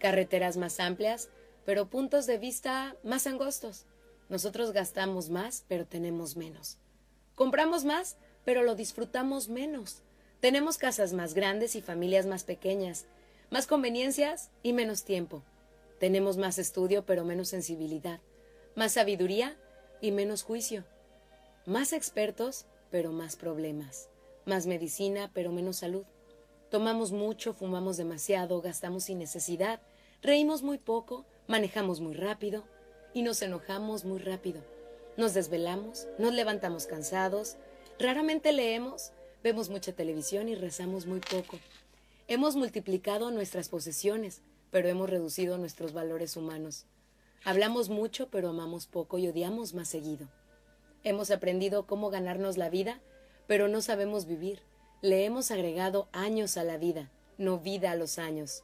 carreteras 0.00 0.56
más 0.56 0.80
amplias, 0.80 1.28
pero 1.64 1.88
puntos 1.88 2.26
de 2.26 2.38
vista 2.38 2.96
más 3.04 3.28
angostos. 3.28 3.86
Nosotros 4.28 4.72
gastamos 4.72 5.30
más, 5.30 5.64
pero 5.68 5.86
tenemos 5.86 6.36
menos. 6.36 6.78
Compramos 7.36 7.84
más, 7.84 8.16
pero 8.44 8.62
lo 8.62 8.74
disfrutamos 8.74 9.48
menos. 9.48 10.02
Tenemos 10.40 10.78
casas 10.78 11.12
más 11.12 11.34
grandes 11.34 11.76
y 11.76 11.82
familias 11.82 12.26
más 12.26 12.44
pequeñas, 12.44 13.06
más 13.50 13.66
conveniencias 13.66 14.50
y 14.62 14.72
menos 14.72 15.04
tiempo. 15.04 15.42
Tenemos 15.98 16.38
más 16.38 16.58
estudio, 16.58 17.04
pero 17.04 17.24
menos 17.24 17.48
sensibilidad, 17.48 18.20
más 18.74 18.92
sabiduría 18.92 19.56
y 20.00 20.12
menos 20.12 20.42
juicio, 20.42 20.84
más 21.66 21.92
expertos, 21.92 22.66
pero 22.90 23.12
más 23.12 23.36
problemas, 23.36 24.08
más 24.46 24.66
medicina, 24.66 25.30
pero 25.34 25.52
menos 25.52 25.76
salud. 25.76 26.04
Tomamos 26.70 27.12
mucho, 27.12 27.52
fumamos 27.52 27.96
demasiado, 27.96 28.60
gastamos 28.62 29.04
sin 29.04 29.18
necesidad, 29.18 29.82
reímos 30.22 30.62
muy 30.62 30.78
poco, 30.78 31.24
manejamos 31.46 32.00
muy 32.00 32.14
rápido 32.14 32.64
y 33.14 33.22
nos 33.22 33.42
enojamos 33.42 34.04
muy 34.04 34.18
rápido. 34.18 34.62
Nos 35.16 35.34
desvelamos, 35.34 36.06
nos 36.18 36.32
levantamos 36.32 36.86
cansados, 36.86 37.56
raramente 37.98 38.52
leemos, 38.52 39.12
vemos 39.42 39.68
mucha 39.68 39.92
televisión 39.92 40.48
y 40.48 40.54
rezamos 40.54 41.06
muy 41.06 41.20
poco. 41.20 41.58
Hemos 42.28 42.54
multiplicado 42.56 43.30
nuestras 43.30 43.68
posesiones, 43.68 44.42
pero 44.70 44.88
hemos 44.88 45.10
reducido 45.10 45.58
nuestros 45.58 45.92
valores 45.92 46.36
humanos. 46.36 46.86
Hablamos 47.44 47.88
mucho, 47.88 48.28
pero 48.28 48.50
amamos 48.50 48.86
poco 48.86 49.18
y 49.18 49.26
odiamos 49.26 49.74
más 49.74 49.88
seguido. 49.88 50.28
Hemos 51.02 51.30
aprendido 51.30 51.86
cómo 51.86 52.10
ganarnos 52.10 52.56
la 52.56 52.68
vida, 52.68 53.00
pero 53.46 53.66
no 53.66 53.80
sabemos 53.80 54.26
vivir. 54.26 54.60
Le 55.02 55.24
hemos 55.24 55.50
agregado 55.50 56.08
años 56.12 56.56
a 56.56 56.64
la 56.64 56.76
vida, 56.76 57.10
no 57.38 57.58
vida 57.58 57.90
a 57.90 57.96
los 57.96 58.18
años. 58.18 58.62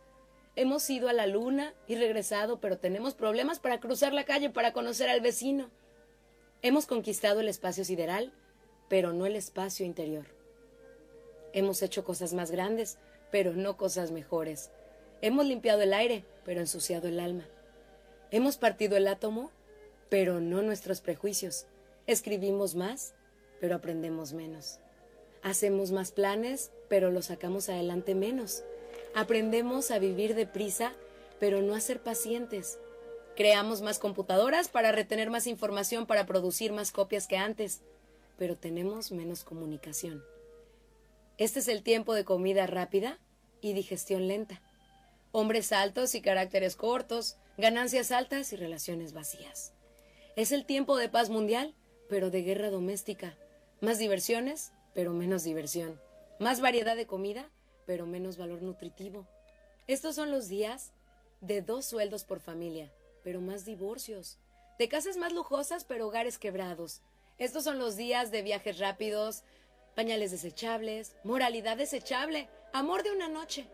Hemos 0.56 0.88
ido 0.88 1.10
a 1.10 1.12
la 1.12 1.26
luna 1.26 1.74
y 1.86 1.96
regresado, 1.96 2.60
pero 2.60 2.78
tenemos 2.78 3.12
problemas 3.12 3.60
para 3.60 3.78
cruzar 3.78 4.14
la 4.14 4.24
calle 4.24 4.48
para 4.48 4.72
conocer 4.72 5.10
al 5.10 5.20
vecino. 5.20 5.70
Hemos 6.62 6.86
conquistado 6.86 7.40
el 7.40 7.48
espacio 7.48 7.84
sideral, 7.84 8.32
pero 8.88 9.12
no 9.12 9.26
el 9.26 9.36
espacio 9.36 9.84
interior. 9.84 10.24
Hemos 11.52 11.82
hecho 11.82 12.04
cosas 12.04 12.32
más 12.32 12.50
grandes, 12.50 12.96
pero 13.30 13.52
no 13.52 13.76
cosas 13.76 14.12
mejores. 14.12 14.70
Hemos 15.20 15.44
limpiado 15.44 15.82
el 15.82 15.92
aire, 15.92 16.24
pero 16.44 16.60
ensuciado 16.60 17.06
el 17.06 17.20
alma. 17.20 17.44
Hemos 18.30 18.56
partido 18.56 18.96
el 18.96 19.08
átomo, 19.08 19.50
pero 20.08 20.40
no 20.40 20.62
nuestros 20.62 21.02
prejuicios. 21.02 21.66
Escribimos 22.06 22.74
más, 22.74 23.14
pero 23.60 23.74
aprendemos 23.76 24.32
menos. 24.32 24.78
Hacemos 25.42 25.92
más 25.92 26.12
planes, 26.12 26.72
pero 26.88 27.10
los 27.10 27.26
sacamos 27.26 27.68
adelante 27.68 28.14
menos. 28.14 28.64
Aprendemos 29.16 29.90
a 29.90 29.98
vivir 29.98 30.34
deprisa, 30.34 30.92
pero 31.40 31.62
no 31.62 31.74
a 31.74 31.80
ser 31.80 32.02
pacientes. 32.02 32.78
Creamos 33.34 33.80
más 33.80 33.98
computadoras 33.98 34.68
para 34.68 34.92
retener 34.92 35.30
más 35.30 35.46
información 35.46 36.04
para 36.04 36.26
producir 36.26 36.74
más 36.74 36.92
copias 36.92 37.26
que 37.26 37.38
antes, 37.38 37.80
pero 38.36 38.58
tenemos 38.58 39.12
menos 39.12 39.42
comunicación. 39.42 40.22
Este 41.38 41.60
es 41.60 41.68
el 41.68 41.82
tiempo 41.82 42.12
de 42.12 42.26
comida 42.26 42.66
rápida 42.66 43.18
y 43.62 43.72
digestión 43.72 44.28
lenta. 44.28 44.60
Hombres 45.32 45.72
altos 45.72 46.14
y 46.14 46.20
caracteres 46.20 46.76
cortos, 46.76 47.38
ganancias 47.56 48.12
altas 48.12 48.52
y 48.52 48.56
relaciones 48.56 49.14
vacías. 49.14 49.72
Es 50.36 50.52
el 50.52 50.66
tiempo 50.66 50.98
de 50.98 51.08
paz 51.08 51.30
mundial, 51.30 51.74
pero 52.10 52.28
de 52.30 52.42
guerra 52.42 52.68
doméstica. 52.68 53.34
Más 53.80 53.98
diversiones, 53.98 54.72
pero 54.92 55.14
menos 55.14 55.42
diversión. 55.42 55.98
Más 56.38 56.60
variedad 56.60 56.96
de 56.96 57.06
comida, 57.06 57.50
pero 57.86 58.06
menos 58.06 58.36
valor 58.36 58.62
nutritivo. 58.62 59.26
Estos 59.86 60.16
son 60.16 60.30
los 60.30 60.48
días 60.48 60.92
de 61.40 61.62
dos 61.62 61.86
sueldos 61.86 62.24
por 62.24 62.40
familia, 62.40 62.92
pero 63.22 63.40
más 63.40 63.64
divorcios. 63.64 64.38
De 64.78 64.88
casas 64.88 65.16
más 65.16 65.32
lujosas, 65.32 65.84
pero 65.84 66.08
hogares 66.08 66.38
quebrados. 66.38 67.00
Estos 67.38 67.64
son 67.64 67.78
los 67.78 67.96
días 67.96 68.30
de 68.30 68.42
viajes 68.42 68.78
rápidos, 68.78 69.42
pañales 69.94 70.30
desechables, 70.30 71.14
moralidad 71.24 71.76
desechable, 71.76 72.48
amor 72.72 73.02
de 73.02 73.12
una 73.12 73.28
noche, 73.28 73.66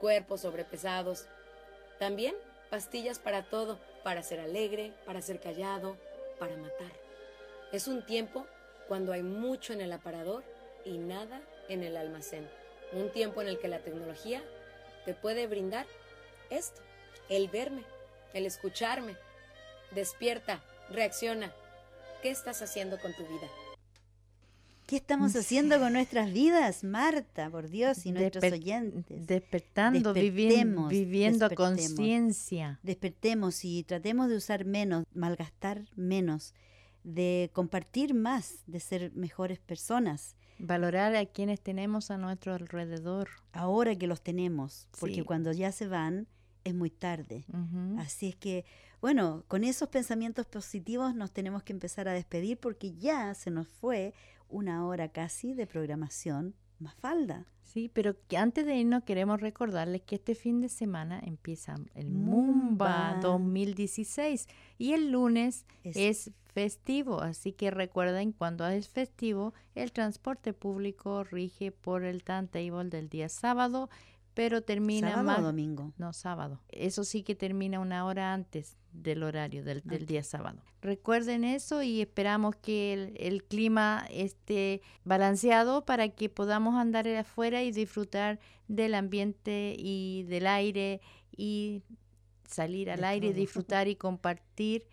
cuerpos 0.00 0.42
sobrepesados. 0.42 1.26
También 1.98 2.34
pastillas 2.70 3.18
para 3.18 3.48
todo, 3.50 3.78
para 4.04 4.22
ser 4.22 4.40
alegre, 4.40 4.92
para 5.04 5.20
ser 5.20 5.40
callado, 5.40 5.96
para 6.38 6.56
matar. 6.56 6.92
Es 7.72 7.88
un 7.88 8.04
tiempo 8.06 8.46
cuando 8.88 9.12
hay 9.12 9.22
mucho 9.22 9.72
en 9.72 9.80
el 9.80 9.92
aparador 9.92 10.44
y 10.84 10.98
nada 10.98 11.42
en 11.68 11.82
el 11.82 11.96
almacén. 11.96 12.48
Un 12.92 13.10
tiempo 13.10 13.42
en 13.42 13.48
el 13.48 13.58
que 13.58 13.68
la 13.68 13.80
tecnología 13.80 14.42
te 15.04 15.14
puede 15.14 15.46
brindar 15.46 15.86
esto, 16.50 16.80
el 17.28 17.48
verme, 17.48 17.82
el 18.34 18.46
escucharme. 18.46 19.16
Despierta, 19.92 20.62
reacciona. 20.90 21.52
¿Qué 22.22 22.30
estás 22.30 22.62
haciendo 22.62 22.98
con 22.98 23.12
tu 23.14 23.22
vida? 23.24 23.48
¿Qué 24.86 24.96
estamos 24.96 25.34
haciendo 25.34 25.80
con 25.80 25.92
nuestras 25.92 26.32
vidas, 26.32 26.84
Marta, 26.84 27.50
por 27.50 27.68
Dios, 27.68 28.06
y 28.06 28.12
nuestros 28.12 28.44
Desper- 28.44 28.52
oyentes? 28.54 29.26
Despertando, 29.26 30.12
viviendo 30.14 30.86
a 30.86 30.88
despertemos. 30.88 31.54
conciencia. 31.56 32.78
Despertemos 32.84 33.64
y 33.64 33.82
tratemos 33.82 34.28
de 34.28 34.36
usar 34.36 34.64
menos, 34.64 35.04
malgastar 35.12 35.82
menos, 35.96 36.54
de 37.02 37.50
compartir 37.52 38.14
más, 38.14 38.58
de 38.68 38.78
ser 38.78 39.10
mejores 39.12 39.58
personas, 39.58 40.36
Valorar 40.58 41.14
a 41.16 41.26
quienes 41.26 41.60
tenemos 41.60 42.10
a 42.10 42.16
nuestro 42.18 42.54
alrededor. 42.54 43.28
ahora 43.52 43.94
que 43.96 44.06
los 44.06 44.20
tenemos, 44.22 44.88
porque 44.98 45.16
Sí. 45.16 45.22
cuando 45.22 45.52
ya 45.52 45.72
se 45.72 45.86
van 45.86 46.26
es 46.64 46.74
muy 46.74 46.90
tarde. 46.90 47.44
Así 47.98 48.28
es 48.28 48.36
que, 48.36 48.64
bueno, 49.00 49.44
con 49.48 49.62
esos 49.64 49.88
pensamientos 49.88 50.46
positivos 50.46 51.14
nos 51.14 51.30
tenemos 51.32 51.62
que 51.62 51.72
empezar 51.72 52.08
a 52.08 52.12
despedir 52.12 52.58
porque 52.58 52.92
ya 52.96 53.32
se 53.34 53.50
nos 53.50 53.68
fue 53.68 54.12
una 54.48 54.84
hora 54.86 55.08
casi 55.08 55.54
de 55.54 55.66
programación 55.66 56.54
más 56.80 56.94
falda. 56.94 57.46
Sí, 57.62 57.90
pero 57.92 58.14
que 58.28 58.36
antes 58.36 58.64
de 58.64 58.76
irnos 58.76 59.02
queremos 59.04 59.40
recordarles 59.40 60.02
que 60.02 60.14
este 60.16 60.34
fin 60.34 60.60
de 60.60 60.68
semana 60.68 61.20
empieza 61.24 61.74
el 61.94 62.08
Mumba. 62.10 63.12
Mumba 63.14 63.20
2016 63.20 64.48
y 64.78 64.92
el 64.92 65.10
lunes 65.10 65.64
Es- 65.84 65.96
es 65.96 66.30
festivo, 66.54 67.20
así 67.20 67.52
que 67.52 67.70
recuerden 67.70 68.32
cuando 68.32 68.66
es 68.66 68.88
festivo 68.88 69.52
el 69.74 69.92
transporte 69.92 70.52
público 70.54 71.22
rige 71.24 71.70
por 71.70 72.04
el 72.04 72.22
timetable 72.24 72.88
del 72.88 73.08
día 73.10 73.28
sábado, 73.28 73.90
pero 74.36 74.60
termina 74.62 75.12
¿Sábado 75.12 75.24
más 75.24 75.38
o 75.40 75.42
domingo? 75.42 75.94
no, 75.96 76.12
sábado. 76.12 76.60
Eso 76.68 77.04
sí 77.04 77.22
que 77.22 77.34
termina 77.34 77.80
una 77.80 78.04
hora 78.04 78.34
antes 78.34 78.76
del 78.92 79.22
horario 79.22 79.64
del, 79.64 79.80
del 79.82 80.04
día 80.04 80.22
sábado. 80.22 80.60
Recuerden 80.82 81.42
eso 81.44 81.82
y 81.82 82.02
esperamos 82.02 82.54
que 82.56 82.92
el, 82.92 83.16
el 83.18 83.44
clima 83.44 84.06
esté 84.10 84.82
balanceado 85.04 85.86
para 85.86 86.10
que 86.10 86.28
podamos 86.28 86.74
andar 86.74 87.08
afuera 87.08 87.62
y 87.62 87.72
disfrutar 87.72 88.38
del 88.68 88.94
ambiente 88.94 89.74
y 89.78 90.24
del 90.24 90.46
aire 90.46 91.00
y 91.34 91.82
salir 92.46 92.90
al 92.90 93.00
De 93.00 93.06
aire, 93.06 93.28
todo. 93.28 93.40
disfrutar 93.40 93.88
y 93.88 93.96
compartir, 93.96 94.86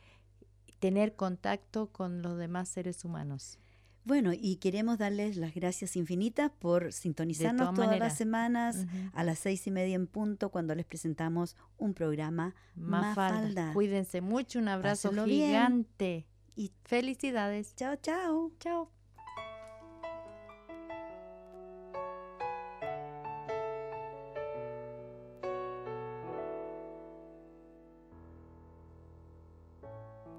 tener 0.80 1.16
contacto 1.16 1.88
con 1.92 2.22
los 2.22 2.38
demás 2.38 2.70
seres 2.70 3.04
humanos. 3.04 3.60
Bueno, 4.06 4.32
y 4.34 4.58
queremos 4.58 4.98
darles 4.98 5.38
las 5.38 5.54
gracias 5.54 5.96
infinitas 5.96 6.52
por 6.60 6.92
sintonizarnos 6.92 7.74
todas, 7.74 7.98
las 7.98 8.18
semanas 8.18 8.86
a 9.14 9.24
las 9.24 9.40
seis 9.40 9.66
y 9.68 9.72
media 9.72 9.96
en 9.96 10.08
punto 10.08 10.50
cuando 10.50 10.76
les 10.76 10.86
presentamos 10.86 11.56
un 11.78 11.94
programa 11.94 12.54
Mafalda. 12.76 13.08
Mafalda. 13.08 13.74
Cuídense 13.74 14.20
mucho, 14.22 14.60
un 14.60 14.68
abrazo 14.68 15.12
gigante 15.26 16.28
y 16.56 16.72
felicidades. 16.84 17.76
Chao, 17.76 17.96
chao. 17.96 18.52
Chao. 18.60 18.90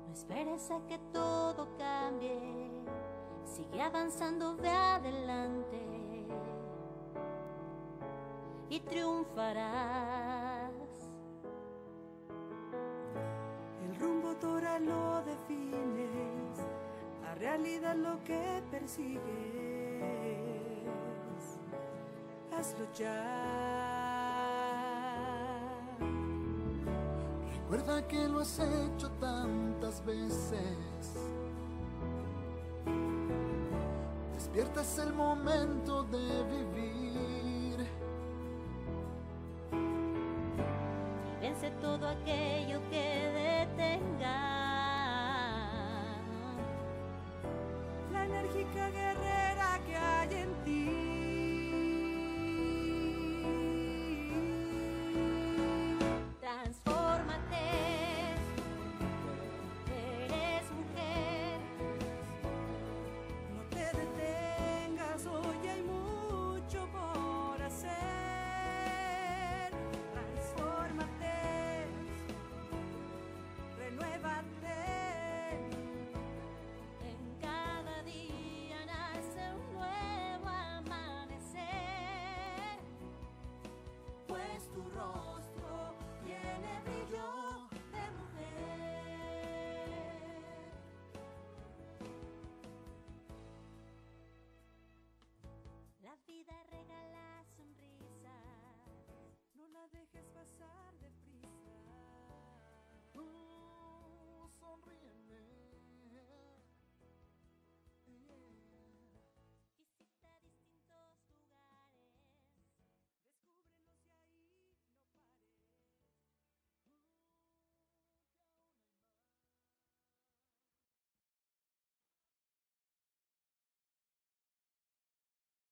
No 0.07 0.13
esperes 0.13 0.71
a 0.71 0.87
que 0.87 0.99
todo 1.13 1.77
cambie 1.79 2.64
sigue 3.55 3.81
avanzando, 3.81 4.57
ve 4.57 4.69
adelante 4.69 5.79
y 8.69 8.81
triunfarás. 8.81 10.73
El 13.85 13.95
rumbo 14.01 14.35
toral 14.37 14.85
lo 14.87 15.23
defines, 15.23 16.59
la 17.23 17.35
realidad 17.37 17.95
lo 17.95 18.23
que 18.25 18.61
persigues. 18.73 19.23
Hazlo 22.53 22.93
ya. 22.95 24.25
Recuerda 27.61 28.07
que 28.09 28.29
lo 28.29 28.41
has 28.41 28.59
hecho 28.59 29.11
tantas 29.21 30.04
Despierta 34.55 34.83
es 34.83 34.99
el 34.99 35.13
momento 35.13 36.05
de 36.05 36.45
vivir. 36.45 37.34